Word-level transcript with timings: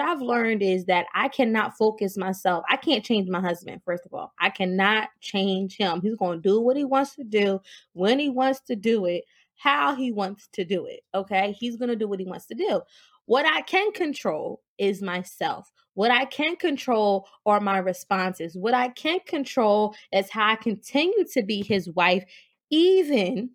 I've 0.00 0.20
learned 0.20 0.62
is 0.62 0.86
that 0.86 1.06
I 1.14 1.28
cannot 1.28 1.76
focus 1.76 2.16
myself. 2.16 2.64
I 2.68 2.76
can't 2.76 3.04
change 3.04 3.28
my 3.28 3.40
husband, 3.40 3.82
first 3.84 4.04
of 4.06 4.14
all. 4.14 4.32
I 4.40 4.50
cannot 4.50 5.08
change 5.20 5.76
him. 5.76 6.00
He's 6.00 6.16
going 6.16 6.42
to 6.42 6.48
do 6.48 6.60
what 6.60 6.76
he 6.76 6.84
wants 6.84 7.14
to 7.16 7.24
do 7.24 7.60
when 7.92 8.18
he 8.18 8.28
wants 8.28 8.60
to 8.62 8.76
do 8.76 9.06
it, 9.06 9.24
how 9.56 9.94
he 9.94 10.12
wants 10.12 10.48
to 10.54 10.64
do 10.64 10.86
it. 10.86 11.00
Okay. 11.14 11.52
He's 11.58 11.76
going 11.76 11.90
to 11.90 11.96
do 11.96 12.08
what 12.08 12.20
he 12.20 12.26
wants 12.26 12.46
to 12.46 12.54
do. 12.54 12.80
What 13.26 13.44
I 13.44 13.60
can 13.62 13.92
control 13.92 14.62
is 14.78 15.02
myself. 15.02 15.70
What 15.94 16.10
I 16.10 16.24
can 16.24 16.56
control 16.56 17.26
are 17.44 17.60
my 17.60 17.78
responses. 17.78 18.56
What 18.56 18.72
I 18.72 18.88
can 18.88 19.20
control 19.26 19.94
is 20.12 20.30
how 20.30 20.46
I 20.46 20.56
continue 20.56 21.24
to 21.32 21.42
be 21.42 21.62
his 21.62 21.90
wife, 21.90 22.24
even 22.70 23.50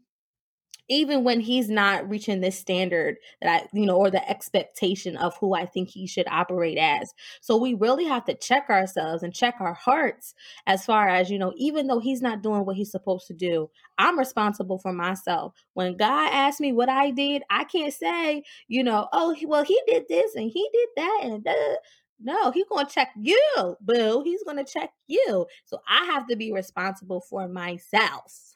even 0.89 1.23
when 1.23 1.39
he's 1.39 1.70
not 1.70 2.09
reaching 2.09 2.41
this 2.41 2.59
standard 2.59 3.18
that 3.41 3.63
I, 3.63 3.68
you 3.77 3.86
know, 3.86 3.95
or 3.95 4.11
the 4.11 4.27
expectation 4.29 5.15
of 5.18 5.36
who 5.38 5.54
I 5.54 5.65
think 5.65 5.89
he 5.89 6.07
should 6.07 6.27
operate 6.27 6.77
as. 6.77 7.13
So 7.41 7.57
we 7.57 7.73
really 7.73 8.05
have 8.05 8.25
to 8.25 8.33
check 8.33 8.69
ourselves 8.69 9.23
and 9.23 9.33
check 9.33 9.56
our 9.59 9.73
hearts 9.73 10.33
as 10.68 10.86
far 10.86 11.07
as, 11.07 11.29
you 11.29 11.39
know, 11.39 11.54
even 11.56 11.87
though 11.87 12.00
he's 12.00 12.21
not 12.21 12.43
doing 12.43 12.65
what 12.65 12.75
he's 12.75 12.92
supposed 12.92 13.28
to 13.28 13.33
do, 13.33 13.69
I'm 13.97 14.19
responsible 14.19 14.79
for 14.79 14.92
myself. 14.92 15.54
When 15.73 15.96
God 15.96 16.29
asked 16.32 16.59
me 16.59 16.73
what 16.73 16.89
I 16.89 17.11
did, 17.11 17.43
I 17.50 17.64
can't 17.64 17.93
say, 17.93 18.43
you 18.68 18.84
know, 18.84 19.07
oh, 19.14 19.36
well, 19.45 19.64
he 19.64 19.79
did 19.87 20.04
this 20.09 20.36
and 20.36 20.50
he 20.51 20.70
did 20.73 20.89
that 20.97 21.20
and 21.23 21.43
that. 21.43 21.78
No, 22.25 22.51
he's 22.51 22.68
going 22.70 22.86
to 22.86 22.93
check 22.93 23.09
you, 23.20 23.75
boo. 23.81 24.21
He's 24.23 24.43
going 24.43 24.57
to 24.57 24.64
check 24.64 24.92
you. 25.07 25.45
So 25.65 25.79
I 25.87 26.06
have 26.06 26.28
to 26.28 26.37
be 26.37 26.54
responsible 26.54 27.20
for 27.20 27.50
myself. 27.50 28.56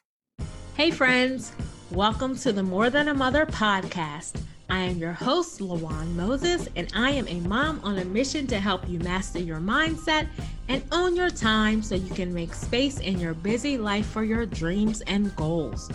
Hey, 0.74 0.90
friends. 0.90 1.52
Welcome 1.92 2.36
to 2.40 2.52
the 2.52 2.62
More 2.62 2.90
Than 2.90 3.08
a 3.08 3.14
Mother 3.14 3.46
podcast. 3.46 4.42
I 4.68 4.80
am 4.80 4.98
your 4.98 5.14
host, 5.14 5.60
Lawan 5.60 6.14
Moses, 6.14 6.68
and 6.76 6.92
I 6.94 7.12
am 7.12 7.26
a 7.26 7.40
mom 7.48 7.80
on 7.82 7.98
a 7.98 8.04
mission 8.04 8.46
to 8.48 8.60
help 8.60 8.86
you 8.86 8.98
master 8.98 9.38
your 9.38 9.56
mindset 9.56 10.28
and 10.68 10.84
own 10.92 11.16
your 11.16 11.30
time 11.30 11.82
so 11.82 11.94
you 11.94 12.14
can 12.14 12.34
make 12.34 12.52
space 12.52 13.00
in 13.00 13.18
your 13.18 13.32
busy 13.32 13.78
life 13.78 14.04
for 14.04 14.22
your 14.22 14.44
dreams 14.44 15.00
and 15.06 15.34
goals. 15.34 15.90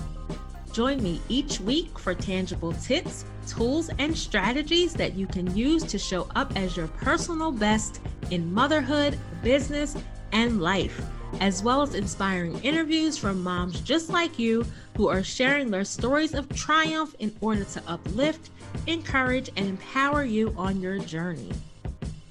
Join 0.72 1.02
me 1.04 1.22
each 1.30 1.60
week 1.60 2.00
for 2.00 2.16
tangible 2.16 2.74
tips, 2.74 3.26
tools, 3.46 3.92
and 4.00 4.18
strategies 4.18 4.96
that 4.96 5.14
you 5.14 5.28
can 5.28 5.56
use 5.56 5.84
to 5.84 6.00
show 6.00 6.28
up 6.36 6.58
as 6.58 6.76
your 6.76 6.88
personal 6.88 7.52
best 7.52 8.02
in 8.32 8.52
motherhood, 8.52 9.20
business, 9.44 9.96
and 10.32 10.60
life 10.60 11.06
as 11.40 11.64
well 11.64 11.82
as 11.82 11.96
inspiring 11.96 12.60
interviews 12.62 13.18
from 13.18 13.44
moms 13.44 13.80
just 13.82 14.10
like 14.10 14.38
you 14.40 14.66
who 14.98 15.08
are 15.08 15.24
sharing 15.24 15.70
their 15.70 15.84
stories 15.84 16.34
of 16.34 16.48
triumph 16.56 17.16
in 17.20 17.36
order 17.42 17.64
to 17.64 17.84
uplift, 17.88 18.50
encourage, 18.88 19.50
and 19.56 19.68
empower 19.68 20.24
you 20.24 20.54
on 20.58 20.82
your 20.82 21.00
journey. 21.00 21.52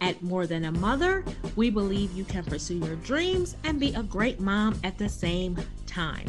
At 0.01 0.23
More 0.23 0.47
Than 0.47 0.65
a 0.65 0.73
Mother, 0.73 1.25
we 1.55 1.71
believe 1.71 2.13
you 2.13 2.25
can 2.25 2.45
pursue 2.45 2.79
your 2.79 2.97
dreams 2.97 3.57
and 3.65 3.79
be 3.79 3.95
a 3.95 4.03
great 4.03 4.41
mom 4.41 4.79
at 4.83 4.99
the 4.99 5.09
same 5.09 5.57
time. 5.87 6.27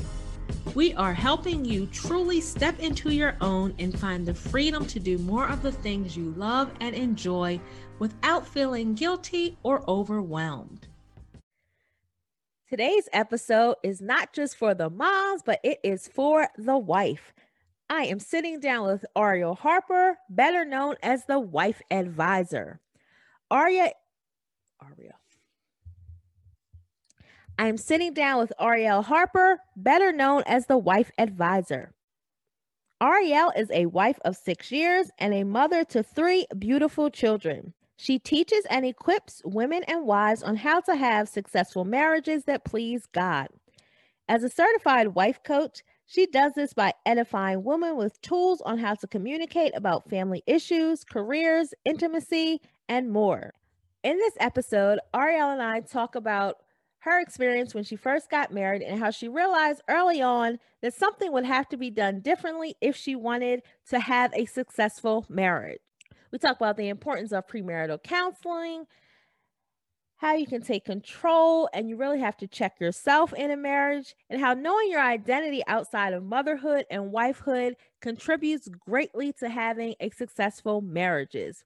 We 0.75 0.94
are 0.94 1.13
helping 1.13 1.66
you 1.66 1.88
truly 1.88 2.41
step 2.41 2.79
into 2.79 3.11
your 3.11 3.35
own 3.41 3.73
and 3.79 3.97
find 3.97 4.25
the 4.25 4.33
freedom 4.33 4.85
to 4.88 4.99
do 4.99 5.17
more 5.19 5.47
of 5.47 5.61
the 5.61 5.71
things 5.71 6.17
you 6.17 6.33
love 6.38 6.71
and 6.81 6.95
enjoy 6.95 7.59
without 7.99 8.47
feeling 8.47 8.94
guilty 8.94 9.57
or 9.63 9.83
overwhelmed. 9.88 10.88
Today's 12.73 13.07
episode 13.13 13.75
is 13.83 14.02
not 14.02 14.33
just 14.33 14.57
for 14.57 14.73
the 14.73 14.89
moms, 14.89 15.43
but 15.45 15.59
it 15.63 15.77
is 15.83 16.07
for 16.07 16.47
the 16.57 16.75
wife. 16.75 17.31
I 17.88 18.05
am 18.05 18.19
sitting 18.19 18.59
down 18.59 18.88
with 18.88 19.05
Ariel 19.16 19.53
Harper, 19.53 20.17
better 20.27 20.66
known 20.66 20.95
as 21.03 21.25
the 21.25 21.39
wife 21.39 21.83
advisor. 21.91 22.79
Aria, 23.51 23.91
Ariel. 24.81 25.19
I 27.59 27.67
am 27.67 27.77
sitting 27.77 28.11
down 28.11 28.39
with 28.39 28.51
Ariel 28.59 29.03
Harper, 29.03 29.59
better 29.75 30.11
known 30.11 30.41
as 30.47 30.66
the 30.66 30.79
wife 30.79 31.11
advisor. 31.19 31.94
Ariel 33.00 33.51
is 33.55 33.69
a 33.69 33.85
wife 33.85 34.17
of 34.25 34.35
six 34.35 34.72
years 34.72 35.11
and 35.19 35.31
a 35.35 35.44
mother 35.44 35.84
to 35.84 36.01
three 36.01 36.47
beautiful 36.57 37.11
children. 37.11 37.75
She 38.03 38.19
teaches 38.19 38.66
and 38.69 38.86
equips 38.86 39.41
women 39.46 39.84
and 39.88 40.06
wives 40.06 40.44
on 40.44 40.58
how 40.58 40.81
to 40.81 40.94
have 40.97 41.30
successful 41.30 41.86
marriages 41.86 42.44
that 42.44 42.66
please 42.66 43.06
God. 43.06 43.47
As 44.28 44.44
a 44.44 44.50
certified 44.50 45.16
wife 45.16 45.41
coach, 45.41 45.84
she 46.06 46.25
does 46.25 46.52
this 46.52 46.74
by 46.74 46.96
edifying 47.06 47.64
women 47.64 47.96
with 47.96 48.22
tools 48.22 48.59
on 48.66 48.78
how 48.78 48.96
to 48.96 49.08
communicate 49.08 49.72
about 49.74 50.09
family 50.09 50.44
issues, 50.46 51.06
careers, 51.06 51.74
intimacy, 51.86 52.59
and 52.90 53.09
more. 53.09 53.53
In 54.03 54.18
this 54.18 54.34
episode, 54.38 55.00
Ariel 55.16 55.52
and 55.52 55.62
I 55.62 55.80
talk 55.80 56.16
about 56.16 56.58
her 57.03 57.22
experience 57.22 57.74
when 57.74 57.85
she 57.85 57.96
first 57.96 58.30
got 58.30 58.52
married 58.52 58.81
and 58.81 59.00
how 59.00 59.12
she 59.12 59.30
realized 59.30 59.81
early 59.88 60.22
on 60.22 60.59
that 60.81 60.94
something 60.94 61.31
would 61.31 61.46
have 61.46 61.70
to 61.70 61.78
be 61.78 61.90
done 61.90 62.20
differently 62.20 62.75
if 62.81 62.97
she 62.97 63.16
wanted 63.16 63.62
to 63.91 64.00
have 64.02 64.34
a 64.34 64.44
successful 64.44 65.25
marriage. 65.30 65.80
We 66.33 66.39
talk 66.39 66.55
about 66.55 66.77
the 66.77 66.89
importance 66.89 67.31
of 67.31 67.45
premarital 67.45 68.01
counseling, 68.01 68.85
how 70.17 70.33
you 70.33 70.47
can 70.47 70.63
take 70.63 70.83
control 70.83 71.69
and 71.75 71.88
you 71.88 71.95
really 71.95 72.19
have 72.21 72.38
to 72.38 72.47
check 72.47 72.79
yourself 72.79 73.33
in 73.33 73.51
a 73.51 73.55
marriage, 73.55 74.16
and 74.31 74.41
how 74.41 74.55
knowing 74.55 74.89
your 74.89 74.99
identity 74.99 75.61
outside 75.67 76.11
of 76.11 76.23
motherhood 76.23 76.85
and 76.89 77.13
wifehood 77.13 77.73
contributes 78.01 78.67
greatly 78.67 79.31
to 79.33 79.47
having 79.47 79.93
a 79.99 80.09
successful 80.09 80.81
marriages. 80.81 81.63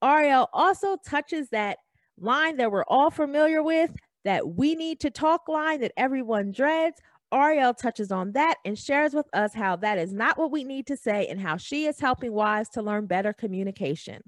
Ariel 0.00 0.48
also 0.52 0.96
touches 1.04 1.48
that 1.48 1.78
line 2.16 2.56
that 2.58 2.70
we're 2.70 2.84
all 2.84 3.10
familiar 3.10 3.64
with 3.64 3.96
that 4.24 4.46
we 4.46 4.76
need 4.76 5.00
to 5.00 5.10
talk 5.10 5.48
line 5.48 5.80
that 5.80 5.92
everyone 5.96 6.52
dreads 6.52 7.00
Ariel 7.32 7.74
touches 7.74 8.10
on 8.10 8.32
that 8.32 8.56
and 8.64 8.78
shares 8.78 9.12
with 9.14 9.26
us 9.32 9.54
how 9.54 9.76
that 9.76 9.98
is 9.98 10.12
not 10.12 10.38
what 10.38 10.50
we 10.50 10.64
need 10.64 10.86
to 10.86 10.96
say 10.96 11.26
and 11.26 11.40
how 11.40 11.56
she 11.56 11.86
is 11.86 12.00
helping 12.00 12.32
wives 12.32 12.68
to 12.70 12.82
learn 12.82 13.06
better 13.06 13.32
communication. 13.32 14.22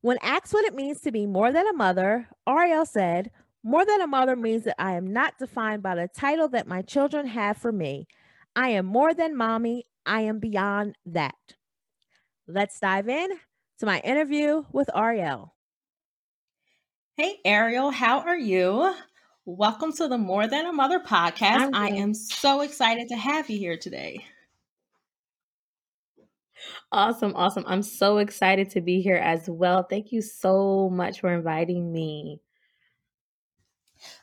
When 0.00 0.18
asked 0.22 0.52
what 0.52 0.64
it 0.64 0.74
means 0.74 1.00
to 1.02 1.12
be 1.12 1.26
more 1.26 1.52
than 1.52 1.66
a 1.66 1.72
mother, 1.72 2.28
Ariel 2.46 2.84
said, 2.84 3.30
More 3.62 3.86
than 3.86 4.00
a 4.00 4.06
mother 4.06 4.36
means 4.36 4.64
that 4.64 4.80
I 4.80 4.92
am 4.92 5.12
not 5.12 5.38
defined 5.38 5.82
by 5.82 5.94
the 5.94 6.08
title 6.08 6.48
that 6.48 6.66
my 6.66 6.82
children 6.82 7.26
have 7.26 7.56
for 7.56 7.72
me. 7.72 8.06
I 8.56 8.70
am 8.70 8.86
more 8.86 9.14
than 9.14 9.36
mommy, 9.36 9.86
I 10.04 10.22
am 10.22 10.40
beyond 10.40 10.96
that. 11.06 11.34
Let's 12.46 12.78
dive 12.80 13.08
in 13.08 13.30
to 13.78 13.86
my 13.86 14.00
interview 14.00 14.64
with 14.72 14.90
Ariel. 14.94 15.54
Hey, 17.16 17.38
Ariel, 17.44 17.90
how 17.90 18.20
are 18.20 18.36
you? 18.36 18.94
Welcome 19.46 19.92
to 19.94 20.08
the 20.08 20.16
More 20.16 20.46
Than 20.46 20.64
a 20.64 20.72
Mother 20.72 20.98
podcast. 20.98 21.74
I 21.74 21.90
am 21.90 22.14
so 22.14 22.62
excited 22.62 23.10
to 23.10 23.16
have 23.16 23.50
you 23.50 23.58
here 23.58 23.76
today. 23.76 24.24
Awesome, 26.90 27.34
awesome. 27.36 27.64
I'm 27.66 27.82
so 27.82 28.16
excited 28.16 28.70
to 28.70 28.80
be 28.80 29.02
here 29.02 29.18
as 29.18 29.46
well. 29.46 29.82
Thank 29.82 30.12
you 30.12 30.22
so 30.22 30.88
much 30.88 31.20
for 31.20 31.30
inviting 31.30 31.92
me. 31.92 32.40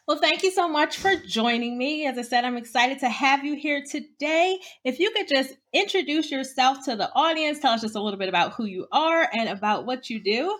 Well, 0.07 0.17
thank 0.17 0.41
you 0.41 0.49
so 0.49 0.67
much 0.67 0.97
for 0.97 1.15
joining 1.15 1.77
me. 1.77 2.07
As 2.07 2.17
I 2.17 2.23
said, 2.23 2.43
I'm 2.43 2.57
excited 2.57 2.97
to 3.01 3.09
have 3.09 3.45
you 3.45 3.55
here 3.55 3.83
today. 3.87 4.57
If 4.83 4.97
you 4.97 5.11
could 5.11 5.27
just 5.27 5.53
introduce 5.71 6.31
yourself 6.31 6.85
to 6.85 6.95
the 6.95 7.11
audience, 7.13 7.59
tell 7.59 7.73
us 7.73 7.81
just 7.81 7.95
a 7.95 8.01
little 8.01 8.17
bit 8.17 8.29
about 8.29 8.53
who 8.53 8.65
you 8.65 8.87
are 8.91 9.29
and 9.31 9.49
about 9.49 9.85
what 9.85 10.09
you 10.09 10.23
do. 10.23 10.57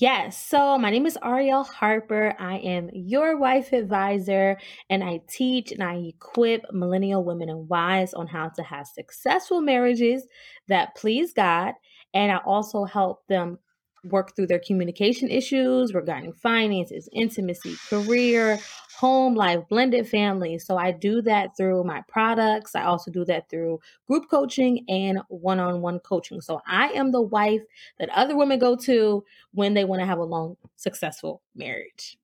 Yes. 0.00 0.38
So 0.38 0.78
my 0.78 0.90
name 0.90 1.04
is 1.04 1.18
Ariel 1.22 1.62
Harper. 1.62 2.34
I 2.38 2.56
am 2.56 2.88
your 2.94 3.36
wife 3.36 3.74
advisor, 3.74 4.56
and 4.88 5.04
I 5.04 5.20
teach 5.28 5.72
and 5.72 5.82
I 5.82 5.96
equip 5.96 6.64
millennial 6.72 7.22
women 7.22 7.50
and 7.50 7.68
wives 7.68 8.14
on 8.14 8.26
how 8.26 8.48
to 8.48 8.62
have 8.62 8.86
successful 8.86 9.60
marriages 9.60 10.26
that 10.68 10.94
please 10.96 11.34
God. 11.34 11.74
And 12.14 12.32
I 12.32 12.38
also 12.38 12.84
help 12.84 13.26
them 13.26 13.58
work 14.04 14.34
through 14.34 14.46
their 14.46 14.60
communication 14.60 15.28
issues 15.28 15.94
regarding 15.94 16.32
finances, 16.32 17.08
intimacy, 17.12 17.76
career, 17.88 18.58
home 19.00 19.34
life, 19.34 19.60
blended 19.68 20.06
families. 20.06 20.66
So 20.66 20.76
I 20.76 20.92
do 20.92 21.22
that 21.22 21.56
through 21.56 21.84
my 21.84 22.02
products. 22.06 22.74
I 22.74 22.84
also 22.84 23.10
do 23.10 23.24
that 23.24 23.48
through 23.48 23.80
group 24.06 24.28
coaching 24.30 24.84
and 24.88 25.20
one 25.28 25.58
on 25.58 25.80
one 25.80 26.00
coaching. 26.00 26.40
So 26.42 26.60
I 26.66 26.88
am 26.88 27.10
the 27.10 27.22
wife 27.22 27.62
that 27.98 28.10
other 28.10 28.36
women 28.36 28.58
go 28.58 28.76
to 28.76 29.24
when 29.52 29.74
they 29.74 29.84
want 29.84 30.00
to 30.00 30.06
have 30.06 30.18
a 30.18 30.24
long, 30.24 30.56
successful 30.76 31.42
marriage. 31.54 32.18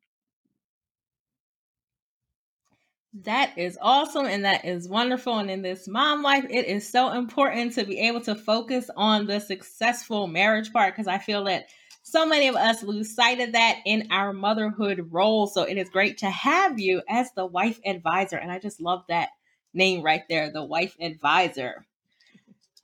That 3.22 3.56
is 3.56 3.78
awesome 3.80 4.26
and 4.26 4.44
that 4.44 4.64
is 4.66 4.88
wonderful. 4.88 5.38
And 5.38 5.50
in 5.50 5.62
this 5.62 5.88
mom 5.88 6.22
life, 6.22 6.44
it 6.50 6.66
is 6.66 6.90
so 6.90 7.12
important 7.12 7.72
to 7.74 7.84
be 7.84 8.00
able 8.00 8.20
to 8.22 8.34
focus 8.34 8.90
on 8.94 9.26
the 9.26 9.40
successful 9.40 10.26
marriage 10.26 10.70
part 10.72 10.94
because 10.94 11.06
I 11.06 11.18
feel 11.18 11.44
that 11.44 11.66
so 12.02 12.26
many 12.26 12.46
of 12.46 12.56
us 12.56 12.82
lose 12.82 13.14
sight 13.14 13.40
of 13.40 13.52
that 13.52 13.78
in 13.86 14.08
our 14.10 14.34
motherhood 14.34 15.08
role. 15.10 15.46
So 15.46 15.62
it 15.62 15.78
is 15.78 15.88
great 15.88 16.18
to 16.18 16.30
have 16.30 16.78
you 16.78 17.02
as 17.08 17.30
the 17.32 17.46
wife 17.46 17.80
advisor. 17.86 18.36
And 18.36 18.52
I 18.52 18.58
just 18.58 18.80
love 18.80 19.04
that 19.08 19.30
name 19.72 20.02
right 20.02 20.22
there, 20.28 20.52
the 20.52 20.64
wife 20.64 20.94
advisor. 21.00 21.86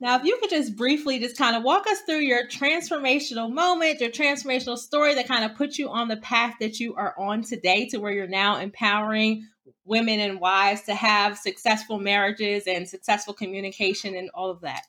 Now, 0.03 0.17
if 0.17 0.25
you 0.25 0.37
could 0.41 0.49
just 0.49 0.75
briefly 0.75 1.17
just 1.17 1.37
kind 1.37 1.55
of 1.55 1.63
walk 1.63 1.87
us 1.87 2.01
through 2.01 2.19
your 2.19 2.45
transformational 2.45 3.49
moment, 3.49 4.01
your 4.01 4.09
transformational 4.09 4.77
story 4.77 5.15
that 5.15 5.29
kind 5.29 5.45
of 5.45 5.55
put 5.55 5.77
you 5.77 5.87
on 5.87 6.09
the 6.09 6.17
path 6.17 6.55
that 6.59 6.77
you 6.77 6.93
are 6.95 7.17
on 7.17 7.41
today 7.41 7.87
to 7.87 7.99
where 7.99 8.11
you're 8.11 8.27
now 8.27 8.57
empowering 8.57 9.47
women 9.85 10.19
and 10.19 10.41
wives 10.41 10.81
to 10.81 10.93
have 10.93 11.37
successful 11.37 11.99
marriages 11.99 12.63
and 12.67 12.85
successful 12.85 13.33
communication 13.33 14.13
and 14.13 14.29
all 14.33 14.49
of 14.49 14.59
that. 14.59 14.81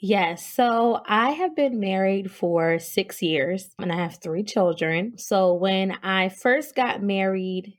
Yes. 0.00 0.44
So 0.44 1.00
I 1.06 1.30
have 1.30 1.54
been 1.54 1.78
married 1.78 2.32
for 2.32 2.80
six 2.80 3.22
years 3.22 3.70
and 3.78 3.92
I 3.92 3.98
have 3.98 4.16
three 4.16 4.42
children. 4.42 5.16
So 5.16 5.54
when 5.54 5.92
I 6.02 6.28
first 6.28 6.74
got 6.74 7.04
married, 7.04 7.74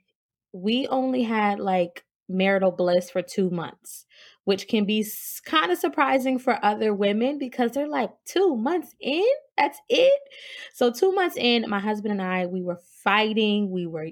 we 0.53 0.87
only 0.87 1.23
had 1.23 1.59
like 1.59 2.05
marital 2.29 2.71
bliss 2.71 3.09
for 3.09 3.21
two 3.21 3.49
months, 3.49 4.05
which 4.45 4.67
can 4.67 4.85
be 4.85 5.05
kind 5.45 5.71
of 5.71 5.77
surprising 5.77 6.39
for 6.39 6.57
other 6.63 6.93
women 6.93 7.37
because 7.37 7.71
they're 7.71 7.87
like, 7.87 8.11
two 8.25 8.55
months 8.55 8.95
in? 8.99 9.23
That's 9.57 9.79
it? 9.89 10.21
So, 10.73 10.91
two 10.91 11.11
months 11.13 11.35
in, 11.37 11.69
my 11.69 11.79
husband 11.79 12.13
and 12.13 12.21
I, 12.21 12.45
we 12.47 12.61
were 12.61 12.79
fighting, 13.03 13.69
we 13.71 13.85
were 13.85 14.09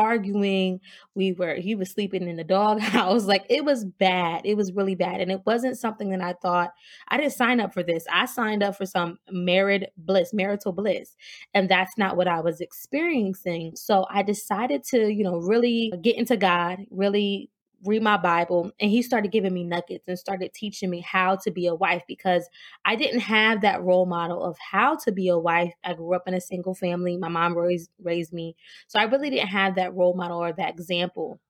arguing. 0.00 0.80
We 1.14 1.32
were, 1.32 1.54
he 1.54 1.74
was 1.74 1.90
sleeping 1.90 2.26
in 2.28 2.36
the 2.36 2.44
doghouse. 2.44 3.24
Like 3.30 3.46
it 3.48 3.64
was 3.64 3.84
bad. 3.84 4.42
It 4.44 4.56
was 4.56 4.72
really 4.72 4.96
bad. 4.96 5.20
And 5.20 5.30
it 5.30 5.42
wasn't 5.46 5.78
something 5.78 6.10
that 6.10 6.20
I 6.20 6.32
thought, 6.32 6.70
I 7.08 7.16
didn't 7.16 7.34
sign 7.34 7.60
up 7.60 7.72
for 7.72 7.82
this. 7.82 8.04
I 8.10 8.24
signed 8.24 8.62
up 8.62 8.76
for 8.76 8.86
some 8.86 9.18
married 9.30 9.86
bliss, 9.96 10.32
marital 10.32 10.72
bliss. 10.72 11.14
And 11.54 11.68
that's 11.68 11.96
not 11.96 12.16
what 12.16 12.26
I 12.26 12.40
was 12.40 12.60
experiencing. 12.60 13.76
So 13.76 14.06
I 14.10 14.22
decided 14.22 14.82
to, 14.84 15.12
you 15.12 15.22
know, 15.22 15.36
really 15.36 15.92
get 16.02 16.16
into 16.16 16.36
God, 16.36 16.78
really 16.90 17.50
read 17.84 18.02
my 18.02 18.16
Bible, 18.16 18.70
and 18.80 18.90
he 18.90 19.02
started 19.02 19.32
giving 19.32 19.54
me 19.54 19.64
nuggets 19.64 20.06
and 20.06 20.18
started 20.18 20.52
teaching 20.52 20.90
me 20.90 21.00
how 21.00 21.36
to 21.36 21.50
be 21.50 21.66
a 21.66 21.74
wife 21.74 22.02
because 22.06 22.48
I 22.84 22.96
didn't 22.96 23.20
have 23.20 23.62
that 23.62 23.82
role 23.82 24.06
model 24.06 24.44
of 24.44 24.56
how 24.58 24.96
to 25.04 25.12
be 25.12 25.28
a 25.28 25.38
wife. 25.38 25.72
I 25.84 25.94
grew 25.94 26.14
up 26.14 26.26
in 26.26 26.34
a 26.34 26.40
single 26.40 26.74
family. 26.74 27.16
My 27.16 27.28
mom 27.28 27.56
raised 27.56 27.90
raised 28.02 28.32
me. 28.32 28.56
So 28.88 28.98
I 28.98 29.04
really 29.04 29.30
didn't 29.30 29.48
have 29.48 29.76
that 29.76 29.94
role 29.94 30.14
model 30.14 30.38
or 30.38 30.52
that 30.52 30.70
example. 30.70 31.40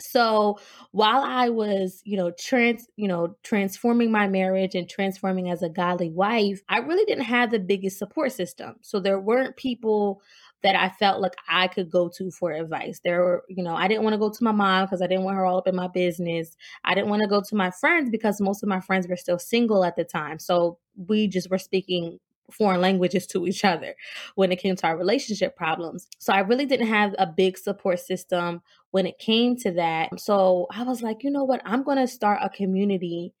So 0.00 0.58
while 0.92 1.22
I 1.22 1.48
was, 1.48 2.02
you 2.04 2.16
know, 2.16 2.32
trans, 2.32 2.88
you 2.96 3.08
know, 3.08 3.36
transforming 3.42 4.10
my 4.10 4.26
marriage 4.28 4.74
and 4.74 4.88
transforming 4.88 5.48
as 5.50 5.62
a 5.62 5.68
godly 5.68 6.10
wife, 6.10 6.62
I 6.68 6.78
really 6.78 7.04
didn't 7.04 7.24
have 7.24 7.50
the 7.50 7.58
biggest 7.58 7.98
support 7.98 8.32
system. 8.32 8.76
So 8.82 9.00
there 9.00 9.20
weren't 9.20 9.56
people 9.56 10.22
that 10.62 10.74
I 10.74 10.88
felt 10.88 11.20
like 11.20 11.34
I 11.48 11.68
could 11.68 11.90
go 11.90 12.08
to 12.16 12.30
for 12.30 12.52
advice. 12.52 13.00
There 13.04 13.20
were, 13.20 13.44
you 13.48 13.62
know, 13.62 13.74
I 13.74 13.88
didn't 13.88 14.02
want 14.02 14.14
to 14.14 14.18
go 14.18 14.30
to 14.30 14.44
my 14.44 14.52
mom 14.52 14.86
because 14.86 15.02
I 15.02 15.06
didn't 15.06 15.24
want 15.24 15.36
her 15.36 15.44
all 15.44 15.58
up 15.58 15.68
in 15.68 15.76
my 15.76 15.88
business. 15.88 16.56
I 16.84 16.94
didn't 16.94 17.10
want 17.10 17.22
to 17.22 17.28
go 17.28 17.42
to 17.46 17.54
my 17.54 17.70
friends 17.70 18.10
because 18.10 18.40
most 18.40 18.62
of 18.62 18.68
my 18.68 18.80
friends 18.80 19.06
were 19.06 19.16
still 19.16 19.38
single 19.38 19.84
at 19.84 19.96
the 19.96 20.04
time. 20.04 20.38
So 20.38 20.78
we 20.96 21.28
just 21.28 21.50
were 21.50 21.58
speaking 21.58 22.18
foreign 22.50 22.80
languages 22.80 23.26
to 23.26 23.46
each 23.46 23.64
other 23.64 23.94
when 24.34 24.52
it 24.52 24.60
came 24.60 24.76
to 24.76 24.86
our 24.86 24.96
relationship 24.96 25.56
problems. 25.56 26.06
So 26.18 26.32
I 26.32 26.40
really 26.40 26.66
didn't 26.66 26.86
have 26.86 27.14
a 27.18 27.26
big 27.26 27.58
support 27.58 28.00
system 28.00 28.62
when 28.92 29.06
it 29.06 29.18
came 29.18 29.56
to 29.58 29.72
that. 29.72 30.18
So 30.18 30.66
I 30.70 30.84
was 30.84 31.02
like, 31.02 31.22
you 31.22 31.30
know 31.30 31.44
what? 31.44 31.62
I'm 31.64 31.82
going 31.82 31.98
to 31.98 32.06
start 32.06 32.40
a 32.42 32.48
community 32.48 33.34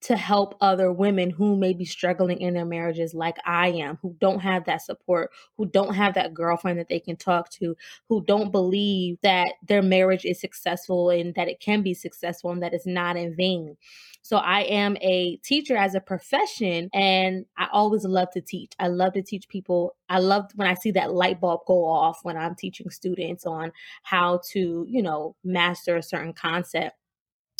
to 0.00 0.16
help 0.16 0.56
other 0.60 0.92
women 0.92 1.30
who 1.30 1.56
may 1.56 1.72
be 1.72 1.84
struggling 1.84 2.40
in 2.40 2.54
their 2.54 2.64
marriages 2.64 3.14
like 3.14 3.36
I 3.44 3.68
am, 3.68 3.98
who 4.00 4.14
don't 4.20 4.40
have 4.40 4.64
that 4.66 4.82
support, 4.82 5.30
who 5.56 5.66
don't 5.66 5.94
have 5.94 6.14
that 6.14 6.34
girlfriend 6.34 6.78
that 6.78 6.88
they 6.88 7.00
can 7.00 7.16
talk 7.16 7.50
to, 7.52 7.76
who 8.08 8.24
don't 8.24 8.52
believe 8.52 9.18
that 9.22 9.54
their 9.66 9.82
marriage 9.82 10.24
is 10.24 10.40
successful 10.40 11.10
and 11.10 11.34
that 11.34 11.48
it 11.48 11.60
can 11.60 11.82
be 11.82 11.94
successful 11.94 12.50
and 12.50 12.62
that 12.62 12.74
it's 12.74 12.86
not 12.86 13.16
in 13.16 13.34
vain. 13.34 13.76
So 14.22 14.36
I 14.36 14.60
am 14.62 14.96
a 15.00 15.36
teacher 15.38 15.76
as 15.76 15.94
a 15.94 16.00
profession 16.00 16.90
and 16.92 17.46
I 17.56 17.68
always 17.72 18.04
love 18.04 18.30
to 18.32 18.40
teach. 18.40 18.72
I 18.78 18.88
love 18.88 19.14
to 19.14 19.22
teach 19.22 19.48
people. 19.48 19.96
I 20.08 20.18
love 20.18 20.50
when 20.54 20.68
I 20.68 20.74
see 20.74 20.90
that 20.92 21.12
light 21.12 21.40
bulb 21.40 21.60
go 21.66 21.84
off 21.84 22.20
when 22.22 22.36
I'm 22.36 22.54
teaching 22.54 22.90
students 22.90 23.46
on 23.46 23.72
how 24.02 24.40
to, 24.50 24.86
you 24.88 25.02
know, 25.02 25.34
master 25.44 25.96
a 25.96 26.02
certain 26.02 26.34
concept. 26.34 26.94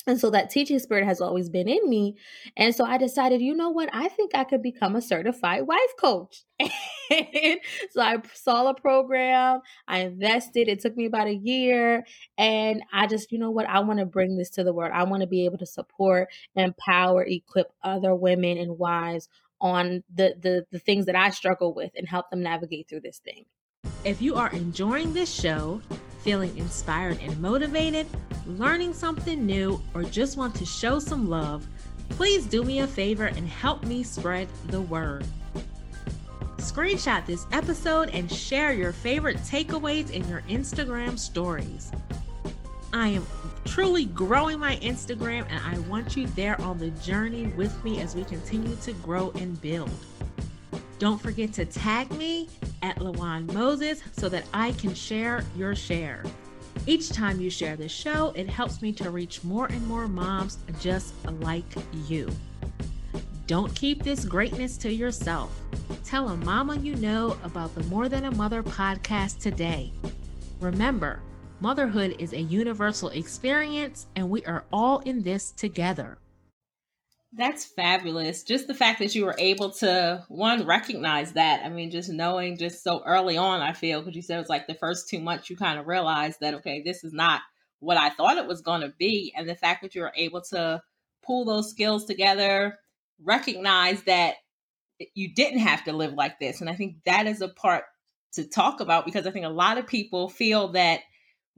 And 0.06 0.18
so 0.18 0.30
that 0.30 0.48
teaching 0.48 0.78
spirit 0.78 1.04
has 1.04 1.20
always 1.20 1.50
been 1.50 1.68
in 1.68 1.88
me. 1.88 2.16
And 2.56 2.74
so 2.74 2.84
I 2.84 2.96
decided, 2.96 3.42
you 3.42 3.54
know 3.54 3.68
what? 3.68 3.90
I 3.92 4.08
think 4.08 4.30
I 4.34 4.44
could 4.44 4.62
become 4.62 4.96
a 4.96 5.02
certified 5.02 5.66
wife 5.66 5.96
coach. 5.98 6.44
and 6.60 6.70
so 7.90 8.00
I 8.00 8.16
saw 8.32 8.68
a 8.68 8.74
program, 8.74 9.60
I 9.86 10.00
invested. 10.00 10.68
It 10.68 10.80
took 10.80 10.96
me 10.96 11.04
about 11.04 11.26
a 11.26 11.34
year. 11.34 12.06
And 12.38 12.82
I 12.92 13.06
just, 13.06 13.32
you 13.32 13.38
know 13.38 13.50
what? 13.50 13.68
I 13.68 13.80
want 13.80 13.98
to 13.98 14.06
bring 14.06 14.38
this 14.38 14.50
to 14.50 14.64
the 14.64 14.72
world. 14.72 14.92
I 14.94 15.02
want 15.04 15.20
to 15.22 15.26
be 15.26 15.44
able 15.44 15.58
to 15.58 15.66
support, 15.66 16.28
empower, 16.54 17.24
equip 17.24 17.70
other 17.82 18.14
women 18.14 18.56
and 18.56 18.78
wives 18.78 19.28
on 19.60 20.04
the, 20.14 20.34
the 20.40 20.64
the 20.70 20.78
things 20.78 21.06
that 21.06 21.16
I 21.16 21.30
struggle 21.30 21.74
with 21.74 21.90
and 21.96 22.08
help 22.08 22.30
them 22.30 22.42
navigate 22.42 22.88
through 22.88 23.00
this 23.00 23.18
thing. 23.18 23.44
If 24.04 24.22
you 24.22 24.36
are 24.36 24.50
enjoying 24.50 25.12
this 25.12 25.32
show, 25.32 25.82
feeling 26.28 26.58
inspired 26.58 27.18
and 27.22 27.40
motivated, 27.40 28.06
learning 28.44 28.92
something 28.92 29.46
new, 29.46 29.82
or 29.94 30.02
just 30.02 30.36
want 30.36 30.54
to 30.54 30.66
show 30.66 30.98
some 30.98 31.26
love, 31.26 31.66
please 32.10 32.44
do 32.44 32.62
me 32.62 32.80
a 32.80 32.86
favor 32.86 33.24
and 33.24 33.48
help 33.48 33.82
me 33.84 34.02
spread 34.02 34.46
the 34.66 34.78
word. 34.78 35.24
Screenshot 36.58 37.24
this 37.24 37.46
episode 37.50 38.10
and 38.10 38.30
share 38.30 38.74
your 38.74 38.92
favorite 38.92 39.38
takeaways 39.38 40.10
in 40.10 40.28
your 40.28 40.42
Instagram 40.50 41.18
stories. 41.18 41.90
I 42.92 43.08
am 43.08 43.26
truly 43.64 44.04
growing 44.04 44.58
my 44.58 44.76
Instagram 44.76 45.46
and 45.48 45.64
I 45.64 45.78
want 45.88 46.14
you 46.14 46.26
there 46.26 46.60
on 46.60 46.76
the 46.76 46.90
journey 46.90 47.46
with 47.56 47.82
me 47.82 48.02
as 48.02 48.14
we 48.14 48.24
continue 48.24 48.76
to 48.82 48.92
grow 48.92 49.30
and 49.36 49.58
build. 49.62 49.88
Don't 50.98 51.20
forget 51.20 51.52
to 51.54 51.64
tag 51.64 52.10
me 52.12 52.48
at 52.82 52.96
Lawan 52.96 53.52
Moses 53.52 54.02
so 54.12 54.28
that 54.28 54.44
I 54.52 54.72
can 54.72 54.94
share 54.94 55.44
your 55.56 55.74
share. 55.74 56.24
Each 56.86 57.10
time 57.10 57.40
you 57.40 57.50
share 57.50 57.76
this 57.76 57.92
show, 57.92 58.32
it 58.34 58.48
helps 58.48 58.82
me 58.82 58.92
to 58.94 59.10
reach 59.10 59.44
more 59.44 59.66
and 59.66 59.86
more 59.86 60.08
moms 60.08 60.58
just 60.80 61.14
like 61.40 61.64
you. 62.06 62.28
Don't 63.46 63.74
keep 63.74 64.02
this 64.02 64.24
greatness 64.24 64.76
to 64.78 64.92
yourself. 64.92 65.58
Tell 66.04 66.28
a 66.28 66.36
mama 66.36 66.76
you 66.76 66.96
know 66.96 67.36
about 67.44 67.74
the 67.74 67.82
More 67.84 68.08
Than 68.08 68.24
a 68.24 68.30
Mother 68.30 68.62
podcast 68.62 69.38
today. 69.38 69.92
Remember, 70.60 71.20
motherhood 71.60 72.16
is 72.18 72.32
a 72.32 72.40
universal 72.40 73.08
experience, 73.10 74.06
and 74.16 74.28
we 74.28 74.44
are 74.44 74.64
all 74.72 74.98
in 75.00 75.22
this 75.22 75.50
together. 75.52 76.18
That's 77.32 77.64
fabulous. 77.64 78.42
Just 78.42 78.66
the 78.68 78.74
fact 78.74 78.98
that 79.00 79.14
you 79.14 79.24
were 79.26 79.34
able 79.38 79.70
to 79.72 80.24
one 80.28 80.64
recognize 80.64 81.32
that. 81.34 81.64
I 81.64 81.68
mean, 81.68 81.90
just 81.90 82.08
knowing 82.08 82.56
just 82.56 82.82
so 82.82 83.02
early 83.04 83.36
on, 83.36 83.60
I 83.60 83.74
feel 83.74 84.00
because 84.00 84.16
you 84.16 84.22
said 84.22 84.36
it 84.36 84.40
was 84.40 84.48
like 84.48 84.66
the 84.66 84.74
first 84.74 85.08
two 85.08 85.20
months 85.20 85.50
you 85.50 85.56
kind 85.56 85.78
of 85.78 85.86
realized 85.86 86.40
that 86.40 86.54
okay, 86.54 86.80
this 86.82 87.04
is 87.04 87.12
not 87.12 87.42
what 87.80 87.98
I 87.98 88.10
thought 88.10 88.38
it 88.38 88.46
was 88.46 88.62
going 88.62 88.80
to 88.80 88.92
be, 88.98 89.32
and 89.36 89.48
the 89.48 89.54
fact 89.54 89.82
that 89.82 89.94
you 89.94 90.00
were 90.02 90.12
able 90.16 90.40
to 90.50 90.82
pull 91.22 91.44
those 91.44 91.70
skills 91.70 92.06
together, 92.06 92.78
recognize 93.22 94.02
that 94.04 94.36
you 95.14 95.32
didn't 95.34 95.60
have 95.60 95.84
to 95.84 95.92
live 95.92 96.14
like 96.14 96.38
this, 96.40 96.60
and 96.60 96.70
I 96.70 96.74
think 96.74 96.96
that 97.04 97.26
is 97.26 97.40
a 97.42 97.48
part 97.48 97.84
to 98.32 98.46
talk 98.48 98.80
about 98.80 99.04
because 99.04 99.26
I 99.26 99.30
think 99.30 99.46
a 99.46 99.50
lot 99.50 99.78
of 99.78 99.86
people 99.86 100.28
feel 100.28 100.68
that 100.68 101.00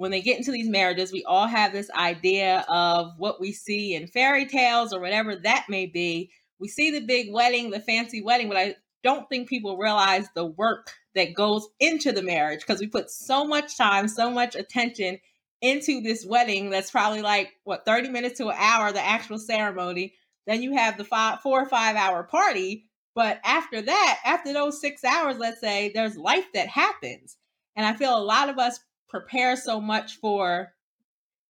when 0.00 0.10
they 0.10 0.22
get 0.22 0.38
into 0.38 0.50
these 0.50 0.70
marriages, 0.70 1.12
we 1.12 1.24
all 1.24 1.46
have 1.46 1.74
this 1.74 1.90
idea 1.90 2.64
of 2.70 3.12
what 3.18 3.38
we 3.38 3.52
see 3.52 3.94
in 3.94 4.06
fairy 4.06 4.46
tales 4.46 4.94
or 4.94 5.00
whatever 5.00 5.36
that 5.36 5.66
may 5.68 5.84
be. 5.84 6.30
We 6.58 6.68
see 6.68 6.90
the 6.90 7.04
big 7.04 7.30
wedding, 7.30 7.68
the 7.68 7.80
fancy 7.80 8.22
wedding, 8.22 8.48
but 8.48 8.56
I 8.56 8.76
don't 9.04 9.28
think 9.28 9.46
people 9.46 9.76
realize 9.76 10.26
the 10.34 10.46
work 10.46 10.90
that 11.14 11.34
goes 11.34 11.68
into 11.80 12.12
the 12.12 12.22
marriage 12.22 12.60
because 12.60 12.80
we 12.80 12.86
put 12.86 13.10
so 13.10 13.44
much 13.44 13.76
time, 13.76 14.08
so 14.08 14.30
much 14.30 14.54
attention 14.54 15.18
into 15.60 16.00
this 16.00 16.24
wedding 16.24 16.70
that's 16.70 16.90
probably 16.90 17.20
like 17.20 17.50
what 17.64 17.84
30 17.84 18.08
minutes 18.08 18.38
to 18.38 18.48
an 18.48 18.56
hour 18.58 18.92
the 18.92 19.06
actual 19.06 19.36
ceremony 19.36 20.14
then 20.46 20.62
you 20.62 20.72
have 20.72 20.96
the 20.96 21.04
five 21.04 21.38
four 21.42 21.60
or 21.60 21.68
five 21.68 21.96
hour 21.96 22.22
party 22.22 22.86
but 23.14 23.38
after 23.44 23.82
that 23.82 24.18
after 24.24 24.54
those 24.54 24.80
six 24.80 25.04
hours 25.04 25.36
let's 25.36 25.60
say 25.60 25.92
there's 25.94 26.16
life 26.16 26.46
that 26.54 26.66
happens 26.66 27.36
and 27.76 27.84
i 27.84 27.92
feel 27.92 28.16
a 28.16 28.24
lot 28.24 28.48
of 28.48 28.58
us 28.58 28.80
prepare 29.10 29.56
so 29.56 29.80
much 29.80 30.16
for 30.16 30.72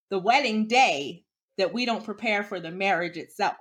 the 0.09 0.19
wedding 0.19 0.67
day 0.67 1.25
that 1.57 1.73
we 1.73 1.85
don't 1.85 2.05
prepare 2.05 2.43
for 2.43 2.59
the 2.59 2.71
marriage 2.71 3.17
itself. 3.17 3.57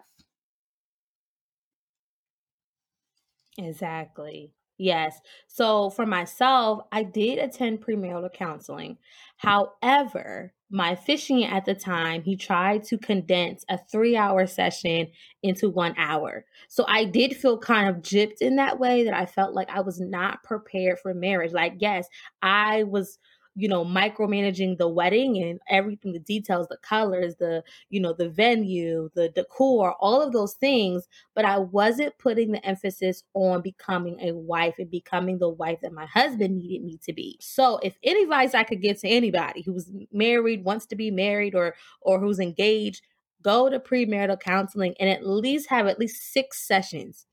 Exactly. 3.58 4.52
Yes. 4.78 5.20
So 5.46 5.90
for 5.90 6.06
myself, 6.06 6.80
I 6.90 7.02
did 7.02 7.38
attend 7.38 7.84
premarital 7.84 8.32
counseling. 8.32 8.96
However, 9.36 10.54
my 10.70 10.92
officiant 10.92 11.52
at 11.52 11.66
the 11.66 11.74
time, 11.74 12.22
he 12.22 12.36
tried 12.36 12.84
to 12.84 12.96
condense 12.96 13.64
a 13.68 13.78
three 13.92 14.16
hour 14.16 14.46
session 14.46 15.08
into 15.42 15.68
one 15.68 15.94
hour. 15.98 16.46
So 16.68 16.84
I 16.88 17.04
did 17.04 17.36
feel 17.36 17.58
kind 17.58 17.88
of 17.90 17.96
gypped 18.02 18.40
in 18.40 18.56
that 18.56 18.78
way 18.78 19.04
that 19.04 19.12
I 19.14 19.26
felt 19.26 19.52
like 19.54 19.68
I 19.68 19.80
was 19.80 20.00
not 20.00 20.42
prepared 20.44 20.98
for 21.00 21.12
marriage. 21.12 21.52
Like, 21.52 21.74
yes, 21.78 22.06
I 22.40 22.84
was 22.84 23.18
you 23.56 23.68
know, 23.68 23.84
micromanaging 23.84 24.78
the 24.78 24.88
wedding 24.88 25.42
and 25.42 25.60
everything, 25.68 26.12
the 26.12 26.20
details, 26.20 26.68
the 26.68 26.76
colors, 26.78 27.34
the, 27.36 27.62
you 27.88 28.00
know, 28.00 28.12
the 28.12 28.28
venue, 28.28 29.10
the 29.14 29.28
decor, 29.30 29.94
all 30.00 30.22
of 30.22 30.32
those 30.32 30.54
things. 30.54 31.08
But 31.34 31.44
I 31.44 31.58
wasn't 31.58 32.16
putting 32.18 32.52
the 32.52 32.64
emphasis 32.64 33.24
on 33.34 33.60
becoming 33.60 34.18
a 34.20 34.32
wife 34.32 34.76
and 34.78 34.90
becoming 34.90 35.38
the 35.38 35.48
wife 35.48 35.80
that 35.82 35.92
my 35.92 36.06
husband 36.06 36.58
needed 36.58 36.84
me 36.84 36.98
to 37.04 37.12
be. 37.12 37.38
So 37.40 37.78
if 37.82 37.96
any 38.04 38.22
advice 38.22 38.54
I 38.54 38.64
could 38.64 38.80
give 38.80 39.00
to 39.00 39.08
anybody 39.08 39.62
who's 39.62 39.90
married, 40.12 40.64
wants 40.64 40.86
to 40.86 40.96
be 40.96 41.10
married, 41.10 41.54
or 41.54 41.74
or 42.00 42.20
who's 42.20 42.38
engaged, 42.38 43.02
go 43.42 43.68
to 43.68 43.80
premarital 43.80 44.40
counseling 44.40 44.94
and 45.00 45.08
at 45.10 45.26
least 45.26 45.68
have 45.70 45.86
at 45.86 45.98
least 45.98 46.32
six 46.32 46.66
sessions. 46.66 47.26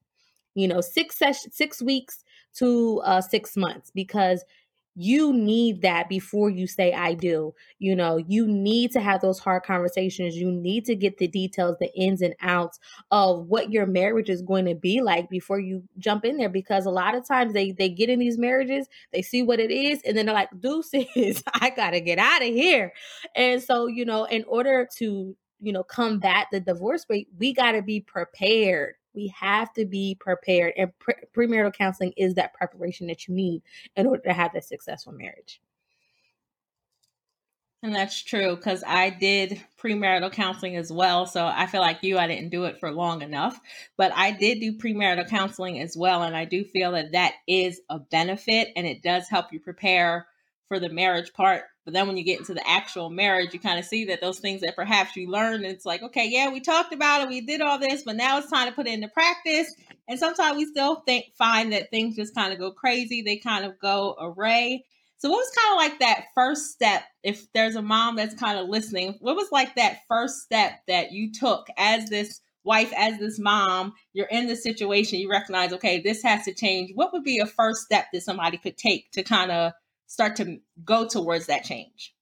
You 0.56 0.68
know, 0.68 0.82
six 0.82 1.18
sessions, 1.18 1.56
six 1.56 1.82
weeks 1.82 2.24
to 2.56 3.02
uh, 3.06 3.22
six 3.22 3.56
months 3.56 3.92
because 3.94 4.44
you 5.00 5.32
need 5.32 5.84
that 5.84 6.10
before 6.10 6.50
you 6.50 6.66
say 6.66 6.92
I 6.92 7.14
do. 7.14 7.54
You 7.78 7.96
know, 7.96 8.18
you 8.18 8.48
need 8.48 8.92
to 8.94 9.00
have 9.00 9.22
those 9.22 9.38
hard 9.38 9.62
conversations. 9.62 10.36
You 10.36 10.52
need 10.52 10.86
to 10.86 10.96
get 10.96 11.20
the 11.20 11.28
details, 11.28 11.78
the 11.80 11.94
ins 11.96 12.24
and 12.24 12.34
outs 12.42 12.80
of 13.12 13.46
what 13.46 13.72
your 13.72 13.86
marriage 13.86 14.28
is 14.28 14.42
going 14.42 14.66
to 14.66 14.74
be 14.74 15.02
like 15.02 15.30
before 15.30 15.60
you 15.60 15.84
jump 16.00 16.26
in 16.26 16.38
there 16.38 16.50
because 16.50 16.88
a 16.88 16.92
lot 16.92 17.14
of 17.14 17.28
times 17.28 17.54
they 17.54 17.72
they 17.72 17.90
get 17.90 18.10
in 18.10 18.18
these 18.18 18.40
marriages, 18.40 18.88
they 19.14 19.22
see 19.22 19.44
what 19.44 19.60
it 19.60 19.70
is 19.70 20.02
and 20.04 20.18
then 20.18 20.26
they're 20.26 20.34
like, 20.34 20.50
"Deuces, 20.60 21.44
I 21.54 21.70
got 21.70 21.92
to 21.92 22.02
get 22.02 22.18
out 22.18 22.42
of 22.42 22.48
here." 22.48 22.92
And 23.36 23.62
so, 23.62 23.86
you 23.86 24.04
know, 24.04 24.24
in 24.24 24.44
order 24.46 24.90
to 24.98 25.36
you 25.60 25.74
know 25.74 25.84
combat 25.84 26.48
the 26.52 26.60
divorce 26.60 27.04
rate 27.10 27.28
we 27.40 27.52
got 27.52 27.72
to 27.72 27.82
be 27.82 28.00
prepared 28.00 28.94
we 29.18 29.34
have 29.36 29.74
to 29.74 29.84
be 29.84 30.16
prepared, 30.20 30.74
and 30.78 30.98
pre- 31.00 31.16
premarital 31.36 31.74
counseling 31.74 32.14
is 32.16 32.36
that 32.36 32.54
preparation 32.54 33.08
that 33.08 33.28
you 33.28 33.34
need 33.34 33.64
in 33.96 34.06
order 34.06 34.22
to 34.22 34.34
have 34.34 34.54
a 34.54 34.62
successful 34.62 35.12
marriage. 35.12 35.60
And 37.82 37.96
that's 37.96 38.22
true 38.22 38.56
because 38.56 38.84
I 38.86 39.10
did 39.10 39.62
premarital 39.82 40.32
counseling 40.32 40.76
as 40.78 40.92
well. 40.92 41.26
So 41.26 41.46
I 41.46 41.66
feel 41.66 41.82
like 41.82 42.04
you, 42.04 42.18
I 42.18 42.28
didn't 42.28 42.50
do 42.50 42.66
it 42.66 42.80
for 42.80 42.92
long 42.92 43.24
enough, 43.24 43.60
but 43.98 44.12
I 44.16 44.32
did 44.32 44.60
do 44.60 44.78
premarital 44.78 45.30
counseling 45.30 45.80
as 45.80 45.98
well. 45.98 46.24
And 46.24 46.36
I 46.36 46.46
do 46.46 46.64
feel 46.64 46.92
that 46.92 47.12
that 47.14 47.34
is 47.48 47.82
a 47.90 48.00
benefit 48.00 48.70
and 48.76 48.86
it 48.86 49.02
does 49.02 49.28
help 49.28 49.52
you 49.52 49.60
prepare 49.60 50.28
for 50.68 50.80
the 50.80 50.90
marriage 50.90 51.34
part. 51.34 51.64
But 51.88 51.94
then 51.94 52.06
when 52.06 52.18
you 52.18 52.26
get 52.26 52.40
into 52.40 52.54
the 52.54 52.70
actual 52.70 53.10
marriage, 53.10 53.54
you 53.54 53.62
kind 53.62 53.80
of 53.80 53.86
see 53.86 54.04
that 54.08 54.20
those 54.20 54.40
things 54.40 54.60
that 54.60 54.76
perhaps 54.76 55.16
you 55.16 55.32
learned, 55.32 55.66
it's 55.66 55.86
like, 55.86 56.04
okay, 56.04 56.28
yeah, 56.28 56.52
we 56.52 56.60
talked 56.60 56.94
about 56.94 57.22
it, 57.22 57.30
we 57.30 57.40
did 57.40 57.62
all 57.62 57.80
this, 57.80 58.04
but 58.04 58.18
now 58.18 58.38
it's 58.38 58.50
time 58.50 58.68
to 58.68 58.76
put 58.76 58.88
it 58.88 58.94
into 58.94 59.08
practice. 59.08 59.74
And 60.10 60.20
sometimes 60.20 60.58
we 60.58 60.66
still 60.66 60.96
think 61.06 61.28
find 61.38 61.72
that 61.72 61.90
things 61.90 62.18
just 62.18 62.36
kind 62.36 62.52
of 62.52 62.60
go 62.60 62.72
crazy, 62.72 63.22
they 63.22 63.38
kind 63.38 63.64
of 63.64 63.80
go 63.80 64.18
array. 64.20 64.84
So 65.20 65.30
what 65.30 65.38
was 65.38 65.52
kind 65.56 65.76
of 65.76 65.78
like 65.78 66.00
that 66.02 66.26
first 66.36 66.72
step? 66.72 67.04
If 67.24 67.50
there's 67.54 67.78
a 67.78 67.82
mom 67.82 68.18
that's 68.18 68.36
kind 68.36 68.60
of 68.60 68.68
listening, 68.68 69.16
what 69.22 69.38
was 69.38 69.48
like 69.54 69.76
that 69.76 70.00
first 70.10 70.42
step 70.42 70.82
that 70.90 71.14
you 71.14 71.32
took 71.32 71.68
as 71.78 72.10
this 72.10 72.42
wife, 72.66 72.92
as 72.98 73.18
this 73.18 73.40
mom, 73.40 73.94
you're 74.12 74.28
in 74.28 74.48
this 74.48 74.62
situation, 74.62 75.20
you 75.20 75.30
recognize, 75.30 75.72
okay, 75.72 76.02
this 76.02 76.22
has 76.24 76.44
to 76.44 76.54
change. 76.54 76.92
What 76.96 77.14
would 77.14 77.24
be 77.24 77.40
a 77.40 77.46
first 77.46 77.80
step 77.84 78.08
that 78.12 78.24
somebody 78.24 78.58
could 78.58 78.78
take 78.78 79.10
to 79.12 79.24
kind 79.24 79.52
of 79.52 79.72
start 80.08 80.36
to 80.38 80.60
go 80.84 81.08
towards 81.08 81.46
that 81.46 81.64
change? 81.64 82.14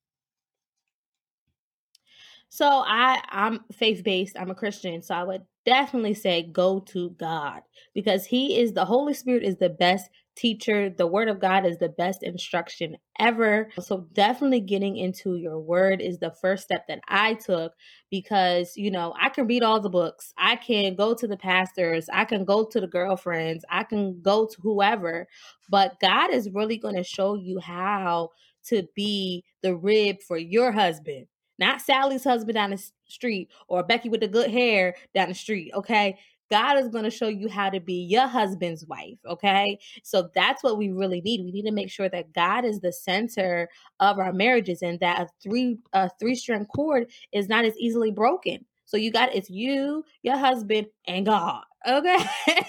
So 2.50 2.84
I 2.86 3.22
I'm 3.30 3.62
faith 3.74 4.04
based. 4.04 4.38
I'm 4.40 4.52
a 4.52 4.56
Christian, 4.56 5.02
so 5.02 5.16
I 5.16 5.24
would 5.24 5.44
definitely 5.66 6.14
say 6.14 6.44
go 6.44 6.80
to 6.80 7.10
God 7.12 7.62
because 7.94 8.26
he 8.26 8.60
is 8.60 8.74
the 8.74 8.86
Holy 8.86 9.14
Spirit 9.14 9.44
is 9.44 9.58
the 9.58 9.70
best 9.70 10.10
teacher. 10.36 10.90
The 10.90 11.08
word 11.08 11.28
of 11.30 11.40
God 11.40 11.66
is 11.66 11.78
the 11.78 11.90
best 11.90 12.24
instruction 12.24 12.98
ever. 13.20 13.70
So 13.80 14.08
definitely 14.14 14.62
getting 14.62 14.98
into 14.98 15.36
your 15.36 15.60
word 15.60 16.02
is 16.02 16.20
the 16.20 16.32
first 16.42 16.64
step 16.64 16.88
that 16.88 17.00
I 17.08 17.36
took 17.36 17.74
because, 18.12 18.76
you 18.76 18.92
know, 18.92 19.14
I 19.20 19.30
can 19.30 19.48
read 19.48 19.64
all 19.64 19.80
the 19.80 19.90
books. 19.90 20.34
I 20.38 20.56
can 20.58 20.96
go 20.96 21.14
to 21.14 21.28
the 21.28 21.38
pastors, 21.38 22.08
I 22.12 22.26
can 22.26 22.46
go 22.46 22.66
to 22.66 22.82
the 22.82 22.88
girlfriends, 22.88 23.66
I 23.70 23.84
can 23.84 24.22
go 24.22 24.46
to 24.46 24.62
whoever, 24.62 25.28
but 25.70 26.00
God 26.00 26.32
is 26.32 26.50
really 26.54 26.78
going 26.78 26.96
to 26.96 27.04
show 27.04 27.36
you 27.36 27.60
how 27.60 28.30
to 28.66 28.84
be 28.96 29.44
the 29.62 29.76
rib 29.76 30.22
for 30.22 30.38
your 30.38 30.72
husband. 30.72 31.28
Not 31.58 31.82
Sally's 31.82 32.24
husband 32.24 32.56
down 32.56 32.72
the 32.72 32.84
street 33.06 33.50
or 33.68 33.84
Becky 33.84 34.10
with 34.10 34.20
the 34.20 34.28
good 34.28 34.52
hair 34.52 34.96
down 35.14 35.30
the 35.30 35.36
street, 35.36 35.72
okay? 35.74 36.18
God 36.50 36.78
is 36.78 36.90
going 36.90 37.04
to 37.04 37.10
show 37.10 37.28
you 37.28 37.50
how 37.50 37.70
to 37.70 37.80
be 37.80 37.94
your 37.94 38.28
husband's 38.28 38.86
wife, 38.86 39.18
okay? 39.26 39.80
So 40.04 40.30
that's 40.36 40.64
what 40.64 40.78
we 40.78 40.92
really 40.92 41.22
need. 41.22 41.44
We 41.44 41.52
need 41.52 41.66
to 41.66 41.72
make 41.72 41.90
sure 41.90 42.10
that 42.10 42.34
God 42.34 42.66
is 42.66 42.80
the 42.80 42.94
center 42.94 43.70
of 44.00 44.20
our 44.20 44.34
marriages 44.34 44.82
and 44.82 45.00
that 45.00 45.22
a 45.22 45.28
three 45.42 45.78
a 45.94 46.10
three 46.20 46.36
string 46.36 46.66
cord 46.66 47.12
is 47.32 47.50
not 47.50 47.66
as 47.66 47.78
easily 47.78 48.12
broken. 48.12 48.66
So 48.86 48.98
you 48.98 49.12
got 49.12 49.34
it's 49.34 49.50
you, 49.50 50.06
your 50.22 50.38
husband, 50.38 50.88
and 51.08 51.26
God. 51.26 51.64
Okay. 51.88 52.18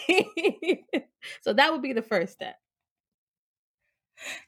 so 1.43 1.53
that 1.53 1.73
would 1.73 1.83
be 1.83 1.93
the 1.93 2.03
first 2.03 2.33
step. 2.33 2.57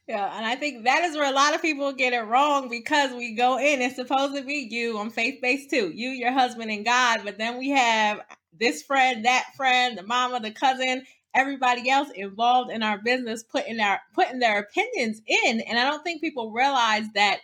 Yeah, 0.06 0.34
and 0.36 0.46
I 0.46 0.56
think 0.56 0.84
that 0.84 1.04
is 1.04 1.14
where 1.14 1.30
a 1.30 1.34
lot 1.34 1.54
of 1.54 1.60
people 1.60 1.92
get 1.92 2.14
it 2.14 2.22
wrong 2.22 2.68
because 2.70 3.12
we 3.12 3.34
go 3.34 3.58
in, 3.58 3.82
it's 3.82 3.96
supposed 3.96 4.34
to 4.34 4.42
be 4.42 4.66
you 4.70 4.98
on 4.98 5.10
faith 5.10 5.40
based 5.42 5.68
too, 5.68 5.92
you, 5.94 6.08
your 6.08 6.32
husband, 6.32 6.70
and 6.70 6.84
God, 6.84 7.20
but 7.24 7.36
then 7.36 7.58
we 7.58 7.68
have 7.70 8.20
this 8.58 8.82
friend, 8.82 9.24
that 9.24 9.46
friend, 9.56 9.96
the 9.96 10.02
mama, 10.02 10.40
the 10.40 10.50
cousin, 10.50 11.04
everybody 11.34 11.88
else 11.90 12.08
involved 12.14 12.70
in 12.70 12.82
our 12.82 12.98
business 12.98 13.42
putting 13.42 13.80
our 13.80 14.00
putting 14.14 14.38
their 14.38 14.58
opinions 14.58 15.20
in. 15.26 15.60
And 15.60 15.78
I 15.78 15.84
don't 15.84 16.02
think 16.02 16.20
people 16.20 16.52
realize 16.52 17.06
that 17.14 17.40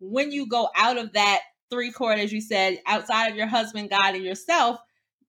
when 0.00 0.32
you 0.32 0.46
go 0.46 0.68
out 0.76 0.98
of 0.98 1.12
that 1.12 1.40
three 1.70 1.90
chord, 1.90 2.18
as 2.18 2.32
you 2.32 2.40
said, 2.40 2.80
outside 2.86 3.28
of 3.28 3.36
your 3.36 3.46
husband, 3.46 3.90
God, 3.90 4.14
and 4.14 4.24
yourself, 4.24 4.78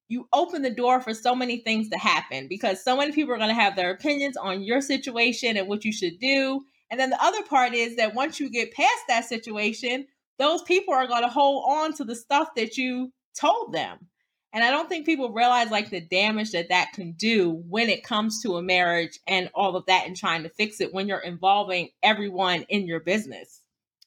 you 0.07 0.27
open 0.33 0.61
the 0.61 0.69
door 0.69 1.01
for 1.01 1.13
so 1.13 1.35
many 1.35 1.57
things 1.57 1.89
to 1.89 1.97
happen 1.97 2.47
because 2.47 2.83
so 2.83 2.95
many 2.95 3.11
people 3.11 3.33
are 3.33 3.39
going 3.39 3.49
to 3.49 3.55
have 3.55 3.75
their 3.75 3.91
opinions 3.91 4.37
on 4.37 4.61
your 4.61 4.81
situation 4.81 5.57
and 5.57 5.67
what 5.67 5.83
you 5.83 5.91
should 5.91 6.19
do. 6.19 6.61
And 6.91 6.99
then 6.99 7.09
the 7.09 7.23
other 7.23 7.41
part 7.43 7.73
is 7.73 7.95
that 7.95 8.13
once 8.13 8.39
you 8.39 8.49
get 8.49 8.73
past 8.73 9.03
that 9.07 9.25
situation, 9.25 10.05
those 10.37 10.61
people 10.63 10.93
are 10.93 11.07
going 11.07 11.23
to 11.23 11.29
hold 11.29 11.65
on 11.67 11.93
to 11.93 12.03
the 12.03 12.15
stuff 12.15 12.49
that 12.55 12.77
you 12.77 13.11
told 13.39 13.73
them. 13.73 14.07
And 14.55 14.63
I 14.63 14.71
don't 14.71 14.87
think 14.87 15.05
people 15.05 15.33
realize 15.33 15.69
like 15.69 15.89
the 15.89 15.99
damage 15.99 16.51
that 16.51 16.69
that 16.69 16.93
can 16.93 17.11
do 17.11 17.61
when 17.67 17.89
it 17.89 18.05
comes 18.05 18.41
to 18.41 18.55
a 18.55 18.61
marriage 18.61 19.19
and 19.27 19.49
all 19.53 19.75
of 19.75 19.85
that 19.87 20.07
and 20.07 20.15
trying 20.15 20.43
to 20.43 20.49
fix 20.49 20.79
it 20.79 20.93
when 20.93 21.09
you're 21.09 21.19
involving 21.19 21.89
everyone 22.01 22.61
in 22.69 22.87
your 22.87 23.01
business. 23.01 23.61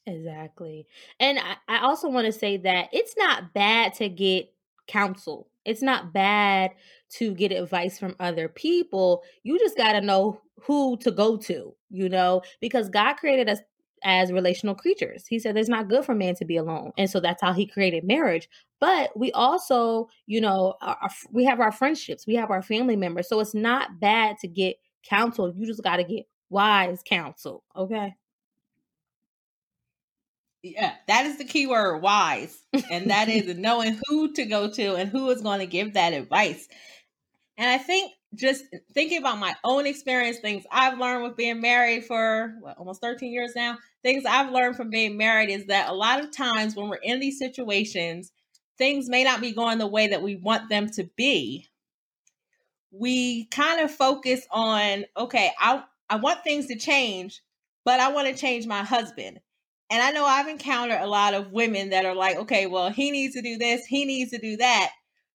Exactly. 0.07 0.87
And 1.21 1.39
I, 1.39 1.57
I 1.69 1.81
also 1.83 2.09
want 2.09 2.25
to 2.25 2.33
say 2.33 2.57
that 2.57 2.89
it's 2.95 3.15
not 3.19 3.53
bad 3.53 3.93
to 3.97 4.09
get 4.09 4.51
counsel. 4.87 5.49
It's 5.67 5.83
not 5.83 6.15
bad 6.15 6.71
to 7.11 7.35
get 7.35 7.53
advice 7.53 7.99
from 7.99 8.17
other 8.19 8.49
people. 8.49 9.23
You 9.43 9.59
just 9.59 9.77
got 9.77 9.93
to 9.93 10.01
know 10.01 10.41
who 10.63 10.97
to 10.99 11.11
go 11.11 11.37
to, 11.37 11.75
you 11.91 12.09
know, 12.09 12.41
because 12.63 12.89
God 12.89 13.19
created 13.19 13.51
us 13.51 13.59
as 14.05 14.33
relational 14.33 14.75
creatures. 14.75 15.27
He 15.27 15.39
said 15.39 15.57
it's 15.57 15.69
not 15.69 15.89
good 15.89 16.05
for 16.05 16.15
man 16.15 16.35
to 16.37 16.45
be 16.45 16.57
alone. 16.57 16.93
And 16.99 17.09
so 17.11 17.21
that's 17.21 17.43
how 17.43 17.53
he 17.53 17.67
created 17.67 18.05
marriage. 18.05 18.49
But 18.81 19.17
we 19.17 19.33
also, 19.33 20.09
you 20.27 20.41
know, 20.41 20.75
our, 20.81 21.11
we 21.31 21.45
have 21.45 21.61
our 21.61 21.73
friendships, 21.73 22.27
we 22.27 22.35
have 22.37 22.51
our 22.51 22.63
family 22.63 22.97
members. 22.97 23.29
So 23.29 23.41
it's 23.41 23.55
not 23.55 24.01
bad 24.01 24.37
to 24.41 24.49
get 24.49 24.77
counsel. 25.05 25.53
You 25.57 25.67
just 25.67 25.83
got 25.83 25.97
to 25.97 26.05
get 26.05 26.27
wise 26.51 27.03
counsel. 27.05 27.65
Okay. 27.77 28.15
Yeah, 30.63 30.95
that 31.07 31.27
is 31.27 31.39
the 31.39 31.45
key 31.45 31.67
word 31.67 32.01
wise. 32.01 32.59
And 32.91 33.11
that 33.11 33.29
is 33.29 33.55
knowing 33.59 33.99
who 34.07 34.33
to 34.35 34.45
go 34.45 34.71
to 34.71 34.97
and 34.97 35.09
who 35.09 35.31
is 35.31 35.41
going 35.41 35.61
to 35.61 35.67
give 35.67 35.95
that 35.95 36.13
advice. 36.13 36.69
And 37.57 37.69
I 37.71 37.79
think 37.79 38.13
just 38.35 38.65
thinking 38.93 39.19
about 39.19 39.39
my 39.39 39.55
own 39.65 39.87
experience, 39.87 40.39
things 40.39 40.65
I've 40.71 40.99
learned 40.99 41.25
with 41.25 41.37
being 41.37 41.61
married 41.61 42.05
for 42.05 42.55
what, 42.61 42.77
almost 42.77 43.01
13 43.01 43.33
years 43.33 43.53
now, 43.57 43.79
things 44.03 44.25
I've 44.27 44.53
learned 44.53 44.77
from 44.77 44.91
being 44.91 45.17
married 45.17 45.51
is 45.51 45.67
that 45.67 45.89
a 45.89 45.95
lot 45.95 46.23
of 46.23 46.31
times 46.31 46.77
when 46.77 46.89
we're 46.89 46.97
in 46.97 47.21
these 47.21 47.39
situations, 47.39 48.33
things 48.77 49.09
may 49.09 49.25
not 49.25 49.41
be 49.41 49.53
going 49.53 49.79
the 49.79 49.87
way 49.87 50.09
that 50.09 50.23
we 50.23 50.37
want 50.37 50.69
them 50.69 50.89
to 50.91 51.05
be. 51.17 51.67
We 52.91 53.47
kind 53.47 53.81
of 53.81 53.91
focus 53.91 54.47
on, 54.51 55.05
okay, 55.17 55.51
I, 55.59 55.83
I 56.09 56.17
want 56.17 56.45
things 56.45 56.67
to 56.67 56.77
change, 56.77 57.43
but 57.85 58.01
I 58.01 58.13
want 58.13 58.29
to 58.29 58.41
change 58.41 58.67
my 58.67 58.83
husband. 58.83 59.41
And 59.91 60.03
I 60.03 60.11
know 60.11 60.27
I've 60.27 60.49
encountered 60.49 61.01
a 61.01 61.07
lot 61.07 61.33
of 61.33 61.51
women 61.51 61.91
that 61.91 62.05
are 62.05 62.15
like, 62.15 62.37
okay, 62.37 62.67
well, 62.67 62.91
he 62.91 63.11
needs 63.11 63.35
to 63.35 63.43
do 63.43 63.57
this, 63.57 63.87
he 63.87 64.05
needs 64.05 64.31
to 64.33 64.39
do 64.39 64.59
that, 64.59 64.91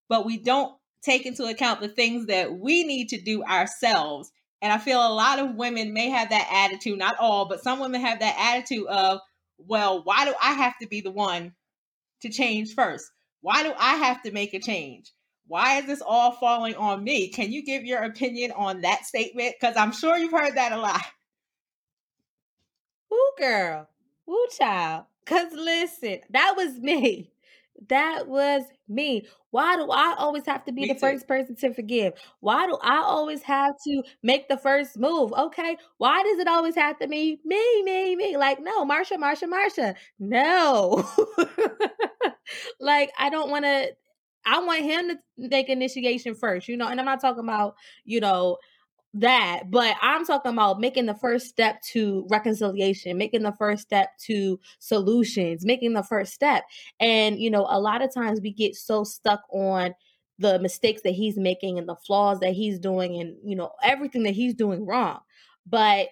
but 0.09 0.25
we 0.25 0.37
don't 0.37 0.75
take 1.03 1.25
into 1.25 1.45
account 1.45 1.81
the 1.81 1.87
things 1.87 2.27
that 2.27 2.53
we 2.53 2.83
need 2.83 3.09
to 3.09 3.21
do 3.21 3.43
ourselves. 3.43 4.31
And 4.61 4.71
I 4.71 4.77
feel 4.77 4.99
a 4.99 5.13
lot 5.13 5.39
of 5.39 5.55
women 5.55 5.93
may 5.93 6.09
have 6.09 6.29
that 6.29 6.47
attitude, 6.51 6.97
not 6.97 7.17
all, 7.19 7.47
but 7.47 7.61
some 7.61 7.79
women 7.79 8.01
have 8.01 8.19
that 8.19 8.37
attitude 8.39 8.87
of, 8.87 9.19
well, 9.57 10.01
why 10.03 10.25
do 10.25 10.33
I 10.41 10.53
have 10.53 10.77
to 10.79 10.87
be 10.87 11.01
the 11.01 11.11
one 11.11 11.53
to 12.21 12.29
change 12.29 12.73
first? 12.73 13.05
Why 13.41 13.63
do 13.63 13.73
I 13.77 13.95
have 13.95 14.21
to 14.23 14.31
make 14.31 14.53
a 14.53 14.59
change? 14.59 15.11
Why 15.47 15.79
is 15.79 15.85
this 15.85 16.01
all 16.01 16.31
falling 16.31 16.75
on 16.75 17.03
me? 17.03 17.27
Can 17.27 17.51
you 17.51 17.63
give 17.65 17.83
your 17.83 18.01
opinion 18.03 18.51
on 18.51 18.81
that 18.81 19.05
statement? 19.05 19.55
Because 19.59 19.75
I'm 19.75 19.91
sure 19.91 20.17
you've 20.17 20.31
heard 20.31 20.55
that 20.55 20.71
a 20.71 20.77
lot. 20.77 21.01
Ooh, 23.11 23.31
girl. 23.37 23.89
Woo 24.25 24.47
child. 24.57 25.03
Cause 25.25 25.51
listen, 25.53 26.19
that 26.29 26.53
was 26.55 26.79
me. 26.79 27.32
That 27.89 28.27
was 28.27 28.63
me. 28.87 29.25
Why 29.51 29.75
do 29.75 29.89
I 29.91 30.15
always 30.17 30.45
have 30.45 30.63
to 30.65 30.71
be 30.71 30.81
Me 30.81 30.87
the 30.87 30.93
too. 30.93 30.99
first 30.99 31.27
person 31.27 31.55
to 31.57 31.73
forgive? 31.73 32.13
Why 32.39 32.65
do 32.67 32.77
I 32.81 32.97
always 32.97 33.43
have 33.43 33.75
to 33.85 34.03
make 34.21 34.47
the 34.47 34.57
first 34.57 34.97
move? 34.97 35.33
Okay. 35.33 35.77
Why 35.97 36.23
does 36.23 36.39
it 36.39 36.47
always 36.47 36.75
have 36.75 36.97
to 36.99 37.07
be 37.07 37.39
me, 37.45 37.83
me, 37.83 38.15
me? 38.15 38.37
Like, 38.37 38.59
no, 38.61 38.85
Marsha, 38.85 39.17
Marsha, 39.17 39.43
Marsha. 39.43 39.95
No. 40.19 41.07
like, 42.79 43.11
I 43.17 43.29
don't 43.29 43.49
want 43.49 43.65
to. 43.65 43.89
I 44.45 44.59
want 44.59 44.83
him 44.83 45.07
to 45.07 45.17
make 45.37 45.69
initiation 45.69 46.35
first, 46.35 46.67
you 46.67 46.75
know, 46.75 46.87
and 46.89 46.99
I'm 46.99 47.05
not 47.05 47.21
talking 47.21 47.45
about, 47.45 47.75
you 48.03 48.19
know, 48.19 48.57
that, 49.15 49.69
but 49.69 49.95
I'm 50.01 50.25
talking 50.25 50.53
about 50.53 50.79
making 50.79 51.05
the 51.05 51.13
first 51.13 51.47
step 51.47 51.81
to 51.91 52.25
reconciliation, 52.29 53.17
making 53.17 53.43
the 53.43 53.51
first 53.53 53.83
step 53.83 54.17
to 54.25 54.59
solutions, 54.79 55.65
making 55.65 55.93
the 55.93 56.03
first 56.03 56.33
step. 56.33 56.63
And, 56.99 57.39
you 57.39 57.51
know, 57.51 57.67
a 57.69 57.79
lot 57.79 58.01
of 58.01 58.13
times 58.13 58.41
we 58.41 58.51
get 58.51 58.75
so 58.75 59.03
stuck 59.03 59.41
on 59.51 59.93
the 60.39 60.57
mistakes 60.59 61.03
that 61.03 61.11
he's 61.11 61.37
making 61.37 61.77
and 61.77 61.87
the 61.87 61.95
flaws 61.95 62.39
that 62.39 62.53
he's 62.53 62.79
doing 62.79 63.19
and, 63.21 63.35
you 63.43 63.55
know, 63.55 63.71
everything 63.83 64.23
that 64.23 64.33
he's 64.33 64.55
doing 64.55 64.85
wrong. 64.85 65.19
But 65.67 66.07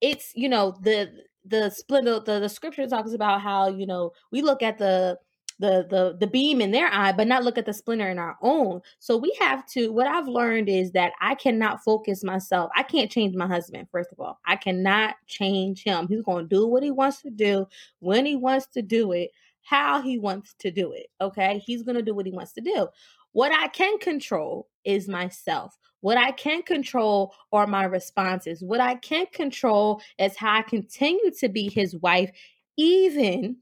it's, 0.00 0.32
you 0.36 0.48
know, 0.48 0.76
the, 0.82 1.10
the 1.48 1.70
split 1.70 2.04
the, 2.04 2.20
the 2.20 2.48
scripture 2.48 2.86
talks 2.86 3.12
about 3.12 3.40
how 3.40 3.68
you 3.68 3.86
know 3.86 4.12
we 4.30 4.42
look 4.42 4.62
at 4.62 4.78
the 4.78 5.18
the 5.58 5.86
the 5.90 6.16
the 6.18 6.26
beam 6.26 6.60
in 6.60 6.70
their 6.70 6.88
eye 6.92 7.12
but 7.12 7.26
not 7.26 7.42
look 7.44 7.58
at 7.58 7.66
the 7.66 7.72
splinter 7.72 8.08
in 8.08 8.18
our 8.18 8.36
own. 8.42 8.80
So 8.98 9.16
we 9.16 9.36
have 9.40 9.66
to 9.70 9.92
what 9.92 10.06
i've 10.06 10.28
learned 10.28 10.68
is 10.68 10.92
that 10.92 11.12
i 11.20 11.34
cannot 11.34 11.82
focus 11.82 12.22
myself. 12.24 12.70
I 12.76 12.82
can't 12.82 13.10
change 13.10 13.34
my 13.34 13.46
husband 13.46 13.88
first 13.90 14.12
of 14.12 14.20
all. 14.20 14.38
I 14.46 14.56
cannot 14.56 15.16
change 15.26 15.82
him. 15.82 16.08
He's 16.08 16.22
going 16.22 16.48
to 16.48 16.54
do 16.54 16.66
what 16.66 16.82
he 16.82 16.90
wants 16.90 17.22
to 17.22 17.30
do 17.30 17.66
when 18.00 18.26
he 18.26 18.36
wants 18.36 18.66
to 18.68 18.82
do 18.82 19.12
it 19.12 19.30
how 19.62 20.00
he 20.00 20.18
wants 20.18 20.54
to 20.60 20.70
do 20.70 20.92
it 20.92 21.06
okay? 21.20 21.58
He's 21.64 21.82
going 21.82 21.96
to 21.96 22.02
do 22.02 22.14
what 22.14 22.26
he 22.26 22.32
wants 22.32 22.52
to 22.52 22.60
do. 22.60 22.88
What 23.32 23.52
i 23.52 23.68
can 23.68 23.98
control 23.98 24.68
is 24.84 25.08
myself. 25.08 25.76
What 26.00 26.16
I 26.16 26.30
can 26.30 26.62
control 26.62 27.34
are 27.52 27.66
my 27.66 27.84
responses. 27.84 28.62
What 28.62 28.80
I 28.80 28.94
can 28.96 29.26
control 29.32 30.00
is 30.18 30.36
how 30.36 30.54
I 30.54 30.62
continue 30.62 31.30
to 31.40 31.48
be 31.48 31.68
his 31.68 31.96
wife, 31.96 32.30
even 32.76 33.56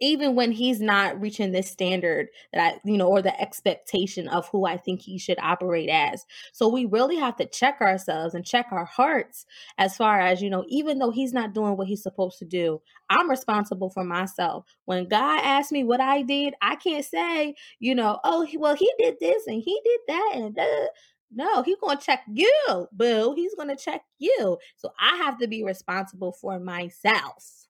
even 0.00 0.34
when 0.34 0.52
he's 0.52 0.80
not 0.80 1.20
reaching 1.20 1.52
this 1.52 1.70
standard 1.70 2.28
that 2.52 2.60
I, 2.60 2.80
you 2.84 2.96
know, 2.96 3.08
or 3.08 3.22
the 3.22 3.38
expectation 3.40 4.28
of 4.28 4.48
who 4.48 4.66
I 4.66 4.76
think 4.76 5.00
he 5.00 5.18
should 5.18 5.38
operate 5.40 5.88
as. 5.88 6.24
So 6.52 6.68
we 6.68 6.84
really 6.84 7.16
have 7.16 7.36
to 7.36 7.46
check 7.46 7.80
ourselves 7.80 8.34
and 8.34 8.44
check 8.44 8.66
our 8.70 8.84
hearts 8.84 9.46
as 9.78 9.96
far 9.96 10.20
as, 10.20 10.40
you 10.40 10.50
know, 10.50 10.64
even 10.68 10.98
though 10.98 11.10
he's 11.10 11.32
not 11.32 11.54
doing 11.54 11.76
what 11.76 11.88
he's 11.88 12.02
supposed 12.02 12.38
to 12.38 12.44
do, 12.44 12.80
I'm 13.10 13.30
responsible 13.30 13.90
for 13.90 14.04
myself. 14.04 14.66
When 14.84 15.08
God 15.08 15.40
asked 15.42 15.72
me 15.72 15.84
what 15.84 16.00
I 16.00 16.22
did, 16.22 16.54
I 16.62 16.76
can't 16.76 17.04
say, 17.04 17.54
you 17.80 17.94
know, 17.94 18.20
oh, 18.24 18.46
well, 18.56 18.74
he 18.74 18.92
did 18.98 19.16
this 19.20 19.46
and 19.46 19.62
he 19.62 19.80
did 19.84 20.00
that 20.08 20.32
and 20.34 20.54
da. 20.54 20.86
No, 21.30 21.62
he's 21.62 21.76
going 21.78 21.98
to 21.98 22.04
check 22.04 22.22
you, 22.32 22.88
boo. 22.92 23.34
He's 23.36 23.54
going 23.54 23.68
to 23.68 23.76
check 23.76 24.02
you. 24.18 24.58
So 24.76 24.92
I 24.98 25.16
have 25.18 25.38
to 25.38 25.46
be 25.46 25.62
responsible 25.62 26.32
for 26.32 26.58
myself. 26.58 27.67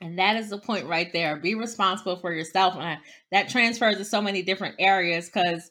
And 0.00 0.18
that 0.18 0.36
is 0.36 0.50
the 0.50 0.58
point 0.58 0.86
right 0.86 1.12
there. 1.12 1.36
Be 1.36 1.54
responsible 1.54 2.16
for 2.16 2.32
yourself. 2.32 2.74
And 2.74 2.82
I, 2.84 2.98
that 3.32 3.48
transfers 3.48 3.96
to 3.96 4.04
so 4.04 4.22
many 4.22 4.42
different 4.42 4.76
areas 4.78 5.28
because 5.28 5.70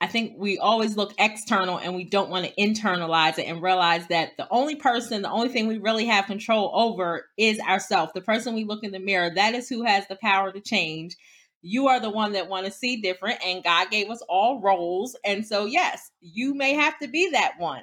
I 0.00 0.08
think 0.08 0.34
we 0.36 0.58
always 0.58 0.96
look 0.96 1.14
external 1.18 1.78
and 1.78 1.94
we 1.94 2.04
don't 2.04 2.28
want 2.28 2.44
to 2.44 2.54
internalize 2.60 3.38
it 3.38 3.46
and 3.46 3.62
realize 3.62 4.06
that 4.08 4.32
the 4.36 4.46
only 4.50 4.76
person, 4.76 5.22
the 5.22 5.30
only 5.30 5.48
thing 5.48 5.68
we 5.68 5.78
really 5.78 6.06
have 6.06 6.26
control 6.26 6.70
over 6.74 7.26
is 7.38 7.58
ourselves. 7.60 8.12
The 8.14 8.20
person 8.20 8.54
we 8.54 8.64
look 8.64 8.84
in 8.84 8.92
the 8.92 8.98
mirror, 8.98 9.30
that 9.30 9.54
is 9.54 9.68
who 9.68 9.84
has 9.84 10.06
the 10.06 10.16
power 10.16 10.52
to 10.52 10.60
change. 10.60 11.16
You 11.62 11.88
are 11.88 11.98
the 11.98 12.10
one 12.10 12.32
that 12.32 12.48
want 12.48 12.66
to 12.66 12.72
see 12.72 13.00
different 13.00 13.38
and 13.44 13.64
God 13.64 13.90
gave 13.90 14.10
us 14.10 14.22
all 14.28 14.60
roles. 14.60 15.16
And 15.24 15.46
so 15.46 15.64
yes, 15.64 16.10
you 16.20 16.54
may 16.54 16.74
have 16.74 16.98
to 16.98 17.08
be 17.08 17.30
that 17.30 17.54
one 17.58 17.82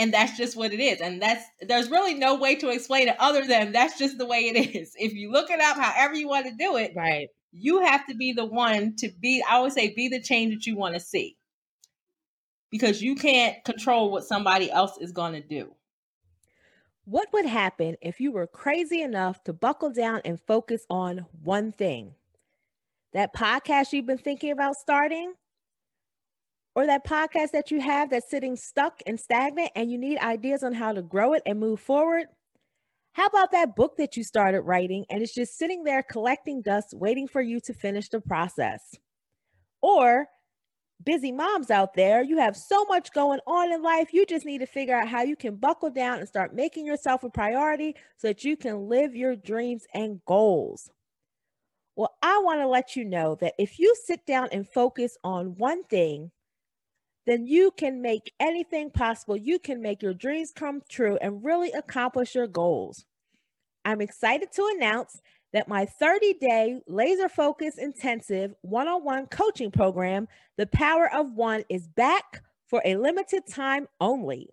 and 0.00 0.14
that's 0.14 0.36
just 0.38 0.56
what 0.56 0.72
it 0.72 0.80
is. 0.80 1.00
And 1.02 1.20
that's 1.20 1.44
there's 1.60 1.90
really 1.90 2.14
no 2.14 2.34
way 2.36 2.54
to 2.56 2.70
explain 2.70 3.08
it 3.08 3.16
other 3.18 3.46
than 3.46 3.72
that's 3.72 3.98
just 3.98 4.16
the 4.16 4.26
way 4.26 4.48
it 4.48 4.74
is. 4.74 4.94
If 4.98 5.12
you 5.12 5.30
look 5.30 5.50
it 5.50 5.60
up 5.60 5.76
however 5.76 6.14
you 6.14 6.26
want 6.26 6.46
to 6.46 6.52
do 6.58 6.76
it 6.76 6.92
right. 6.96 7.28
you 7.52 7.80
have 7.82 8.06
to 8.06 8.14
be 8.14 8.32
the 8.32 8.46
one 8.46 8.96
to 8.96 9.10
be 9.20 9.42
i 9.48 9.56
always 9.56 9.74
say 9.74 9.92
be 9.94 10.08
the 10.08 10.20
change 10.20 10.54
that 10.54 10.66
you 10.66 10.76
want 10.76 10.94
to 10.94 11.00
see. 11.00 11.36
Because 12.70 13.02
you 13.02 13.14
can't 13.14 13.62
control 13.64 14.10
what 14.10 14.24
somebody 14.24 14.70
else 14.70 14.96
is 15.00 15.12
going 15.12 15.32
to 15.32 15.40
do. 15.40 15.74
What 17.04 17.28
would 17.32 17.46
happen 17.46 17.96
if 18.00 18.20
you 18.20 18.30
were 18.30 18.46
crazy 18.46 19.02
enough 19.02 19.42
to 19.44 19.52
buckle 19.52 19.90
down 19.90 20.22
and 20.24 20.40
focus 20.40 20.86
on 20.88 21.26
one 21.42 21.72
thing? 21.72 22.14
That 23.12 23.34
podcast 23.34 23.92
you've 23.92 24.06
been 24.06 24.18
thinking 24.18 24.52
about 24.52 24.76
starting 24.76 25.34
or 26.74 26.86
that 26.86 27.06
podcast 27.06 27.50
that 27.52 27.70
you 27.70 27.80
have 27.80 28.10
that's 28.10 28.30
sitting 28.30 28.56
stuck 28.56 29.00
and 29.06 29.18
stagnant 29.18 29.70
and 29.74 29.90
you 29.90 29.98
need 29.98 30.18
ideas 30.18 30.62
on 30.62 30.72
how 30.72 30.92
to 30.92 31.02
grow 31.02 31.32
it 31.32 31.42
and 31.46 31.58
move 31.58 31.80
forward? 31.80 32.26
How 33.12 33.26
about 33.26 33.50
that 33.52 33.74
book 33.74 33.96
that 33.98 34.16
you 34.16 34.22
started 34.22 34.62
writing 34.62 35.04
and 35.10 35.22
it's 35.22 35.34
just 35.34 35.58
sitting 35.58 35.82
there 35.82 36.02
collecting 36.02 36.62
dust, 36.62 36.94
waiting 36.94 37.26
for 37.26 37.40
you 37.40 37.60
to 37.60 37.74
finish 37.74 38.08
the 38.08 38.20
process? 38.20 38.94
Or 39.82 40.28
busy 41.04 41.32
moms 41.32 41.70
out 41.70 41.94
there, 41.94 42.22
you 42.22 42.38
have 42.38 42.56
so 42.56 42.84
much 42.84 43.12
going 43.12 43.40
on 43.46 43.72
in 43.72 43.82
life, 43.82 44.12
you 44.12 44.26
just 44.26 44.46
need 44.46 44.58
to 44.58 44.66
figure 44.66 44.94
out 44.94 45.08
how 45.08 45.22
you 45.22 45.34
can 45.34 45.56
buckle 45.56 45.90
down 45.90 46.18
and 46.18 46.28
start 46.28 46.54
making 46.54 46.86
yourself 46.86 47.24
a 47.24 47.30
priority 47.30 47.94
so 48.16 48.28
that 48.28 48.44
you 48.44 48.56
can 48.56 48.88
live 48.88 49.14
your 49.14 49.34
dreams 49.34 49.86
and 49.94 50.20
goals. 50.26 50.90
Well, 51.96 52.14
I 52.22 52.38
want 52.38 52.60
to 52.60 52.68
let 52.68 52.96
you 52.96 53.04
know 53.04 53.36
that 53.40 53.54
if 53.58 53.78
you 53.78 53.94
sit 54.04 54.24
down 54.24 54.48
and 54.52 54.68
focus 54.68 55.16
on 55.24 55.56
one 55.56 55.84
thing, 55.84 56.30
then 57.26 57.46
you 57.46 57.70
can 57.76 58.02
make 58.02 58.32
anything 58.40 58.90
possible. 58.90 59.36
You 59.36 59.58
can 59.58 59.82
make 59.82 60.02
your 60.02 60.14
dreams 60.14 60.52
come 60.54 60.82
true 60.88 61.18
and 61.20 61.44
really 61.44 61.70
accomplish 61.72 62.34
your 62.34 62.46
goals. 62.46 63.04
I'm 63.84 64.00
excited 64.00 64.52
to 64.52 64.72
announce 64.76 65.20
that 65.52 65.68
my 65.68 65.84
30 65.84 66.34
day 66.34 66.80
laser 66.86 67.28
focus 67.28 67.78
intensive 67.78 68.54
one 68.62 68.88
on 68.88 69.04
one 69.04 69.26
coaching 69.26 69.70
program, 69.70 70.28
The 70.56 70.66
Power 70.66 71.10
of 71.12 71.32
One, 71.34 71.64
is 71.68 71.88
back 71.88 72.42
for 72.66 72.80
a 72.84 72.96
limited 72.96 73.46
time 73.46 73.88
only. 74.00 74.50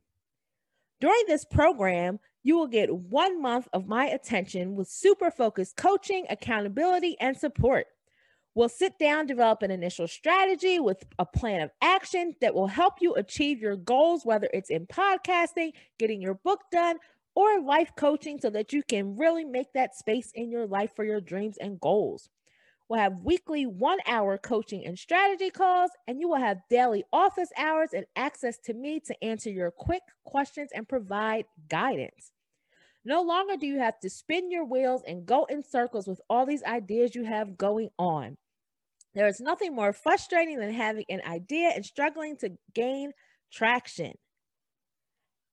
During 0.99 1.23
this 1.27 1.45
program, 1.45 2.19
you 2.43 2.57
will 2.57 2.67
get 2.67 2.95
one 2.95 3.41
month 3.41 3.67
of 3.73 3.87
my 3.87 4.05
attention 4.05 4.75
with 4.75 4.87
super 4.87 5.29
focused 5.29 5.75
coaching, 5.75 6.25
accountability, 6.29 7.15
and 7.19 7.37
support. 7.37 7.87
We'll 8.57 8.69
sit 8.69 8.97
down, 8.97 9.27
develop 9.27 9.61
an 9.61 9.69
initial 9.69 10.07
strategy 10.07 10.79
with 10.79 11.05
a 11.19 11.27
plan 11.27 11.61
of 11.61 11.69
action 11.79 12.33
that 12.41 12.55
will 12.55 12.65
help 12.65 12.95
you 12.99 13.13
achieve 13.13 13.61
your 13.61 13.75
goals, 13.75 14.25
whether 14.25 14.49
it's 14.51 14.71
in 14.71 14.87
podcasting, 14.87 15.73
getting 15.99 16.23
your 16.23 16.33
book 16.33 16.61
done, 16.71 16.97
or 17.35 17.61
life 17.61 17.91
coaching, 17.95 18.39
so 18.39 18.49
that 18.49 18.73
you 18.73 18.81
can 18.81 19.15
really 19.15 19.45
make 19.45 19.71
that 19.73 19.95
space 19.95 20.31
in 20.33 20.49
your 20.49 20.65
life 20.65 20.89
for 20.95 21.05
your 21.05 21.21
dreams 21.21 21.57
and 21.61 21.79
goals. 21.79 22.31
We'll 22.89 22.99
have 22.99 23.21
weekly 23.23 23.67
one 23.67 23.99
hour 24.07 24.39
coaching 24.39 24.87
and 24.87 24.97
strategy 24.97 25.51
calls, 25.51 25.91
and 26.07 26.19
you 26.19 26.27
will 26.27 26.37
have 26.37 26.57
daily 26.67 27.03
office 27.13 27.49
hours 27.59 27.89
and 27.93 28.07
access 28.15 28.57
to 28.65 28.73
me 28.73 28.99
to 29.01 29.23
answer 29.23 29.51
your 29.51 29.69
quick 29.69 30.01
questions 30.25 30.71
and 30.73 30.89
provide 30.89 31.45
guidance. 31.69 32.31
No 33.05 33.21
longer 33.21 33.55
do 33.55 33.67
you 33.67 33.77
have 33.77 33.99
to 33.99 34.09
spin 34.09 34.49
your 34.49 34.65
wheels 34.65 35.03
and 35.07 35.27
go 35.27 35.45
in 35.45 35.61
circles 35.61 36.07
with 36.07 36.19
all 36.27 36.47
these 36.47 36.63
ideas 36.63 37.13
you 37.13 37.23
have 37.23 37.55
going 37.55 37.89
on. 37.99 38.35
There 39.17 39.27
is 39.27 39.41
nothing 39.41 39.73
more 39.73 39.93
frustrating 39.93 40.59
than 40.59 40.71
having 40.71 41.05
an 41.09 41.21
idea 41.27 41.71
and 41.73 41.83
struggling 41.83 42.37
to 42.37 42.51
gain 42.75 43.13
traction. 43.51 44.13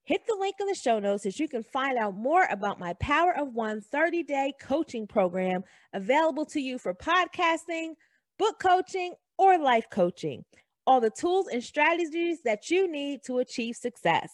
Hit 0.03 0.21
the 0.27 0.37
link 0.39 0.57
in 0.61 0.67
the 0.67 0.75
show 0.75 0.99
notes 0.99 1.23
so 1.23 1.31
you 1.35 1.49
can 1.49 1.63
find 1.63 1.97
out 1.97 2.15
more 2.15 2.47
about 2.51 2.79
my 2.79 2.93
Power 3.01 3.35
of 3.35 3.55
One 3.55 3.81
30 3.81 4.23
day 4.25 4.53
coaching 4.61 5.07
program 5.07 5.63
available 5.95 6.45
to 6.45 6.61
you 6.61 6.79
for 6.79 6.93
podcasting, 6.93 7.95
book 8.39 8.61
coaching, 8.61 9.15
or 9.39 9.57
life 9.57 9.87
coaching. 9.91 10.45
All 10.87 11.01
the 11.01 11.09
tools 11.09 11.47
and 11.51 11.65
strategies 11.65 12.43
that 12.45 12.69
you 12.69 12.87
need 12.87 13.21
to 13.25 13.39
achieve 13.39 13.77
success. 13.77 14.29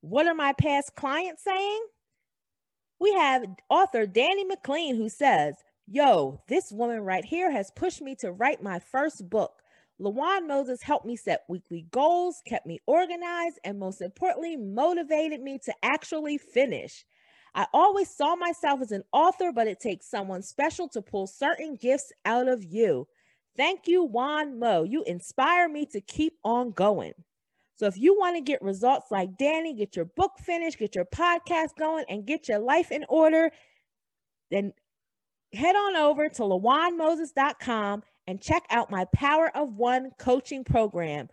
What 0.00 0.26
are 0.26 0.34
my 0.34 0.54
past 0.54 0.92
clients 0.96 1.44
saying? 1.44 1.82
We 2.98 3.12
have 3.12 3.44
author 3.68 4.06
Danny 4.06 4.46
McLean 4.46 4.96
who 4.96 5.10
says, 5.10 5.54
Yo, 5.86 6.40
this 6.48 6.70
woman 6.72 7.00
right 7.00 7.24
here 7.24 7.50
has 7.50 7.70
pushed 7.74 8.00
me 8.00 8.14
to 8.14 8.32
write 8.32 8.62
my 8.62 8.78
first 8.78 9.28
book. 9.28 9.62
Lawan 10.00 10.46
Moses 10.46 10.82
helped 10.82 11.06
me 11.06 11.16
set 11.16 11.42
weekly 11.48 11.86
goals, 11.90 12.40
kept 12.46 12.66
me 12.66 12.80
organized, 12.86 13.58
and 13.64 13.78
most 13.78 14.00
importantly, 14.00 14.56
motivated 14.56 15.40
me 15.40 15.58
to 15.64 15.74
actually 15.82 16.38
finish. 16.38 17.04
I 17.54 17.66
always 17.74 18.08
saw 18.08 18.34
myself 18.34 18.80
as 18.80 18.92
an 18.92 19.02
author, 19.12 19.52
but 19.52 19.66
it 19.66 19.80
takes 19.80 20.08
someone 20.08 20.42
special 20.42 20.88
to 20.90 21.02
pull 21.02 21.26
certain 21.26 21.76
gifts 21.76 22.12
out 22.24 22.48
of 22.48 22.64
you. 22.64 23.06
Thank 23.56 23.86
you, 23.86 24.04
Juan 24.04 24.58
Mo. 24.58 24.84
You 24.84 25.04
inspire 25.04 25.68
me 25.68 25.84
to 25.92 26.00
keep 26.00 26.34
on 26.42 26.70
going. 26.70 27.12
So 27.74 27.86
if 27.86 27.98
you 27.98 28.16
want 28.18 28.36
to 28.36 28.42
get 28.42 28.62
results 28.62 29.10
like 29.10 29.36
Danny, 29.36 29.74
get 29.74 29.96
your 29.96 30.06
book 30.06 30.32
finished, 30.38 30.78
get 30.78 30.94
your 30.94 31.04
podcast 31.04 31.76
going, 31.78 32.04
and 32.08 32.26
get 32.26 32.48
your 32.48 32.60
life 32.60 32.90
in 32.90 33.04
order, 33.08 33.50
then 34.50 34.72
head 35.54 35.76
on 35.76 35.96
over 35.96 36.28
to 36.28 36.42
lawanmoses.com 36.42 38.02
and 38.26 38.40
check 38.40 38.64
out 38.70 38.90
my 38.90 39.06
Power 39.14 39.50
of 39.54 39.74
One 39.74 40.10
coaching 40.18 40.64
program. 40.64 41.28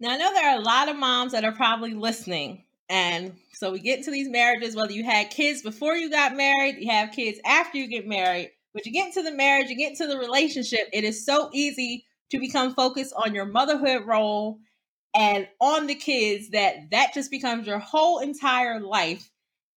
Now, 0.00 0.10
I 0.10 0.16
know 0.16 0.32
there 0.32 0.50
are 0.50 0.58
a 0.58 0.62
lot 0.62 0.88
of 0.88 0.96
moms 0.96 1.32
that 1.32 1.44
are 1.44 1.52
probably 1.52 1.94
listening. 1.94 2.64
And 2.88 3.34
so 3.54 3.70
we 3.70 3.78
get 3.80 3.98
into 3.98 4.10
these 4.10 4.28
marriages, 4.28 4.74
whether 4.74 4.92
you 4.92 5.04
had 5.04 5.30
kids 5.30 5.62
before 5.62 5.94
you 5.94 6.10
got 6.10 6.36
married, 6.36 6.76
you 6.78 6.90
have 6.90 7.12
kids 7.12 7.38
after 7.44 7.78
you 7.78 7.86
get 7.86 8.06
married, 8.06 8.50
but 8.74 8.84
you 8.84 8.92
get 8.92 9.06
into 9.06 9.22
the 9.22 9.36
marriage, 9.36 9.70
you 9.70 9.76
get 9.76 9.90
into 9.90 10.06
the 10.06 10.18
relationship, 10.18 10.88
it 10.92 11.04
is 11.04 11.24
so 11.24 11.48
easy 11.52 12.04
to 12.30 12.38
become 12.38 12.74
focused 12.74 13.14
on 13.16 13.34
your 13.34 13.44
motherhood 13.44 14.06
role 14.06 14.58
and 15.14 15.46
on 15.60 15.86
the 15.86 15.94
kids 15.94 16.50
that 16.50 16.90
that 16.90 17.14
just 17.14 17.30
becomes 17.30 17.66
your 17.66 17.78
whole 17.78 18.18
entire 18.18 18.80
life 18.80 19.30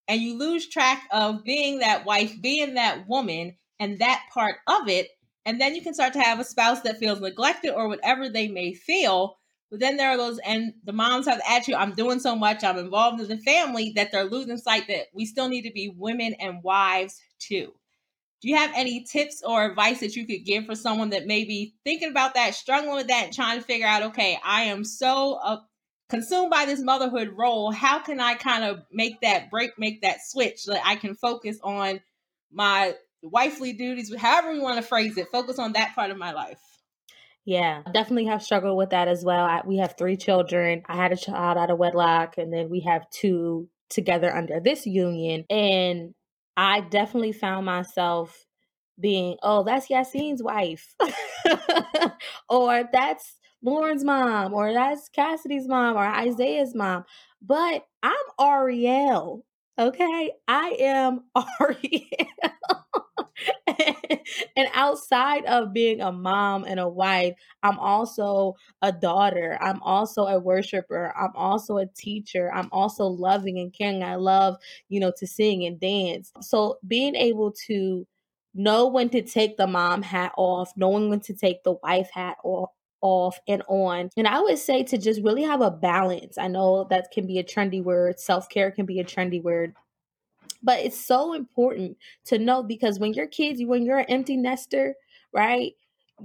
and 0.08 0.22
you 0.22 0.38
lose 0.38 0.68
track 0.68 1.04
of 1.12 1.44
being 1.44 1.80
that 1.80 2.06
wife 2.06 2.34
being 2.42 2.76
that 2.76 3.08
woman 3.08 3.56
and 3.80 4.00
that 4.00 4.24
part 4.34 4.56
of 4.68 4.88
it 4.88 5.10
and 5.46 5.62
then 5.62 5.76
you 5.76 5.82
can 5.82 5.94
start 5.94 6.14
to 6.14 6.22
have 6.22 6.40
a 6.40 6.44
spouse 6.44 6.82
that 6.82 6.98
feels 6.98 7.22
neglected 7.22 7.72
or 7.72 7.88
whatever 7.88 8.30
they 8.30 8.48
may 8.48 8.74
feel 8.74 9.38
but 9.72 9.80
then 9.80 9.98
there 9.98 10.10
are 10.10 10.18
those 10.18 10.40
and 10.46 10.74
the 10.84 10.94
moms 10.94 11.28
have 11.28 11.38
the 11.38 11.52
attitude 11.52 11.76
i'm 11.76 11.94
doing 11.94 12.20
so 12.20 12.36
much 12.36 12.64
i'm 12.64 12.78
involved 12.78 13.22
in 13.22 13.28
the 13.28 13.38
family 13.38 13.94
that 13.96 14.12
they're 14.12 14.26
losing 14.26 14.58
sight 14.58 14.88
that 14.88 15.08
we 15.14 15.26
still 15.26 15.50
need 15.50 15.64
to 15.64 15.72
be 15.72 15.94
women 15.98 16.34
and 16.40 16.64
wives 16.64 17.22
too 17.40 17.72
do 18.46 18.50
you 18.50 18.58
have 18.58 18.72
any 18.76 19.04
tips 19.04 19.42
or 19.44 19.66
advice 19.66 20.02
that 20.02 20.16
you 20.16 20.28
could 20.28 20.46
give 20.46 20.68
for 20.68 20.76
someone 20.76 21.10
that 21.10 21.26
may 21.26 21.46
be 21.46 21.74
thinking 21.84 22.12
about 22.12 22.36
that, 22.36 22.54
struggling 22.54 22.94
with 22.94 23.08
that, 23.08 23.32
trying 23.32 23.58
to 23.58 23.66
figure 23.66 23.88
out, 23.88 24.04
okay, 24.04 24.38
I 24.46 24.66
am 24.66 24.84
so 24.84 25.40
uh, 25.44 25.62
consumed 26.10 26.52
by 26.52 26.66
this 26.66 26.80
motherhood 26.80 27.34
role. 27.36 27.72
How 27.72 27.98
can 27.98 28.20
I 28.20 28.36
kind 28.36 28.64
of 28.64 28.84
make 28.92 29.22
that 29.22 29.50
break, 29.50 29.80
make 29.80 30.04
that 30.04 30.18
switch 30.24 30.60
so 30.60 30.74
that 30.74 30.84
I 30.86 30.96
can 30.96 31.16
focus 31.16 31.58
on 31.64 32.02
my 32.52 32.94
wifely 33.26 33.74
duties, 33.74 34.14
however 34.18 34.52
we 34.52 34.60
want 34.60 34.78
to 34.78 34.88
phrase 34.88 35.18
it, 35.18 35.28
focus 35.32 35.60
on 35.60 35.74
that 35.74 35.96
part 35.96 36.12
of 36.12 36.18
my 36.18 36.32
life? 36.32 36.60
Yeah, 37.46 37.84
definitely 37.94 38.26
have 38.26 38.42
struggled 38.42 38.76
with 38.76 38.90
that 38.90 39.08
as 39.08 39.24
well. 39.24 39.46
I, 39.46 39.62
we 39.66 39.78
have 39.78 39.96
three 39.98 40.18
children. 40.18 40.82
I 40.88 40.96
had 40.96 41.12
a 41.12 41.18
child 41.18 41.58
out 41.58 41.70
of 41.70 41.78
wedlock, 41.78 42.38
and 42.38 42.52
then 42.52 42.70
we 42.70 42.80
have 42.82 43.08
two 43.12 43.70
together 43.90 44.36
under 44.36 44.60
this 44.60 44.88
union. 44.88 45.46
And 45.50 46.16
I 46.58 46.82
definitely 46.82 47.34
found 47.34 47.68
myself 47.68 48.46
being, 49.00 49.38
oh, 49.44 49.64
that's 49.64 49.90
Yassine's 49.90 50.42
wife, 50.42 50.96
or 52.50 52.90
that's 52.92 53.38
Lauren's 53.62 54.04
mom, 54.04 54.54
or 54.54 54.74
that's 54.74 55.10
Cassidy's 55.10 55.68
mom, 55.68 55.98
or 55.98 56.06
Isaiah's 56.06 56.74
mom. 56.74 57.04
But 57.42 57.86
I'm 58.02 58.16
Ariel. 58.40 59.46
Okay, 59.78 60.32
I 60.48 60.78
am 60.80 61.26
Ariel. 61.60 62.30
and 63.68 64.68
outside 64.74 65.46
of 65.46 65.74
being 65.74 66.02
a 66.02 66.12
mom 66.12 66.64
and 66.66 66.80
a 66.80 66.88
wife, 66.88 67.34
I'm 67.64 67.78
also 67.80 68.56
a 68.82 68.92
daughter. 68.92 69.58
I'm 69.62 69.82
also 69.82 70.26
a 70.26 70.40
worshiper. 70.40 71.14
I'm 71.18 71.32
also 71.36 71.78
a 71.78 71.88
teacher. 71.88 72.52
I'm 72.54 72.70
also 72.72 73.06
loving 73.06 73.60
and 73.60 73.74
caring. 73.74 74.04
I 74.04 74.16
love, 74.16 74.56
you 74.90 75.00
know, 75.00 75.12
to 75.18 75.28
sing 75.28 75.66
and 75.66 75.80
dance. 75.80 76.32
So 76.42 76.78
being 76.88 77.16
able 77.16 77.52
to 77.68 78.08
know 78.54 78.88
when 78.88 79.10
to 79.10 79.22
take 79.22 79.58
the 79.58 79.68
mom 79.68 80.02
hat 80.02 80.32
off, 80.38 80.72
knowing 80.78 81.10
when 81.10 81.20
to 81.22 81.34
take 81.34 81.64
the 81.64 81.74
wife 81.84 82.10
hat 82.14 82.38
off, 82.44 82.70
off 83.02 83.40
and 83.48 83.62
on. 83.68 84.10
And 84.18 84.28
I 84.28 84.40
would 84.40 84.58
say 84.58 84.84
to 84.84 84.98
just 84.98 85.22
really 85.22 85.44
have 85.44 85.62
a 85.62 85.70
balance. 85.72 86.38
I 86.38 86.48
know 86.48 86.86
that 86.90 87.12
can 87.12 87.28
be 87.28 87.38
a 87.40 87.44
trendy 87.44 87.84
word, 87.84 88.20
self 88.20 88.50
care 88.50 88.72
can 88.72 88.86
be 88.86 89.00
a 89.00 89.04
trendy 89.04 89.42
word. 89.44 89.74
But 90.66 90.80
it's 90.82 91.00
so 91.00 91.34
important 91.34 91.98
to 92.26 92.40
know 92.40 92.64
because 92.64 93.00
when 93.00 93.14
your 93.14 93.28
kids, 93.28 93.64
when 93.64 93.86
you're 93.86 94.00
an 94.00 94.06
empty 94.10 94.38
nester, 94.38 94.96
right? 95.34 95.74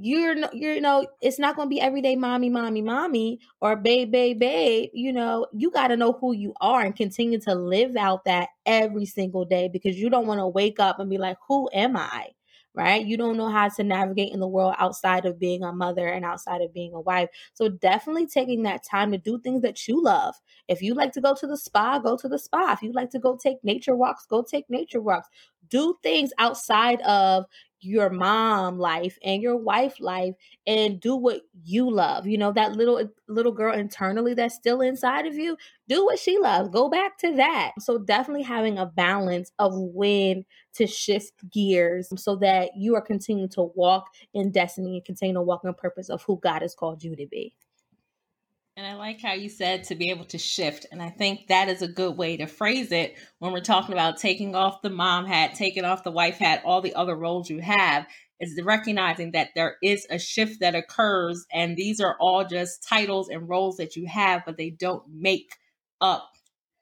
You're 0.01 0.37
you're 0.53 0.75
you 0.75 0.81
know 0.81 1.07
it's 1.21 1.41
not 1.41 1.57
going 1.57 1.67
to 1.67 1.71
be 1.71 1.81
everyday 1.81 2.15
mommy 2.15 2.49
mommy 2.49 2.81
mommy 2.81 3.41
or 3.61 3.75
babe 3.75 4.13
babe 4.13 4.39
babe 4.39 4.91
you 4.95 5.13
know 5.13 5.49
you 5.53 5.73
got 5.73 5.89
to 5.89 5.97
know 5.97 6.13
who 6.13 6.33
you 6.33 6.55
are 6.61 6.83
and 6.83 6.95
continue 6.95 7.41
to 7.41 7.57
live 7.57 7.97
out 7.97 8.25
that 8.25 8.51
every 8.67 9.05
single 9.05 9.45
day 9.45 9.69
because 9.69 9.97
you 9.97 10.09
don't 10.09 10.29
want 10.29 10.39
to 10.39 10.47
wake 10.47 10.79
up 10.79 11.01
and 11.01 11.11
be 11.11 11.19
like 11.19 11.39
who 11.49 11.69
am 11.73 11.97
I 11.97 12.29
right? 12.75 13.05
You 13.05 13.17
don't 13.17 13.37
know 13.37 13.49
how 13.49 13.69
to 13.69 13.83
navigate 13.85 14.33
in 14.33 14.41
the 14.41 14.47
world 14.49 14.75
outside 14.79 15.27
of 15.27 15.39
being 15.39 15.63
a 15.65 15.73
mother 15.73 16.07
and 16.07 16.25
outside 16.25 16.61
of 16.63 16.73
being 16.73 16.95
a 16.95 17.01
wife. 17.01 17.29
So 17.55 17.69
definitely 17.69 18.27
taking 18.27 18.63
that 18.65 18.85
time 18.85 19.13
to 19.13 19.19
do 19.19 19.39
things 19.41 19.63
that 19.63 19.89
you 19.89 20.03
love. 20.03 20.35
If 20.69 20.81
you 20.83 20.95
like 20.95 21.13
to 21.13 21.21
go 21.21 21.35
to 21.35 21.47
the 21.47 21.57
spa, 21.57 21.99
go 21.99 22.17
to 22.17 22.29
the 22.29 22.39
spa. 22.39 22.73
If 22.73 22.83
you 22.83 22.93
like 22.93 23.11
to 23.11 23.19
go 23.19 23.37
take 23.37 23.63
nature 23.65 23.97
walks, 23.97 24.27
go 24.27 24.43
take 24.43 24.65
nature 24.71 25.01
walks. 25.01 25.29
Do 25.71 25.97
things 26.03 26.31
outside 26.39 27.01
of 27.03 27.45
your 27.83 28.11
mom 28.11 28.79
life 28.79 29.19
and 29.25 29.43
your 29.43 29.57
wife 29.57 30.01
life 30.01 30.35
and 30.67 31.01
do 31.01 31.17
what 31.17 31.41
you 31.65 31.91
love 31.91 32.27
you 32.27 32.37
know 32.37 32.53
that 32.53 32.73
little 32.73 33.09
little 33.27 33.53
girl 33.53 33.73
internally 33.73 34.35
that's 34.35 34.55
still 34.55 34.83
inside 34.83 35.27
of 35.27 35.35
you 35.35 35.57
do 35.89 36.05
what 36.05 36.19
she 36.19 36.39
loves 36.39 36.69
go 36.69 36.89
back 36.89 37.17
to 37.19 37.35
that. 37.37 37.73
So 37.81 37.99
definitely 37.99 38.43
having 38.43 38.79
a 38.79 38.87
balance 38.87 39.51
of 39.59 39.73
when 39.75 40.45
to 40.75 40.87
shift 40.87 41.33
gears 41.51 42.13
so 42.17 42.37
that 42.37 42.71
you 42.77 42.95
are 42.95 43.01
continuing 43.01 43.49
to 43.51 43.71
walk 43.75 44.07
in 44.35 44.51
destiny 44.51 44.97
and 44.97 45.05
continue 45.05 45.35
to 45.35 45.43
walk 45.43 45.63
in 45.65 45.73
purpose 45.75 46.11
of 46.11 46.23
who 46.23 46.39
god 46.43 46.63
has 46.63 46.75
called 46.75 47.03
you 47.03 47.17
to 47.17 47.27
be 47.27 47.55
and 48.77 48.87
I 48.87 48.95
like 48.95 49.21
how 49.21 49.33
you 49.33 49.49
said 49.49 49.85
to 49.85 49.95
be 49.95 50.11
able 50.11 50.25
to 50.27 50.39
shift. 50.39 50.87
And 50.91 51.03
I 51.03 51.11
think 51.11 51.49
that 51.49 51.69
is 51.69 51.83
a 51.83 51.89
good 51.89 52.17
way 52.17 52.37
to 52.37 52.47
phrase 52.47 52.93
it 52.93 53.15
when 53.39 53.53
we're 53.53 53.61
talking 53.61 53.93
about 53.93 54.19
taking 54.19 54.55
off 54.55 54.83
the 54.83 54.91
mom 54.91 55.27
hat, 55.27 55.55
taking 55.55 55.85
off 55.85 56.05
the 56.05 56.11
wife 56.11 56.39
hat, 56.39 56.63
all 56.65 56.81
the 56.81 56.95
other 56.95 57.17
roles 57.17 57.51
you 57.51 57.61
have, 57.61 58.07
is 58.41 58.59
recognizing 58.63 59.33
that 59.33 59.51
there 59.55 59.77
is 59.83 60.07
a 60.09 60.19
shift 60.19 60.61
that 60.61 60.75
occurs. 60.75 61.47
And 61.53 61.77
these 61.77 62.01
are 62.01 62.17
all 62.21 62.45
just 62.47 62.87
titles 62.87 63.29
and 63.29 63.49
roles 63.49 63.77
that 63.77 63.97
you 63.97 64.07
have, 64.07 64.45
but 64.47 64.57
they 64.57 64.71
don't 64.71 65.03
make 65.13 65.53
up, 66.01 66.31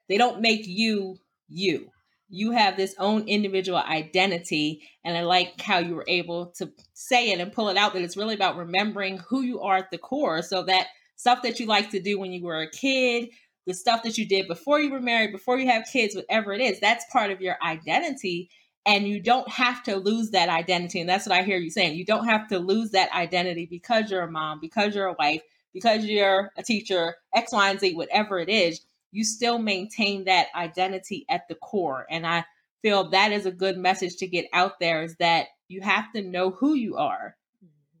they 0.07 0.17
don't 0.17 0.41
make 0.41 0.65
you 0.65 1.17
you. 1.49 1.89
You 2.29 2.51
have 2.51 2.77
this 2.77 2.95
own 2.99 3.27
individual 3.27 3.79
identity. 3.79 4.87
And 5.03 5.17
I 5.17 5.23
like 5.23 5.59
how 5.59 5.79
you 5.79 5.95
were 5.95 6.05
able 6.07 6.53
to 6.57 6.71
say 6.93 7.31
it 7.31 7.39
and 7.39 7.51
pull 7.51 7.69
it 7.69 7.77
out 7.77 7.93
that 7.93 8.03
it's 8.03 8.15
really 8.15 8.35
about 8.35 8.55
remembering 8.55 9.17
who 9.17 9.41
you 9.41 9.61
are 9.61 9.77
at 9.77 9.91
the 9.91 9.97
core 9.97 10.43
so 10.43 10.63
that 10.63 10.87
stuff 11.19 11.41
that 11.43 11.59
you 11.59 11.65
like 11.65 11.89
to 11.89 11.99
do 11.99 12.17
when 12.17 12.31
you 12.31 12.41
were 12.41 12.61
a 12.61 12.71
kid, 12.71 13.27
the 13.67 13.73
stuff 13.73 14.03
that 14.03 14.17
you 14.17 14.25
did 14.25 14.47
before 14.47 14.79
you 14.79 14.89
were 14.89 15.01
married, 15.01 15.33
before 15.33 15.59
you 15.59 15.67
have 15.67 15.83
kids, 15.91 16.15
whatever 16.15 16.53
it 16.53 16.61
is, 16.61 16.79
that's 16.79 17.03
part 17.11 17.29
of 17.29 17.41
your 17.41 17.57
identity. 17.61 18.49
And 18.85 19.05
you 19.05 19.21
don't 19.21 19.49
have 19.51 19.83
to 19.83 19.97
lose 19.97 20.29
that 20.31 20.47
identity. 20.47 21.01
And 21.01 21.09
that's 21.09 21.27
what 21.27 21.37
I 21.37 21.43
hear 21.43 21.57
you 21.57 21.69
saying. 21.69 21.97
You 21.97 22.05
don't 22.05 22.25
have 22.25 22.47
to 22.47 22.57
lose 22.57 22.91
that 22.91 23.11
identity 23.11 23.67
because 23.69 24.09
you're 24.09 24.21
a 24.21 24.31
mom, 24.31 24.59
because 24.61 24.95
you're 24.95 25.07
a 25.07 25.15
wife, 25.19 25.41
because 25.73 26.05
you're 26.05 26.53
a 26.57 26.63
teacher, 26.63 27.17
X, 27.35 27.51
Y, 27.51 27.69
and 27.69 27.79
Z, 27.81 27.95
whatever 27.95 28.39
it 28.39 28.47
is. 28.47 28.79
You 29.11 29.25
still 29.25 29.59
maintain 29.59 30.23
that 30.23 30.47
identity 30.55 31.25
at 31.29 31.49
the 31.49 31.55
core. 31.55 32.05
And 32.09 32.25
I 32.25 32.45
feel 32.81 33.09
that 33.09 33.33
is 33.33 33.45
a 33.45 33.51
good 33.51 33.77
message 33.77 34.15
to 34.17 34.27
get 34.27 34.45
out 34.53 34.79
there 34.79 35.03
is 35.03 35.17
that 35.17 35.47
you 35.67 35.81
have 35.81 36.13
to 36.13 36.21
know 36.21 36.51
who 36.51 36.75
you 36.75 36.95
are 36.95 37.35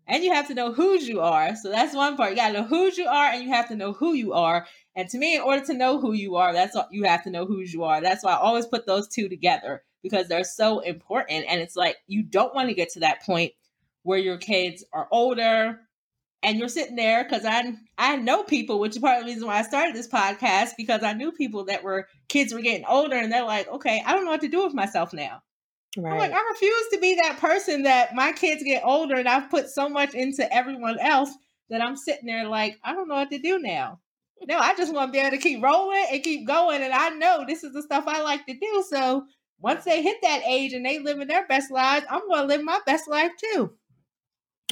and 0.09 0.23
you 0.23 0.33
have 0.33 0.47
to 0.47 0.55
know 0.55 0.73
whose 0.73 1.07
you 1.07 1.21
are. 1.21 1.55
So 1.55 1.69
that's 1.69 1.95
one 1.95 2.17
part. 2.17 2.31
You 2.31 2.35
got 2.35 2.47
to 2.47 2.61
know 2.61 2.67
whose 2.67 2.97
you 2.97 3.07
are, 3.07 3.27
and 3.27 3.43
you 3.43 3.49
have 3.49 3.67
to 3.69 3.75
know 3.75 3.93
who 3.93 4.13
you 4.13 4.33
are. 4.33 4.65
And 4.95 5.07
to 5.09 5.17
me, 5.17 5.35
in 5.35 5.41
order 5.41 5.63
to 5.65 5.73
know 5.73 5.99
who 5.99 6.13
you 6.13 6.35
are, 6.35 6.51
that's 6.51 6.75
all, 6.75 6.87
you 6.91 7.03
have 7.03 7.23
to 7.23 7.29
know 7.29 7.45
whose 7.45 7.73
you 7.73 7.83
are. 7.83 8.01
That's 8.01 8.23
why 8.23 8.33
I 8.33 8.37
always 8.37 8.65
put 8.65 8.85
those 8.85 9.07
two 9.07 9.29
together 9.29 9.83
because 10.01 10.27
they're 10.27 10.43
so 10.43 10.79
important. 10.79 11.45
And 11.47 11.61
it's 11.61 11.75
like 11.75 11.97
you 12.07 12.23
don't 12.23 12.55
want 12.55 12.69
to 12.69 12.75
get 12.75 12.89
to 12.93 13.01
that 13.01 13.23
point 13.23 13.53
where 14.03 14.19
your 14.19 14.37
kids 14.37 14.83
are 14.91 15.07
older 15.11 15.79
and 16.41 16.57
you're 16.57 16.69
sitting 16.69 16.95
there 16.95 17.23
because 17.23 17.45
I 17.45 17.73
I 17.97 18.15
know 18.15 18.43
people, 18.43 18.79
which 18.79 18.95
is 18.95 19.01
part 19.01 19.19
of 19.19 19.25
the 19.25 19.31
reason 19.31 19.47
why 19.47 19.59
I 19.59 19.63
started 19.63 19.95
this 19.95 20.07
podcast 20.07 20.71
because 20.77 21.03
I 21.03 21.13
knew 21.13 21.31
people 21.31 21.65
that 21.65 21.83
were 21.83 22.07
kids 22.29 22.53
were 22.53 22.61
getting 22.61 22.85
older 22.85 23.15
and 23.15 23.31
they're 23.31 23.45
like, 23.45 23.67
okay, 23.67 24.01
I 24.05 24.13
don't 24.13 24.25
know 24.25 24.31
what 24.31 24.41
to 24.41 24.47
do 24.47 24.63
with 24.63 24.73
myself 24.73 25.13
now. 25.13 25.43
Right. 25.97 26.13
I'm 26.13 26.19
like, 26.19 26.33
I 26.33 26.49
refuse 26.51 26.87
to 26.93 26.99
be 26.99 27.15
that 27.15 27.39
person 27.39 27.83
that 27.83 28.13
my 28.13 28.31
kids 28.31 28.63
get 28.63 28.83
older 28.85 29.15
and 29.15 29.27
I've 29.27 29.49
put 29.49 29.69
so 29.69 29.89
much 29.89 30.13
into 30.13 30.51
everyone 30.53 30.99
else 30.99 31.31
that 31.69 31.81
I'm 31.81 31.95
sitting 31.95 32.27
there 32.27 32.47
like, 32.47 32.79
I 32.83 32.93
don't 32.93 33.07
know 33.07 33.15
what 33.15 33.31
to 33.31 33.39
do 33.39 33.59
now. 33.59 33.99
No, 34.47 34.57
I 34.57 34.75
just 34.75 34.93
want 34.93 35.09
to 35.09 35.11
be 35.11 35.19
able 35.19 35.31
to 35.31 35.37
keep 35.37 35.63
rolling 35.63 36.05
and 36.11 36.23
keep 36.23 36.47
going. 36.47 36.81
And 36.81 36.93
I 36.93 37.09
know 37.09 37.43
this 37.45 37.63
is 37.63 37.73
the 37.73 37.81
stuff 37.81 38.05
I 38.07 38.21
like 38.21 38.45
to 38.45 38.53
do. 38.53 38.83
So 38.87 39.25
once 39.59 39.83
they 39.83 40.01
hit 40.01 40.17
that 40.21 40.43
age 40.47 40.73
and 40.73 40.85
they 40.85 40.99
live 40.99 41.19
in 41.19 41.27
their 41.27 41.45
best 41.47 41.71
lives, 41.71 42.05
I'm 42.09 42.27
going 42.27 42.41
to 42.41 42.47
live 42.47 42.63
my 42.63 42.79
best 42.85 43.09
life 43.09 43.31
too. 43.37 43.73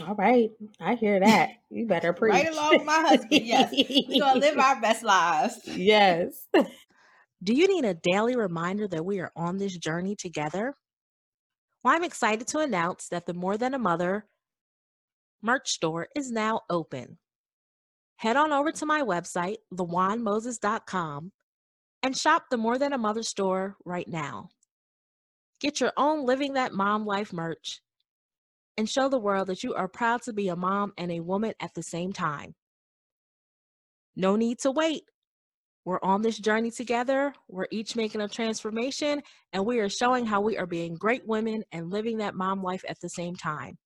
All 0.08 0.16
right. 0.16 0.52
I 0.80 0.96
hear 0.96 1.20
that. 1.20 1.50
You 1.70 1.88
better 1.88 2.14
preach. 2.14 2.34
right 2.34 2.48
along 2.48 2.78
with 2.78 2.86
my 2.86 3.00
husband. 3.00 3.46
Yes. 3.46 3.74
We're 3.74 4.20
going 4.20 4.36
to 4.36 4.40
live 4.40 4.58
our 4.60 4.80
best 4.80 5.04
lives. 5.04 5.60
Yes. 5.66 6.48
Do 7.44 7.54
you 7.54 7.68
need 7.68 7.86
a 7.86 7.94
daily 7.94 8.36
reminder 8.36 8.88
that 8.88 9.06
we 9.06 9.20
are 9.20 9.32
on 9.36 9.58
this 9.58 9.78
journey 9.78 10.16
together? 10.16 10.76
Well, 11.88 11.96
I'm 11.96 12.04
excited 12.04 12.50
to 12.50 12.60
announce 12.60 13.08
that 13.12 13.28
the 13.28 13.34
More 13.34 13.56
Than 13.56 13.74
a 13.74 13.80
Mother 13.80 14.28
merch 15.42 15.72
store 15.72 16.10
is 16.18 16.30
now 16.30 16.64
open. 16.70 17.18
head 18.18 18.36
on 18.36 18.52
over 18.52 18.74
to 18.74 18.86
my 18.86 19.04
website, 19.04 19.60
lawanmoses.com, 19.74 21.32
and 22.04 22.18
shop 22.18 22.44
the 22.52 22.58
More 22.58 22.78
Than 22.78 22.92
a 22.92 22.98
Mother 22.98 23.24
store 23.24 23.78
right 23.86 24.06
now. 24.06 24.50
Get 25.62 25.80
your 25.80 25.94
own 25.96 26.26
Living 26.26 26.56
That 26.56 26.74
Mom 26.74 27.06
Life 27.06 27.32
merch 27.32 27.80
and 28.78 28.90
show 28.90 29.08
the 29.08 29.18
world 29.18 29.48
that 29.48 29.64
you 29.64 29.74
are 29.74 29.88
proud 29.88 30.24
to 30.24 30.34
be 30.34 30.50
a 30.50 30.58
mom 30.58 30.92
and 30.98 31.10
a 31.10 31.22
woman 31.22 31.54
at 31.62 31.74
the 31.74 31.84
same 31.84 32.12
time. 32.12 32.54
No 34.14 34.36
need 34.36 34.60
to 34.60 34.72
wait. 34.72 35.04
We're 35.88 36.04
on 36.04 36.22
this 36.22 36.38
journey 36.38 36.70
together. 36.70 37.34
We're 37.48 37.70
each 37.72 37.96
making 37.96 38.20
a 38.20 38.28
transformation, 38.28 39.22
and 39.54 39.66
we 39.66 39.80
are 39.80 39.88
showing 39.88 40.26
how 40.26 40.42
we 40.42 40.58
are 40.58 40.66
being 40.66 40.96
great 40.96 41.26
women 41.26 41.64
and 41.72 41.90
living 41.90 42.18
that 42.18 42.36
mom 42.36 42.62
life 42.62 42.84
at 42.90 43.00
the 43.00 43.08
same 43.08 43.38
time. 43.38 43.78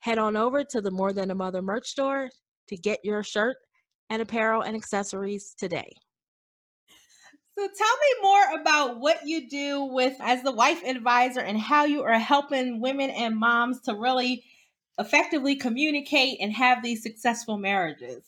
Head 0.00 0.18
on 0.18 0.36
over 0.36 0.64
to 0.64 0.80
the 0.80 0.90
More 0.90 1.12
Than 1.12 1.30
a 1.30 1.36
Mother 1.36 1.62
merch 1.62 1.86
store 1.86 2.28
to 2.66 2.76
get 2.76 2.98
your 3.04 3.22
shirt 3.22 3.56
and 4.10 4.20
apparel 4.20 4.62
and 4.62 4.74
accessories 4.74 5.54
today. 5.56 5.88
So 7.56 7.68
tell 7.68 7.68
me 7.68 8.20
more 8.20 8.60
about 8.60 8.98
what 8.98 9.24
you 9.24 9.48
do 9.48 9.84
with 9.84 10.16
as 10.18 10.42
the 10.42 10.50
wife 10.50 10.82
advisor 10.84 11.38
and 11.38 11.56
how 11.56 11.84
you 11.84 12.02
are 12.02 12.18
helping 12.18 12.80
women 12.80 13.10
and 13.10 13.36
moms 13.36 13.80
to 13.82 13.94
really 13.94 14.42
effectively 14.98 15.54
communicate 15.54 16.38
and 16.40 16.52
have 16.52 16.82
these 16.82 17.00
successful 17.00 17.58
marriages. 17.58 18.24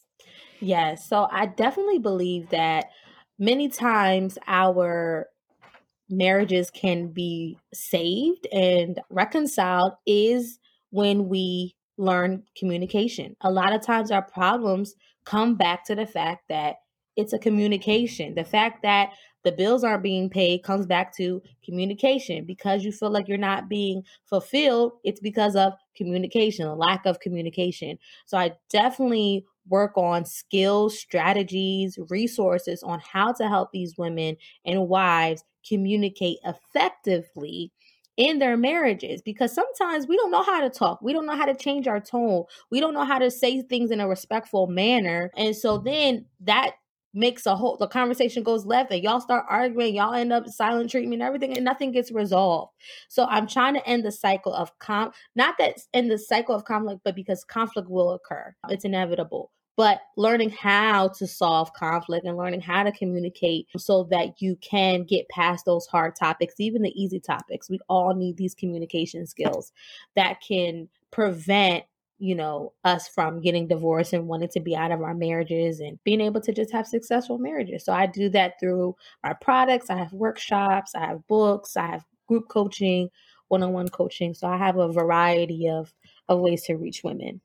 Yes. 0.61 1.09
So 1.09 1.27
I 1.31 1.47
definitely 1.47 1.99
believe 1.99 2.51
that 2.51 2.91
many 3.41 3.69
times 3.69 4.39
our 4.47 5.27
marriages 6.11 6.71
can 6.71 7.09
be 7.09 7.59
saved 7.73 8.47
and 8.53 9.01
reconciled 9.11 9.95
is 10.07 10.59
when 10.91 11.29
we 11.29 11.75
learn 11.97 12.43
communication. 12.57 13.37
A 13.41 13.51
lot 13.51 13.73
of 13.73 13.83
times 13.83 14.11
our 14.11 14.23
problems 14.23 14.95
come 15.25 15.55
back 15.55 15.85
to 15.87 15.95
the 15.95 16.07
fact 16.07 16.45
that 16.49 16.77
it's 17.17 17.33
a 17.33 17.39
communication. 17.39 18.35
The 18.35 18.45
fact 18.45 18.83
that 18.83 19.11
the 19.43 19.53
bills 19.53 19.85
aren't 19.85 20.03
being 20.03 20.29
paid 20.29 20.63
comes 20.63 20.87
back 20.87 21.17
to 21.17 21.43
communication 21.65 22.45
because 22.45 22.85
you 22.85 22.93
feel 22.93 23.11
like 23.11 23.29
you're 23.29 23.39
not 23.39 23.69
being 23.69 24.05
fulfilled. 24.25 24.93
It's 25.05 25.21
because 25.21 25.57
of 25.57 25.73
communication, 25.97 26.67
a 26.67 26.75
lack 26.75 27.07
of 27.07 27.21
communication. 27.21 27.99
So 28.27 28.37
I 28.37 28.53
definitely 28.71 29.47
work 29.71 29.97
on 29.97 30.25
skills, 30.25 30.99
strategies, 30.99 31.99
resources 32.11 32.83
on 32.83 33.01
how 33.01 33.33
to 33.33 33.49
help 33.49 33.71
these 33.73 33.97
women 33.97 34.37
and 34.65 34.89
wives 34.89 35.45
communicate 35.67 36.39
effectively 36.45 37.73
in 38.17 38.39
their 38.39 38.57
marriages 38.57 39.23
because 39.23 39.55
sometimes 39.55 40.07
we 40.07 40.17
don't 40.17 40.31
know 40.31 40.43
how 40.43 40.61
to 40.61 40.69
talk. 40.69 41.01
We 41.01 41.13
don't 41.13 41.25
know 41.25 41.37
how 41.37 41.47
to 41.47 41.55
change 41.55 41.89
our 41.89 42.01
tone. 42.01 42.45
We 42.71 42.81
don't 42.81 42.93
know 42.93 43.05
how 43.05 43.19
to 43.19 43.31
say 43.31 43.63
things 43.63 43.91
in 43.91 44.01
a 44.01 44.09
respectful 44.09 44.67
manner. 44.67 45.31
And 45.37 45.57
so 45.57 45.79
then 45.79 46.27
that 46.41 46.75
makes 47.15 47.47
a 47.47 47.57
whole 47.57 47.77
the 47.77 47.89
conversation 47.89 48.43
goes 48.43 48.65
left 48.65 48.93
and 48.93 49.03
y'all 49.03 49.21
start 49.21 49.45
arguing 49.49 49.95
y'all 49.95 50.15
end 50.15 50.33
up 50.33 50.47
silent 50.47 50.89
treatment 50.89 51.21
everything 51.23 51.57
and 51.57 51.65
nothing 51.65 51.91
gets 51.91 52.13
resolved 52.13 52.73
so 53.09 53.27
i'm 53.29 53.49
trying 53.49 53.75
to 53.75 53.85
end 53.85 54.05
the 54.05 54.13
cycle 54.13 54.55
of 54.55 54.71
com 54.79 55.11
not 55.35 55.57
that 55.59 55.77
in 55.93 56.07
the 56.07 56.17
cycle 56.17 56.55
of 56.55 56.65
conflict 56.65 57.01
but 57.05 57.17
because 57.17 57.43
conflict 57.43 57.89
will 57.91 58.13
occur 58.13 58.55
it's 58.69 58.85
inevitable 58.85 59.51
but 59.77 60.01
learning 60.17 60.51
how 60.51 61.09
to 61.09 61.27
solve 61.27 61.73
conflict 61.73 62.27
and 62.27 62.37
learning 62.37 62.61
how 62.61 62.83
to 62.83 62.93
communicate 62.93 63.67
so 63.77 64.05
that 64.11 64.41
you 64.41 64.57
can 64.57 65.05
get 65.05 65.29
past 65.29 65.65
those 65.65 65.87
hard 65.87 66.15
topics, 66.17 66.55
even 66.59 66.83
the 66.83 67.03
easy 67.03 67.21
topics. 67.21 67.71
We 67.71 67.81
all 67.89 68.15
need 68.15 68.37
these 68.37 68.55
communication 68.55 69.27
skills 69.27 69.73
that 70.17 70.41
can 70.47 70.89
prevent 71.11 71.85
you 72.19 72.35
know 72.35 72.75
us 72.85 73.09
from 73.09 73.41
getting 73.41 73.67
divorced 73.67 74.13
and 74.13 74.29
wanting 74.29 74.51
to 74.51 74.61
be 74.61 74.77
out 74.77 74.93
of 74.93 75.01
our 75.01 75.15
marriages 75.15 75.81
and 75.81 75.99
being 76.05 76.21
able 76.21 76.43
to 76.43 76.53
just 76.53 76.71
have 76.71 76.87
successful 76.87 77.39
marriages. 77.39 77.85
So 77.85 77.95
i 77.95 78.07
do 78.07 78.29
that 78.29 78.61
through 78.61 78.95
our 79.25 79.35
products. 79.37 79.89
I 79.89 79.97
have 79.97 80.13
workshops. 80.13 80.95
I 80.95 81.07
have 81.07 81.27
books. 81.27 81.77
I 81.77 81.87
have 81.87 82.05
group 82.29 82.49
coaching 82.49 83.09
one-on-one 83.49 83.89
coaching. 83.89 84.35
So 84.35 84.47
i 84.47 84.57
have 84.57 84.77
a 84.77 84.93
variety 84.93 85.69
of 85.69 85.93
of 86.29 86.41
ways 86.41 86.63
to 86.65 86.77
reach 86.77 87.03
women 87.03 87.41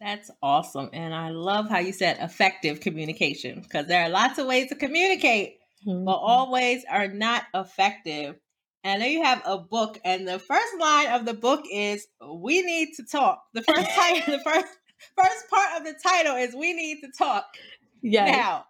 that's 0.00 0.30
awesome. 0.42 0.90
And 0.92 1.12
I 1.12 1.30
love 1.30 1.68
how 1.68 1.78
you 1.78 1.92
said 1.92 2.18
effective 2.20 2.80
communication 2.80 3.60
because 3.60 3.86
there 3.86 4.02
are 4.02 4.08
lots 4.08 4.38
of 4.38 4.46
ways 4.46 4.68
to 4.68 4.76
communicate, 4.76 5.58
mm-hmm. 5.86 6.04
but 6.04 6.12
all 6.12 6.52
ways 6.52 6.84
are 6.88 7.08
not 7.08 7.44
effective. 7.54 8.36
And 8.84 9.02
then 9.02 9.10
you 9.10 9.24
have 9.24 9.42
a 9.44 9.58
book, 9.58 9.98
and 10.04 10.26
the 10.26 10.38
first 10.38 10.72
line 10.78 11.08
of 11.08 11.26
the 11.26 11.34
book 11.34 11.64
is 11.70 12.06
"We 12.24 12.62
need 12.62 12.90
to 12.96 13.04
talk." 13.04 13.42
The 13.52 13.62
first 13.62 13.90
title, 13.96 14.36
the 14.36 14.42
first 14.44 14.66
first 15.16 15.50
part 15.50 15.80
of 15.80 15.84
the 15.84 15.94
title 16.00 16.36
is 16.36 16.54
"We 16.54 16.72
need 16.74 17.00
to 17.00 17.08
talk." 17.10 17.46
Yeah. 18.00 18.26
Now, 18.26 18.66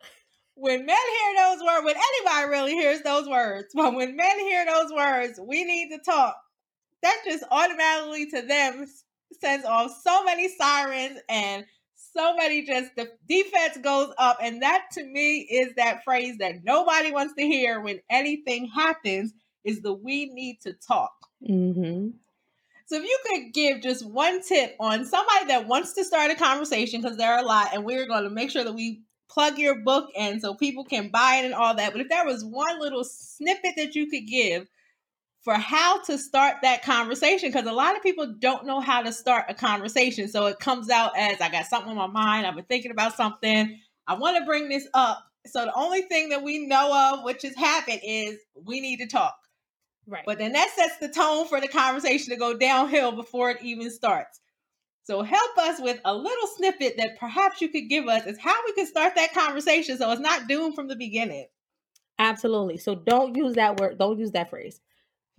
when 0.54 0.86
men 0.86 0.96
hear 0.96 1.44
those 1.44 1.62
words, 1.62 1.84
when 1.84 1.96
anybody 1.96 2.50
really 2.50 2.72
hears 2.72 3.02
those 3.02 3.28
words, 3.28 3.68
but 3.74 3.94
when 3.94 4.16
men 4.16 4.38
hear 4.40 4.64
those 4.64 4.90
words, 4.90 5.38
"We 5.46 5.64
need 5.64 5.90
to 5.90 5.98
talk," 5.98 6.36
that 7.02 7.22
just 7.26 7.44
automatically 7.50 8.30
to 8.30 8.42
them 8.42 8.86
sends 9.40 9.64
off 9.64 9.92
so 10.02 10.24
many 10.24 10.48
sirens 10.48 11.18
and 11.28 11.64
so 12.14 12.34
many 12.36 12.62
just 12.62 12.94
the 12.96 13.08
defense 13.28 13.76
goes 13.82 14.12
up 14.18 14.38
and 14.42 14.62
that 14.62 14.86
to 14.92 15.04
me 15.04 15.40
is 15.40 15.74
that 15.76 16.02
phrase 16.04 16.38
that 16.38 16.64
nobody 16.64 17.12
wants 17.12 17.34
to 17.34 17.42
hear 17.42 17.80
when 17.80 18.00
anything 18.10 18.66
happens 18.66 19.32
is 19.64 19.82
the 19.82 19.92
we 19.92 20.26
need 20.26 20.60
to 20.60 20.72
talk 20.72 21.12
mm-hmm. 21.48 22.08
so 22.86 22.96
if 22.96 23.02
you 23.02 23.18
could 23.26 23.52
give 23.52 23.82
just 23.82 24.06
one 24.06 24.42
tip 24.42 24.74
on 24.80 25.04
somebody 25.04 25.46
that 25.46 25.66
wants 25.66 25.92
to 25.92 26.04
start 26.04 26.30
a 26.30 26.34
conversation 26.34 27.00
because 27.00 27.16
there 27.16 27.32
are 27.32 27.40
a 27.40 27.46
lot 27.46 27.68
and 27.72 27.84
we're 27.84 28.06
going 28.06 28.24
to 28.24 28.30
make 28.30 28.50
sure 28.50 28.64
that 28.64 28.74
we 28.74 29.02
plug 29.28 29.58
your 29.58 29.76
book 29.76 30.08
and 30.16 30.40
so 30.40 30.54
people 30.54 30.84
can 30.84 31.10
buy 31.10 31.40
it 31.42 31.44
and 31.44 31.54
all 31.54 31.74
that 31.74 31.92
but 31.92 32.00
if 32.00 32.08
there 32.08 32.24
was 32.24 32.44
one 32.44 32.80
little 32.80 33.04
snippet 33.04 33.74
that 33.76 33.94
you 33.94 34.06
could 34.08 34.26
give 34.26 34.66
for 35.40 35.54
how 35.54 36.02
to 36.02 36.18
start 36.18 36.56
that 36.62 36.82
conversation 36.82 37.50
because 37.50 37.66
a 37.66 37.72
lot 37.72 37.96
of 37.96 38.02
people 38.02 38.34
don't 38.38 38.66
know 38.66 38.80
how 38.80 39.02
to 39.02 39.12
start 39.12 39.46
a 39.48 39.54
conversation. 39.54 40.28
So 40.28 40.46
it 40.46 40.58
comes 40.58 40.90
out 40.90 41.16
as 41.16 41.40
I 41.40 41.48
got 41.48 41.66
something 41.66 41.96
on 41.96 41.96
my 41.96 42.06
mind, 42.06 42.46
I've 42.46 42.56
been 42.56 42.64
thinking 42.64 42.90
about 42.90 43.16
something, 43.16 43.78
I 44.06 44.14
want 44.14 44.36
to 44.38 44.44
bring 44.44 44.68
this 44.68 44.88
up. 44.94 45.24
So 45.46 45.64
the 45.64 45.74
only 45.74 46.02
thing 46.02 46.30
that 46.30 46.42
we 46.42 46.66
know 46.66 47.12
of 47.12 47.24
which 47.24 47.42
has 47.42 47.54
happened 47.54 48.00
is 48.02 48.38
we 48.62 48.80
need 48.80 48.98
to 48.98 49.06
talk. 49.06 49.36
Right. 50.06 50.24
But 50.26 50.38
then 50.38 50.52
that 50.52 50.70
sets 50.74 50.98
the 50.98 51.08
tone 51.08 51.46
for 51.46 51.60
the 51.60 51.68
conversation 51.68 52.30
to 52.30 52.36
go 52.36 52.56
downhill 52.56 53.12
before 53.12 53.50
it 53.50 53.62
even 53.62 53.90
starts. 53.90 54.40
So 55.04 55.22
help 55.22 55.56
us 55.56 55.80
with 55.80 56.00
a 56.04 56.14
little 56.14 56.46
snippet 56.56 56.96
that 56.98 57.18
perhaps 57.18 57.62
you 57.62 57.68
could 57.68 57.88
give 57.88 58.08
us 58.08 58.26
is 58.26 58.38
how 58.38 58.56
we 58.66 58.72
can 58.72 58.86
start 58.86 59.14
that 59.14 59.32
conversation 59.32 59.96
so 59.96 60.10
it's 60.10 60.20
not 60.20 60.48
doomed 60.48 60.74
from 60.74 60.88
the 60.88 60.96
beginning. 60.96 61.46
Absolutely. 62.18 62.76
So 62.76 62.94
don't 62.94 63.36
use 63.36 63.54
that 63.54 63.80
word, 63.80 63.98
don't 63.98 64.18
use 64.18 64.32
that 64.32 64.50
phrase 64.50 64.80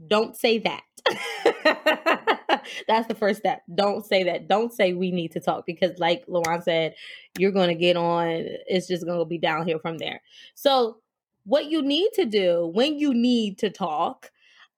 don't 0.07 0.35
say 0.35 0.59
that. 0.59 0.83
That's 2.87 3.07
the 3.07 3.15
first 3.15 3.39
step. 3.39 3.61
Don't 3.73 4.05
say 4.05 4.23
that. 4.23 4.47
Don't 4.47 4.73
say 4.73 4.93
we 4.93 5.11
need 5.11 5.31
to 5.33 5.39
talk 5.39 5.65
because, 5.65 5.97
like 5.99 6.25
Lawan 6.27 6.63
said, 6.63 6.95
you're 7.37 7.51
going 7.51 7.69
to 7.69 7.75
get 7.75 7.97
on. 7.97 8.27
It's 8.67 8.87
just 8.87 9.05
going 9.05 9.19
to 9.19 9.25
be 9.25 9.37
downhill 9.37 9.79
from 9.79 9.97
there. 9.97 10.21
So, 10.55 10.97
what 11.45 11.65
you 11.65 11.81
need 11.81 12.09
to 12.13 12.25
do 12.25 12.67
when 12.73 12.99
you 12.99 13.13
need 13.13 13.57
to 13.59 13.69
talk 13.69 14.31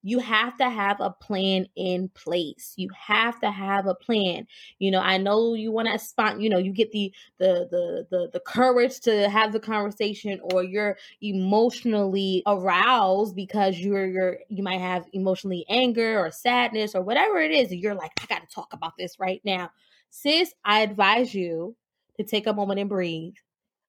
you 0.04 0.20
have 0.20 0.58
to 0.58 0.70
have 0.70 1.00
a 1.00 1.12
plan 1.12 1.68
in 1.76 2.10
place. 2.10 2.74
You 2.76 2.90
have 2.98 3.40
to 3.42 3.52
have 3.52 3.86
a 3.88 3.96
plan. 3.96 4.48
You 4.80 4.92
know 4.92 5.00
i 5.00 5.18
know 5.18 5.54
you 5.54 5.72
want 5.72 5.88
to 5.88 6.00
spot 6.00 6.40
you 6.40 6.50
know 6.50 6.58
you 6.58 6.72
get 6.72 6.92
the, 6.92 7.14
the 7.40 7.68
the 7.70 8.08
the 8.10 8.30
the 8.34 8.40
courage 8.40 9.00
to 9.02 9.30
have 9.30 9.54
the 9.54 9.60
conversation 9.60 10.40
or 10.54 10.64
you're 10.64 10.98
emotionally 11.22 12.44
aroused 12.48 13.36
because 13.36 13.80
you're 13.80 14.08
you're 14.08 14.38
you 14.50 14.64
might 14.64 14.80
have 14.80 15.06
emotionally 15.14 15.66
anger 15.70 16.20
or 16.20 16.32
sadness 16.32 16.96
or 16.96 17.02
whatever 17.02 17.40
it 17.40 17.52
is 17.52 17.72
you're 17.72 17.96
like 17.96 18.12
i 18.22 18.26
got 18.26 18.42
to 18.48 18.54
talk 18.54 18.74
about 18.74 18.94
this 18.98 19.20
right 19.20 19.42
now. 19.44 19.70
Sis 20.10 20.54
i 20.66 20.82
advise 20.82 21.34
you 21.34 21.76
to 22.18 22.24
take 22.24 22.48
a 22.48 22.54
moment 22.54 22.80
and 22.80 22.90
breathe 22.90 23.34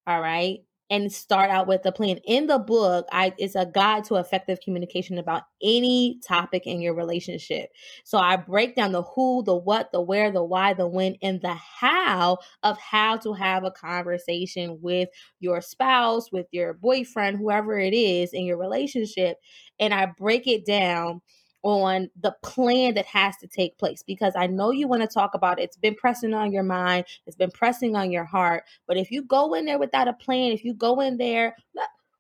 all 0.07 0.21
right 0.21 0.61
and 0.93 1.11
start 1.11 1.51
out 1.51 1.67
with 1.67 1.87
a 1.87 1.93
plan. 1.93 2.19
In 2.27 2.47
the 2.47 2.59
book, 2.59 3.09
I 3.11 3.33
it's 3.39 3.57
a 3.57 3.65
guide 3.67 4.05
to 4.05 4.17
effective 4.17 4.61
communication 4.61 5.19
about 5.19 5.45
any 5.63 6.21
topic 6.27 6.67
in 6.67 6.83
your 6.83 6.95
relationship. 6.95 7.71
So 8.05 8.19
I 8.19 8.37
break 8.37 8.77
down 8.77 8.93
the 8.93 9.03
who, 9.03 9.43
the 9.43 9.57
what, 9.57 9.91
the 9.91 10.03
where, 10.03 10.31
the 10.31 10.45
why, 10.45 10.75
the 10.75 10.87
when, 10.87 11.17
and 11.23 11.41
the 11.41 11.55
how 11.55 12.39
of 12.63 12.79
how 12.79 13.17
to 13.19 13.33
have 13.33 13.65
a 13.65 13.71
conversation 13.71 14.79
with 14.83 15.09
your 15.41 15.63
spouse, 15.63 16.31
with 16.31 16.47
your 16.53 16.75
boyfriend, 16.75 17.39
whoever 17.39 17.79
it 17.79 17.95
is 17.95 18.35
in 18.35 18.45
your 18.45 18.59
relationship. 18.59 19.39
And 19.81 19.95
I 19.95 20.07
break 20.19 20.47
it 20.47 20.67
down 20.67 21.23
on 21.63 22.11
the 22.21 22.35
plan 22.43 22.95
that 22.95 23.07
has 23.07 23.37
to 23.39 23.47
take 23.47 23.79
place 23.79 24.03
because 24.03 24.35
I 24.37 24.47
know 24.47 24.71
you 24.71 24.89
want 24.89 25.03
to 25.03 25.09
talk 25.09 25.35
about 25.35 25.59
it. 25.59 25.65
It's 25.65 25.77
been 25.77 25.95
pressing 25.95 26.35
on 26.35 26.53
your 26.53 26.63
mind, 26.63 27.07
it's 27.27 27.37
been 27.37 27.51
pressing 27.51 27.97
on 27.97 28.11
your 28.11 28.25
heart. 28.25 28.65
But 28.87 28.97
if 28.97 29.11
you 29.11 29.23
go 29.23 29.55
in 29.55 29.65
there 29.65 29.79
without 29.79 30.09
a 30.09 30.13
plan, 30.13 30.53
if 30.53 30.65
you 30.65 30.75
go 30.75 31.01
in 31.01 31.17
there 31.17 31.57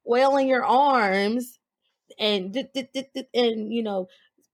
oiling 0.08 0.48
your 0.48 0.64
arms 0.64 1.58
and 2.18 2.56
and 3.34 3.72
you 3.72 3.82
know 3.82 4.08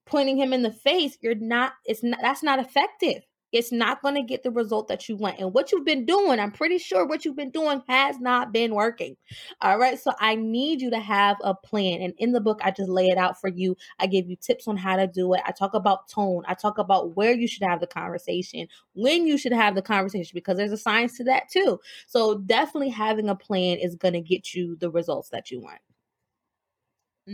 pointing 0.05 0.37
him 0.37 0.53
in 0.53 0.63
the 0.63 0.71
face, 0.71 1.17
you're 1.21 1.35
not 1.35 1.73
it's 1.85 2.03
not 2.03 2.19
that's 2.21 2.43
not 2.43 2.59
effective. 2.59 3.23
It's 3.51 3.71
not 3.71 4.01
going 4.01 4.15
to 4.15 4.21
get 4.21 4.43
the 4.43 4.51
result 4.51 4.87
that 4.87 5.09
you 5.09 5.15
want. 5.15 5.39
And 5.39 5.53
what 5.53 5.71
you've 5.71 5.85
been 5.85 6.05
doing, 6.05 6.39
I'm 6.39 6.51
pretty 6.51 6.77
sure 6.77 7.05
what 7.05 7.25
you've 7.25 7.35
been 7.35 7.51
doing 7.51 7.81
has 7.87 8.19
not 8.19 8.51
been 8.51 8.75
working. 8.75 9.15
All 9.61 9.77
right. 9.77 9.99
So 9.99 10.11
I 10.19 10.35
need 10.35 10.81
you 10.81 10.89
to 10.91 10.99
have 10.99 11.37
a 11.43 11.53
plan. 11.55 12.01
And 12.01 12.13
in 12.17 12.31
the 12.31 12.41
book, 12.41 12.59
I 12.63 12.71
just 12.71 12.89
lay 12.89 13.07
it 13.07 13.17
out 13.17 13.39
for 13.39 13.49
you. 13.49 13.75
I 13.99 14.07
give 14.07 14.29
you 14.29 14.35
tips 14.35 14.67
on 14.67 14.77
how 14.77 14.95
to 14.95 15.07
do 15.07 15.33
it. 15.33 15.41
I 15.45 15.51
talk 15.51 15.73
about 15.73 16.09
tone. 16.09 16.43
I 16.47 16.53
talk 16.53 16.77
about 16.77 17.15
where 17.15 17.33
you 17.33 17.47
should 17.47 17.63
have 17.63 17.79
the 17.79 17.87
conversation, 17.87 18.67
when 18.93 19.25
you 19.25 19.37
should 19.37 19.53
have 19.53 19.75
the 19.75 19.81
conversation, 19.81 20.31
because 20.33 20.57
there's 20.57 20.71
a 20.71 20.77
science 20.77 21.17
to 21.17 21.23
that 21.25 21.49
too. 21.49 21.79
So 22.07 22.39
definitely 22.39 22.89
having 22.89 23.29
a 23.29 23.35
plan 23.35 23.77
is 23.77 23.95
going 23.95 24.13
to 24.13 24.21
get 24.21 24.53
you 24.53 24.75
the 24.75 24.91
results 24.91 25.29
that 25.29 25.51
you 25.51 25.59
want. 25.59 25.79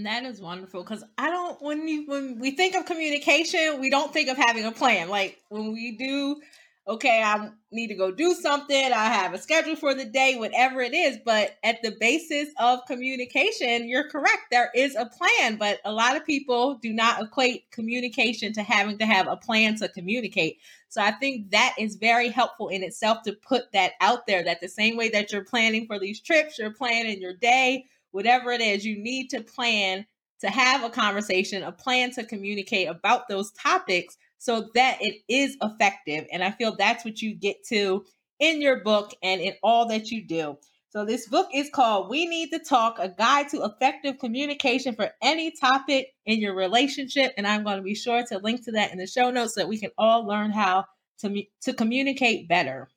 That 0.03 0.25
is 0.25 0.41
wonderful 0.41 0.83
because 0.83 1.05
I 1.17 1.29
don't 1.29 1.61
when 1.61 1.87
you 1.87 2.05
when 2.05 2.37
we 2.39 2.51
think 2.51 2.75
of 2.75 2.85
communication, 2.85 3.79
we 3.79 3.89
don't 3.89 4.11
think 4.11 4.27
of 4.27 4.35
having 4.35 4.65
a 4.65 4.71
plan. 4.71 5.07
Like 5.07 5.39
when 5.47 5.71
we 5.71 5.95
do, 5.95 6.41
okay, 6.85 7.21
I 7.23 7.51
need 7.71 7.87
to 7.87 7.95
go 7.95 8.11
do 8.11 8.33
something, 8.33 8.91
I 8.91 9.05
have 9.05 9.33
a 9.33 9.37
schedule 9.37 9.77
for 9.77 9.93
the 9.93 10.03
day, 10.03 10.35
whatever 10.35 10.81
it 10.81 10.93
is. 10.93 11.17
But 11.23 11.55
at 11.63 11.81
the 11.81 11.95
basis 11.97 12.49
of 12.59 12.85
communication, 12.87 13.87
you're 13.87 14.09
correct. 14.09 14.47
There 14.51 14.69
is 14.75 14.97
a 14.97 15.05
plan, 15.05 15.55
but 15.55 15.79
a 15.85 15.93
lot 15.93 16.17
of 16.17 16.25
people 16.25 16.75
do 16.75 16.91
not 16.91 17.21
equate 17.21 17.71
communication 17.71 18.51
to 18.53 18.63
having 18.63 18.97
to 18.97 19.05
have 19.05 19.27
a 19.27 19.37
plan 19.37 19.77
to 19.77 19.87
communicate. 19.87 20.57
So 20.89 21.01
I 21.01 21.11
think 21.11 21.51
that 21.51 21.73
is 21.79 21.95
very 21.95 22.27
helpful 22.27 22.67
in 22.67 22.83
itself 22.83 23.23
to 23.23 23.33
put 23.33 23.71
that 23.71 23.93
out 24.01 24.27
there 24.27 24.43
that 24.43 24.59
the 24.59 24.67
same 24.67 24.97
way 24.97 25.07
that 25.09 25.31
you're 25.31 25.45
planning 25.45 25.87
for 25.87 25.99
these 25.99 26.19
trips, 26.19 26.59
you're 26.59 26.73
planning 26.73 27.21
your 27.21 27.33
day 27.33 27.85
whatever 28.15 28.49
it 28.53 28.61
is, 28.61 28.85
you 28.85 28.97
need 28.97 29.29
to 29.29 29.41
plan 29.41 30.05
to 30.39 30.49
have 30.49 30.83
a 30.83 30.89
conversation, 30.89 31.63
a 31.63 31.71
plan 31.73 32.11
to 32.11 32.23
communicate 32.23 32.87
about 32.87 33.27
those 33.27 33.51
topics 33.51 34.17
so 34.37 34.69
that 34.73 34.99
it 35.01 35.17
is 35.27 35.57
effective. 35.61 36.25
And 36.31 36.41
I 36.41 36.51
feel 36.51 36.77
that's 36.77 37.03
what 37.03 37.21
you 37.21 37.35
get 37.35 37.57
to 37.67 38.05
in 38.39 38.61
your 38.61 38.81
book 38.83 39.11
and 39.21 39.41
in 39.41 39.53
all 39.61 39.89
that 39.89 40.11
you 40.11 40.25
do. 40.25 40.57
So, 40.89 41.03
this 41.03 41.27
book 41.27 41.49
is 41.53 41.69
called 41.69 42.09
We 42.09 42.25
Need 42.25 42.51
to 42.51 42.59
Talk 42.59 42.99
A 42.99 43.09
Guide 43.09 43.49
to 43.49 43.65
Effective 43.65 44.17
Communication 44.17 44.95
for 44.95 45.11
Any 45.21 45.51
Topic 45.51 46.07
in 46.25 46.39
Your 46.39 46.55
Relationship. 46.55 47.33
And 47.35 47.45
I'm 47.45 47.65
going 47.65 47.77
to 47.77 47.83
be 47.83 47.95
sure 47.95 48.23
to 48.27 48.37
link 48.37 48.63
to 48.63 48.71
that 48.71 48.93
in 48.93 48.97
the 48.97 49.07
show 49.07 49.29
notes 49.29 49.55
so 49.55 49.61
that 49.61 49.67
we 49.67 49.77
can 49.77 49.91
all 49.97 50.25
learn 50.25 50.51
how 50.51 50.85
to, 51.19 51.43
to 51.63 51.73
communicate 51.73 52.47
better. 52.47 52.87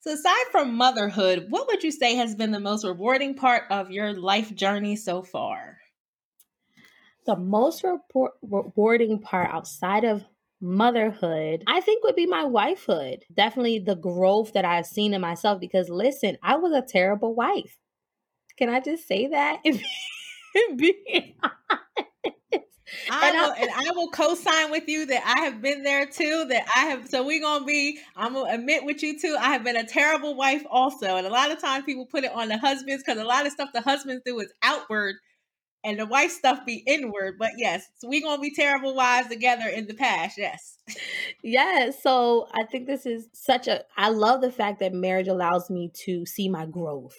So, 0.00 0.12
aside 0.12 0.46
from 0.50 0.76
motherhood, 0.76 1.48
what 1.50 1.66
would 1.66 1.84
you 1.84 1.92
say 1.92 2.14
has 2.14 2.34
been 2.34 2.52
the 2.52 2.60
most 2.60 2.86
rewarding 2.86 3.34
part 3.34 3.64
of 3.70 3.90
your 3.90 4.14
life 4.14 4.54
journey 4.54 4.96
so 4.96 5.22
far? 5.22 5.76
The 7.26 7.36
most 7.36 7.84
report, 7.84 8.32
rewarding 8.40 9.18
part 9.18 9.50
outside 9.50 10.04
of 10.04 10.24
motherhood, 10.58 11.64
I 11.66 11.82
think 11.82 12.02
would 12.02 12.16
be 12.16 12.24
my 12.24 12.44
wifehood. 12.44 13.24
Definitely 13.34 13.80
the 13.80 13.94
growth 13.94 14.54
that 14.54 14.64
I've 14.64 14.86
seen 14.86 15.12
in 15.12 15.20
myself 15.20 15.60
because 15.60 15.90
listen, 15.90 16.38
I 16.42 16.56
was 16.56 16.72
a 16.72 16.80
terrible 16.80 17.34
wife. 17.34 17.76
Can 18.56 18.70
I 18.70 18.80
just 18.80 19.06
say 19.06 19.26
that? 19.26 19.60
I 23.10 23.32
will, 23.32 23.52
and 23.52 23.70
I 23.70 23.90
will 23.92 24.08
co-sign 24.10 24.70
with 24.70 24.88
you 24.88 25.06
that 25.06 25.22
I 25.36 25.44
have 25.44 25.62
been 25.62 25.82
there 25.82 26.06
too. 26.06 26.46
That 26.48 26.66
I 26.76 26.86
have, 26.86 27.08
so 27.08 27.24
we're 27.24 27.40
gonna 27.40 27.64
be. 27.64 27.98
I'm 28.16 28.34
gonna 28.34 28.54
admit 28.54 28.84
with 28.84 29.02
you 29.02 29.18
too. 29.18 29.36
I 29.38 29.50
have 29.52 29.64
been 29.64 29.76
a 29.76 29.86
terrible 29.86 30.34
wife 30.34 30.64
also, 30.70 31.16
and 31.16 31.26
a 31.26 31.30
lot 31.30 31.50
of 31.50 31.60
times 31.60 31.84
people 31.84 32.06
put 32.06 32.24
it 32.24 32.32
on 32.32 32.48
the 32.48 32.58
husbands 32.58 33.02
because 33.04 33.20
a 33.20 33.24
lot 33.24 33.46
of 33.46 33.52
stuff 33.52 33.70
the 33.72 33.80
husbands 33.80 34.22
do 34.24 34.38
is 34.40 34.52
outward, 34.62 35.16
and 35.84 35.98
the 35.98 36.06
wife 36.06 36.30
stuff 36.30 36.66
be 36.66 36.82
inward. 36.86 37.36
But 37.38 37.52
yes, 37.56 37.86
so 37.96 38.08
we're 38.08 38.22
gonna 38.22 38.42
be 38.42 38.54
terrible 38.54 38.94
wives 38.94 39.28
together 39.28 39.68
in 39.68 39.86
the 39.86 39.94
past. 39.94 40.36
Yes. 40.38 40.78
Yes. 41.42 42.02
So 42.02 42.48
I 42.54 42.64
think 42.66 42.86
this 42.86 43.06
is 43.06 43.28
such 43.32 43.68
a. 43.68 43.84
I 43.96 44.10
love 44.10 44.40
the 44.40 44.52
fact 44.52 44.80
that 44.80 44.92
marriage 44.92 45.28
allows 45.28 45.70
me 45.70 45.90
to 46.04 46.26
see 46.26 46.48
my 46.48 46.66
growth, 46.66 47.16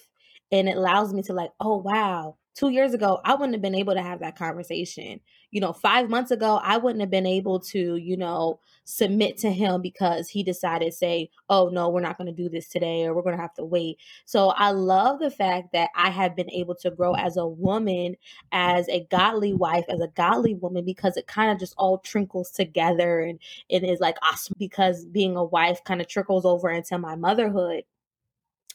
and 0.51 0.69
it 0.69 0.77
allows 0.77 1.13
me 1.13 1.21
to 1.23 1.33
like, 1.33 1.51
oh 1.59 1.77
wow, 1.77 2.37
two 2.53 2.69
years 2.69 2.93
ago, 2.93 3.19
I 3.23 3.33
wouldn't 3.33 3.53
have 3.53 3.61
been 3.61 3.75
able 3.75 3.93
to 3.93 4.01
have 4.01 4.19
that 4.19 4.37
conversation. 4.37 5.19
You 5.51 5.61
know, 5.61 5.73
five 5.73 6.09
months 6.09 6.31
ago, 6.31 6.59
I 6.63 6.77
wouldn't 6.77 7.01
have 7.01 7.09
been 7.09 7.25
able 7.25 7.59
to, 7.59 7.95
you 7.97 8.17
know, 8.17 8.59
submit 8.85 9.37
to 9.39 9.51
him 9.51 9.81
because 9.81 10.29
he 10.29 10.43
decided, 10.43 10.93
say, 10.93 11.29
oh, 11.49 11.69
no, 11.69 11.89
we're 11.89 12.01
not 12.01 12.17
going 12.17 12.27
to 12.27 12.33
do 12.33 12.49
this 12.49 12.69
today 12.69 13.05
or 13.05 13.13
we're 13.13 13.21
going 13.21 13.35
to 13.35 13.41
have 13.41 13.53
to 13.55 13.65
wait. 13.65 13.97
So 14.25 14.49
I 14.49 14.71
love 14.71 15.19
the 15.19 15.31
fact 15.31 15.73
that 15.73 15.89
I 15.95 16.09
have 16.09 16.35
been 16.35 16.49
able 16.51 16.75
to 16.75 16.91
grow 16.91 17.13
as 17.15 17.37
a 17.37 17.47
woman, 17.47 18.15
as 18.51 18.87
a 18.89 19.05
godly 19.11 19.53
wife, 19.53 19.85
as 19.89 19.99
a 19.99 20.07
godly 20.09 20.55
woman, 20.55 20.85
because 20.85 21.17
it 21.17 21.27
kind 21.27 21.51
of 21.51 21.59
just 21.59 21.73
all 21.77 21.97
trickles 21.99 22.51
together 22.51 23.21
and 23.21 23.39
it 23.69 23.83
is 23.83 23.99
like 23.99 24.17
awesome 24.23 24.55
because 24.57 25.05
being 25.05 25.35
a 25.35 25.43
wife 25.43 25.83
kind 25.83 26.01
of 26.01 26.07
trickles 26.07 26.45
over 26.45 26.69
into 26.69 26.97
my 26.97 27.15
motherhood 27.15 27.83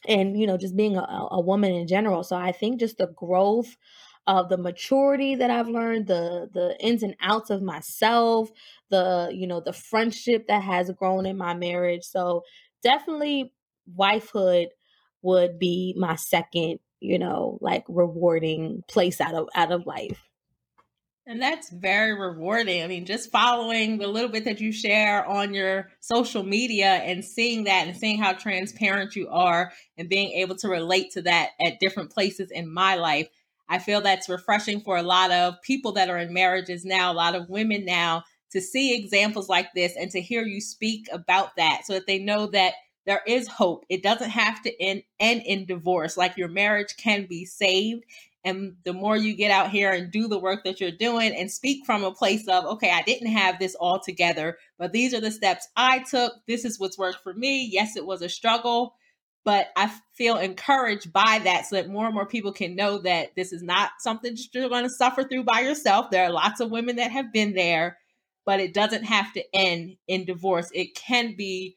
and 0.06 0.38
you 0.40 0.46
know 0.46 0.56
just 0.56 0.76
being 0.76 0.96
a, 0.96 1.28
a 1.30 1.40
woman 1.40 1.72
in 1.72 1.86
general. 1.86 2.22
So 2.24 2.36
i 2.36 2.52
think 2.52 2.80
just 2.80 2.98
the 2.98 3.08
growth 3.08 3.76
of 4.26 4.48
the 4.48 4.56
maturity 4.58 5.34
that 5.36 5.50
i've 5.50 5.68
learned 5.68 6.06
the 6.08 6.48
the 6.52 6.76
ins 6.80 7.02
and 7.02 7.14
outs 7.20 7.50
of 7.50 7.62
myself 7.62 8.50
the 8.90 9.30
you 9.32 9.46
know 9.46 9.60
the 9.60 9.72
friendship 9.72 10.46
that 10.48 10.62
has 10.62 10.90
grown 10.92 11.26
in 11.26 11.36
my 11.36 11.54
marriage. 11.54 12.04
So 12.04 12.42
definitely 12.82 13.52
wifehood 13.96 14.68
would 15.22 15.58
be 15.58 15.94
my 15.98 16.16
second 16.16 16.78
you 17.00 17.18
know 17.18 17.58
like 17.60 17.84
rewarding 17.88 18.82
place 18.88 19.20
out 19.20 19.34
of 19.34 19.48
out 19.54 19.72
of 19.72 19.86
life 19.86 20.25
and 21.26 21.42
that's 21.42 21.70
very 21.70 22.12
rewarding. 22.12 22.84
I 22.84 22.86
mean, 22.86 23.04
just 23.04 23.32
following 23.32 23.98
the 23.98 24.06
little 24.06 24.30
bit 24.30 24.44
that 24.44 24.60
you 24.60 24.70
share 24.70 25.26
on 25.26 25.54
your 25.54 25.90
social 26.00 26.44
media 26.44 26.86
and 26.86 27.24
seeing 27.24 27.64
that 27.64 27.88
and 27.88 27.96
seeing 27.96 28.18
how 28.18 28.32
transparent 28.32 29.16
you 29.16 29.28
are 29.28 29.72
and 29.98 30.08
being 30.08 30.30
able 30.32 30.54
to 30.56 30.68
relate 30.68 31.10
to 31.12 31.22
that 31.22 31.50
at 31.60 31.80
different 31.80 32.12
places 32.12 32.52
in 32.52 32.72
my 32.72 32.94
life. 32.94 33.28
I 33.68 33.80
feel 33.80 34.00
that's 34.00 34.28
refreshing 34.28 34.80
for 34.80 34.96
a 34.96 35.02
lot 35.02 35.32
of 35.32 35.60
people 35.62 35.92
that 35.92 36.08
are 36.08 36.18
in 36.18 36.32
marriages 36.32 36.84
now, 36.84 37.10
a 37.10 37.14
lot 37.14 37.34
of 37.34 37.50
women 37.50 37.84
now, 37.84 38.22
to 38.52 38.60
see 38.60 38.94
examples 38.94 39.48
like 39.48 39.74
this 39.74 39.96
and 39.98 40.08
to 40.12 40.20
hear 40.20 40.44
you 40.44 40.60
speak 40.60 41.08
about 41.12 41.56
that 41.56 41.82
so 41.84 41.94
that 41.94 42.06
they 42.06 42.20
know 42.20 42.46
that 42.46 42.74
there 43.04 43.22
is 43.26 43.48
hope. 43.48 43.84
It 43.88 44.04
doesn't 44.04 44.30
have 44.30 44.62
to 44.62 44.82
end, 44.82 45.02
end 45.18 45.42
in 45.44 45.66
divorce. 45.66 46.16
Like 46.16 46.36
your 46.36 46.48
marriage 46.48 46.96
can 46.96 47.26
be 47.26 47.44
saved 47.44 48.04
and 48.46 48.76
the 48.84 48.92
more 48.92 49.16
you 49.16 49.34
get 49.34 49.50
out 49.50 49.70
here 49.70 49.90
and 49.90 50.10
do 50.10 50.28
the 50.28 50.38
work 50.38 50.62
that 50.64 50.80
you're 50.80 50.92
doing 50.92 51.34
and 51.34 51.50
speak 51.50 51.84
from 51.84 52.04
a 52.04 52.14
place 52.14 52.46
of, 52.46 52.64
okay, 52.64 52.92
I 52.92 53.02
didn't 53.02 53.32
have 53.32 53.58
this 53.58 53.74
all 53.74 53.98
together, 53.98 54.56
but 54.78 54.92
these 54.92 55.12
are 55.12 55.20
the 55.20 55.32
steps 55.32 55.68
I 55.76 55.98
took. 55.98 56.32
This 56.46 56.64
is 56.64 56.78
what's 56.78 56.96
worked 56.96 57.22
for 57.24 57.34
me. 57.34 57.68
Yes, 57.70 57.96
it 57.96 58.06
was 58.06 58.22
a 58.22 58.28
struggle, 58.28 58.94
but 59.44 59.68
I 59.76 59.92
feel 60.14 60.38
encouraged 60.38 61.12
by 61.12 61.40
that 61.42 61.66
so 61.66 61.74
that 61.76 61.88
more 61.88 62.06
and 62.06 62.14
more 62.14 62.26
people 62.26 62.52
can 62.52 62.76
know 62.76 62.98
that 62.98 63.34
this 63.34 63.52
is 63.52 63.64
not 63.64 63.90
something 63.98 64.36
you're 64.54 64.68
going 64.68 64.84
to 64.84 64.90
suffer 64.90 65.24
through 65.24 65.44
by 65.44 65.60
yourself. 65.60 66.10
There 66.10 66.24
are 66.24 66.32
lots 66.32 66.60
of 66.60 66.70
women 66.70 66.96
that 66.96 67.10
have 67.10 67.32
been 67.32 67.54
there, 67.54 67.98
but 68.44 68.60
it 68.60 68.72
doesn't 68.72 69.04
have 69.04 69.32
to 69.32 69.42
end 69.52 69.96
in 70.06 70.24
divorce. 70.24 70.70
It 70.72 70.94
can 70.94 71.34
be 71.36 71.76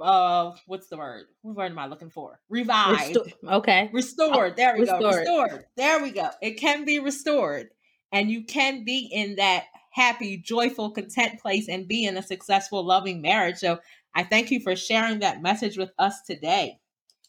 uh 0.00 0.52
what's 0.66 0.88
the 0.88 0.96
word? 0.96 1.26
What 1.42 1.56
word 1.56 1.72
am 1.72 1.78
i 1.78 1.86
looking 1.86 2.10
for? 2.10 2.40
Revived. 2.48 3.16
Restor- 3.16 3.52
okay. 3.52 3.90
Restored. 3.92 4.56
There 4.56 4.74
we 4.74 4.80
restored. 4.80 5.00
go 5.00 5.08
restored. 5.08 5.64
There 5.76 6.02
we 6.02 6.10
go. 6.10 6.30
It 6.42 6.52
can 6.52 6.84
be 6.84 6.98
restored 6.98 7.68
and 8.12 8.30
you 8.30 8.44
can 8.44 8.84
be 8.84 9.08
in 9.12 9.36
that 9.36 9.64
happy 9.90 10.36
joyful 10.36 10.90
content 10.90 11.40
place 11.40 11.68
and 11.68 11.88
be 11.88 12.04
in 12.04 12.16
a 12.16 12.22
successful 12.22 12.84
loving 12.84 13.22
marriage. 13.22 13.56
So 13.56 13.78
i 14.14 14.22
thank 14.22 14.50
you 14.50 14.60
for 14.60 14.76
sharing 14.76 15.20
that 15.20 15.42
message 15.42 15.76
with 15.76 15.90
us 15.98 16.22
today. 16.22 16.78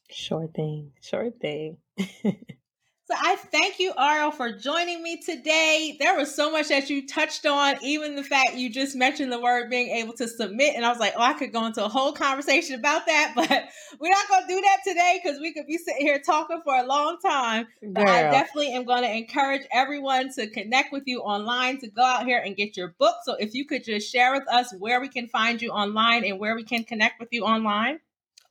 Sure 0.10 0.48
thing. 0.48 0.92
Sure 1.02 1.32
thing 1.32 1.78
So 3.10 3.16
I 3.18 3.38
thank 3.38 3.80
you, 3.80 3.94
Ariel, 3.98 4.32
for 4.32 4.52
joining 4.52 5.02
me 5.02 5.16
today. 5.16 5.96
There 5.98 6.18
was 6.18 6.36
so 6.36 6.52
much 6.52 6.68
that 6.68 6.90
you 6.90 7.08
touched 7.08 7.46
on, 7.46 7.78
even 7.82 8.18
the 8.18 8.24
fact 8.24 8.56
you 8.56 8.70
just 8.70 8.98
mentioned 8.98 9.32
the 9.32 9.40
word 9.40 9.70
being 9.70 9.96
able 9.96 10.12
to 10.16 10.28
submit. 10.28 10.76
And 10.76 10.86
I 10.86 10.90
was 10.90 11.00
like, 11.00 11.14
oh, 11.16 11.22
I 11.22 11.32
could 11.32 11.54
go 11.54 11.66
into 11.66 11.86
a 11.86 11.88
whole 11.88 12.12
conversation 12.12 12.76
about 12.76 13.06
that, 13.06 13.32
but 13.36 13.50
we're 14.02 14.10
not 14.10 14.28
going 14.28 14.42
to 14.42 14.48
do 14.50 14.60
that 14.60 14.80
today 14.86 15.22
because 15.24 15.40
we 15.40 15.54
could 15.54 15.68
be 15.68 15.78
sitting 15.78 16.06
here 16.06 16.20
talking 16.20 16.60
for 16.66 16.76
a 16.76 16.86
long 16.86 17.18
time. 17.26 17.68
But 17.82 18.10
I 18.10 18.24
definitely 18.24 18.74
am 18.74 18.84
going 18.84 19.04
to 19.04 19.16
encourage 19.16 19.66
everyone 19.72 20.34
to 20.34 20.50
connect 20.50 20.92
with 20.92 21.04
you 21.06 21.22
online, 21.22 21.80
to 21.80 21.88
go 21.88 22.04
out 22.04 22.26
here 22.26 22.42
and 22.46 22.58
get 22.58 22.76
your 22.76 22.90
book. 23.00 23.16
So 23.24 23.36
if 23.36 23.54
you 23.54 23.66
could 23.66 23.86
just 23.86 24.12
share 24.12 24.34
with 24.34 24.50
us 24.50 24.74
where 24.80 25.00
we 25.00 25.08
can 25.08 25.30
find 25.30 25.62
you 25.62 25.70
online 25.70 26.26
and 26.26 26.40
where 26.40 26.58
we 26.58 26.64
can 26.66 26.84
connect 26.84 27.22
with 27.22 27.30
you 27.32 27.46
online. 27.46 28.02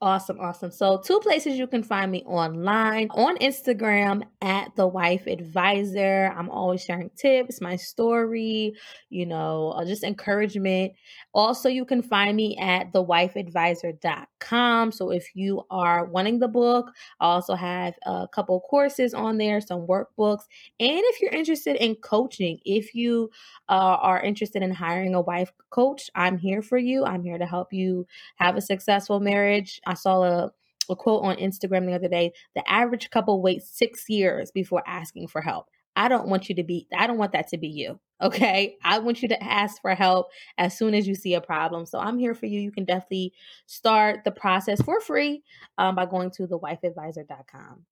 Awesome, 0.03 0.39
awesome. 0.41 0.71
So, 0.71 0.99
two 0.99 1.19
places 1.21 1.57
you 1.57 1.67
can 1.67 1.83
find 1.83 2.13
me 2.13 2.23
online 2.27 3.09
on 3.13 3.39
Instagram 3.39 4.25
at 4.43 4.77
the 4.77 4.87
wife 4.87 5.27
advisor. 5.27 6.31
I'm 6.37 6.51
always 6.51 6.85
sharing 6.85 7.09
tips, 7.17 7.63
my 7.63 7.77
story, 7.77 8.75
you 9.09 9.25
know, 9.25 9.71
uh, 9.71 9.87
just 9.87 10.05
encouragement. 10.05 10.93
Also, 11.33 11.71
you 11.71 11.87
can 11.87 12.03
find 12.03 12.37
me 12.37 12.59
at 12.59 12.93
thewifeadvisor.com. 12.93 14.93
So, 14.93 15.11
if 15.13 15.35
you 15.35 15.63
are 15.71 16.05
wanting 16.05 16.41
the 16.41 16.49
book, 16.49 16.93
I 17.19 17.29
also 17.29 17.55
have 17.55 17.95
a 18.05 18.29
couple 18.31 18.61
courses 18.69 19.15
on 19.15 19.39
there, 19.39 19.63
some 19.63 19.87
workbooks. 19.87 20.43
And 20.79 21.01
if 21.05 21.23
you're 21.23 21.33
interested 21.33 21.77
in 21.77 21.95
coaching, 21.97 22.59
if 22.67 22.95
you 22.95 23.31
uh, 23.71 23.97
are 24.03 24.21
interested 24.21 24.63
in 24.63 24.73
hiring 24.73 25.15
a 25.15 25.23
wife 25.23 25.53
coach, 25.71 26.11
I'm 26.15 26.37
here 26.37 26.61
for 26.61 26.77
you. 26.77 27.07
I'm 27.07 27.23
here 27.23 27.39
to 27.39 27.47
help 27.47 27.73
you 27.73 28.07
have 28.37 28.57
a 28.57 28.61
successful 28.61 29.21
marriage. 29.21 29.81
I 29.87 29.95
saw 29.95 30.23
a 30.23 30.53
a 30.89 30.97
quote 30.97 31.25
on 31.25 31.37
Instagram 31.37 31.87
the 31.87 31.95
other 31.95 32.09
day 32.09 32.33
the 32.55 32.69
average 32.71 33.11
couple 33.11 33.43
waits 33.43 33.69
six 33.69 34.09
years 34.09 34.51
before 34.51 34.83
asking 34.87 35.29
for 35.29 35.41
help. 35.41 35.67
I 35.97 36.09
don't 36.09 36.29
want 36.29 36.49
you 36.49 36.55
to 36.57 36.63
be, 36.63 36.87
I 36.97 37.07
don't 37.07 37.17
want 37.17 37.33
that 37.33 37.49
to 37.49 37.59
be 37.59 37.69
you. 37.69 37.99
Okay. 38.23 38.77
I 38.85 38.99
want 38.99 39.23
you 39.23 39.29
to 39.29 39.43
ask 39.43 39.81
for 39.81 39.95
help 39.95 40.29
as 40.59 40.77
soon 40.77 40.95
as 40.95 41.09
you 41.09 41.15
see 41.15 41.35
a 41.35 41.41
problem. 41.41 41.87
So 41.87 41.99
I'm 41.99 42.19
here 42.19 42.35
for 42.35 42.47
you. 42.47 42.61
You 42.61 42.71
can 42.71 42.85
definitely 42.85 43.33
start 43.67 44.25
the 44.25 44.31
process 44.31 44.81
for 44.83 45.01
free 45.01 45.43
um, 45.79 45.95
by 45.95 46.07
going 46.07 46.31
to 46.33 46.47
thewifeadvisor.com. 46.47 47.85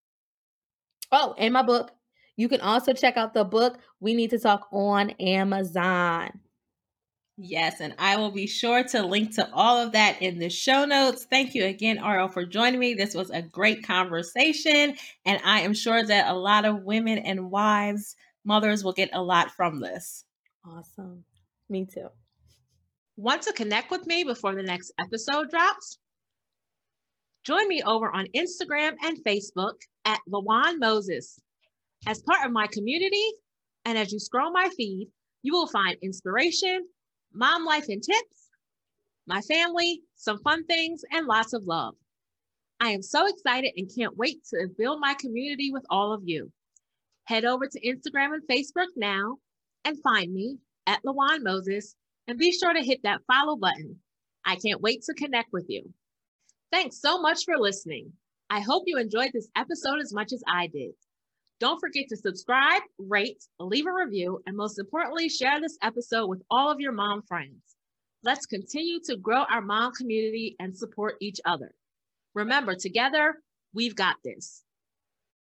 Oh, 1.12 1.34
and 1.38 1.52
my 1.52 1.62
book. 1.62 1.92
You 2.36 2.48
can 2.48 2.60
also 2.60 2.92
check 2.92 3.16
out 3.16 3.32
the 3.32 3.44
book 3.44 3.78
We 4.00 4.12
Need 4.14 4.30
to 4.30 4.38
Talk 4.38 4.66
on 4.72 5.10
Amazon. 5.10 6.40
Yes, 7.36 7.80
and 7.80 7.94
I 7.98 8.16
will 8.16 8.30
be 8.30 8.46
sure 8.46 8.84
to 8.84 9.02
link 9.04 9.34
to 9.34 9.50
all 9.52 9.76
of 9.76 9.90
that 9.92 10.22
in 10.22 10.38
the 10.38 10.48
show 10.48 10.84
notes. 10.84 11.26
Thank 11.28 11.54
you 11.54 11.64
again, 11.64 11.98
Ariel, 11.98 12.28
for 12.28 12.46
joining 12.46 12.78
me. 12.78 12.94
This 12.94 13.12
was 13.12 13.30
a 13.30 13.42
great 13.42 13.84
conversation, 13.84 14.94
and 15.26 15.40
I 15.44 15.60
am 15.60 15.74
sure 15.74 16.04
that 16.04 16.30
a 16.30 16.38
lot 16.38 16.64
of 16.64 16.84
women 16.84 17.18
and 17.18 17.50
wives, 17.50 18.14
mothers 18.44 18.84
will 18.84 18.92
get 18.92 19.10
a 19.12 19.22
lot 19.22 19.50
from 19.50 19.80
this. 19.80 20.24
Awesome. 20.64 21.24
Me 21.68 21.86
too. 21.92 22.08
Want 23.16 23.42
to 23.42 23.52
connect 23.52 23.90
with 23.90 24.06
me 24.06 24.22
before 24.22 24.54
the 24.54 24.62
next 24.62 24.92
episode 25.00 25.50
drops? 25.50 25.98
Join 27.44 27.66
me 27.66 27.82
over 27.82 28.14
on 28.14 28.28
Instagram 28.36 28.94
and 29.02 29.18
Facebook 29.24 29.74
at 30.04 30.20
Lawan 30.32 30.78
Moses. 30.78 31.36
As 32.06 32.22
part 32.22 32.46
of 32.46 32.52
my 32.52 32.68
community, 32.68 33.26
and 33.84 33.98
as 33.98 34.12
you 34.12 34.20
scroll 34.20 34.52
my 34.52 34.68
feed, 34.76 35.08
you 35.42 35.52
will 35.52 35.66
find 35.66 35.96
inspiration 36.00 36.86
mom 37.34 37.64
life 37.64 37.88
and 37.88 38.02
tips, 38.02 38.48
my 39.26 39.40
family, 39.42 40.02
some 40.16 40.38
fun 40.38 40.64
things, 40.66 41.02
and 41.10 41.26
lots 41.26 41.52
of 41.52 41.64
love. 41.64 41.94
I 42.80 42.90
am 42.90 43.02
so 43.02 43.26
excited 43.26 43.72
and 43.76 43.90
can't 43.94 44.16
wait 44.16 44.44
to 44.50 44.68
build 44.76 45.00
my 45.00 45.14
community 45.14 45.70
with 45.72 45.84
all 45.90 46.12
of 46.12 46.22
you. 46.24 46.50
Head 47.24 47.44
over 47.44 47.66
to 47.66 47.80
Instagram 47.80 48.34
and 48.34 48.42
Facebook 48.50 48.88
now 48.96 49.38
and 49.84 50.02
find 50.02 50.32
me 50.32 50.58
at 50.86 51.02
Lawan 51.04 51.42
Moses 51.42 51.94
and 52.28 52.38
be 52.38 52.52
sure 52.52 52.74
to 52.74 52.82
hit 52.82 53.02
that 53.02 53.22
follow 53.26 53.56
button. 53.56 53.96
I 54.44 54.56
can't 54.56 54.82
wait 54.82 55.02
to 55.02 55.14
connect 55.14 55.52
with 55.52 55.66
you. 55.68 55.92
Thanks 56.70 57.00
so 57.00 57.20
much 57.20 57.44
for 57.44 57.56
listening. 57.56 58.12
I 58.50 58.60
hope 58.60 58.84
you 58.86 58.98
enjoyed 58.98 59.30
this 59.32 59.48
episode 59.56 60.00
as 60.00 60.12
much 60.12 60.32
as 60.32 60.42
I 60.46 60.66
did. 60.66 60.92
Don't 61.64 61.80
forget 61.80 62.10
to 62.10 62.16
subscribe, 62.18 62.82
rate, 62.98 63.42
leave 63.58 63.86
a 63.86 63.90
review, 63.90 64.38
and 64.46 64.54
most 64.54 64.78
importantly, 64.78 65.30
share 65.30 65.62
this 65.62 65.78
episode 65.80 66.26
with 66.26 66.42
all 66.50 66.70
of 66.70 66.78
your 66.78 66.92
mom 66.92 67.22
friends. 67.22 67.62
Let's 68.22 68.44
continue 68.44 69.00
to 69.06 69.16
grow 69.16 69.44
our 69.50 69.62
mom 69.62 69.92
community 69.92 70.56
and 70.60 70.76
support 70.76 71.14
each 71.22 71.40
other. 71.46 71.74
Remember, 72.34 72.74
together, 72.74 73.36
we've 73.72 73.96
got 73.96 74.16
this. 74.22 74.62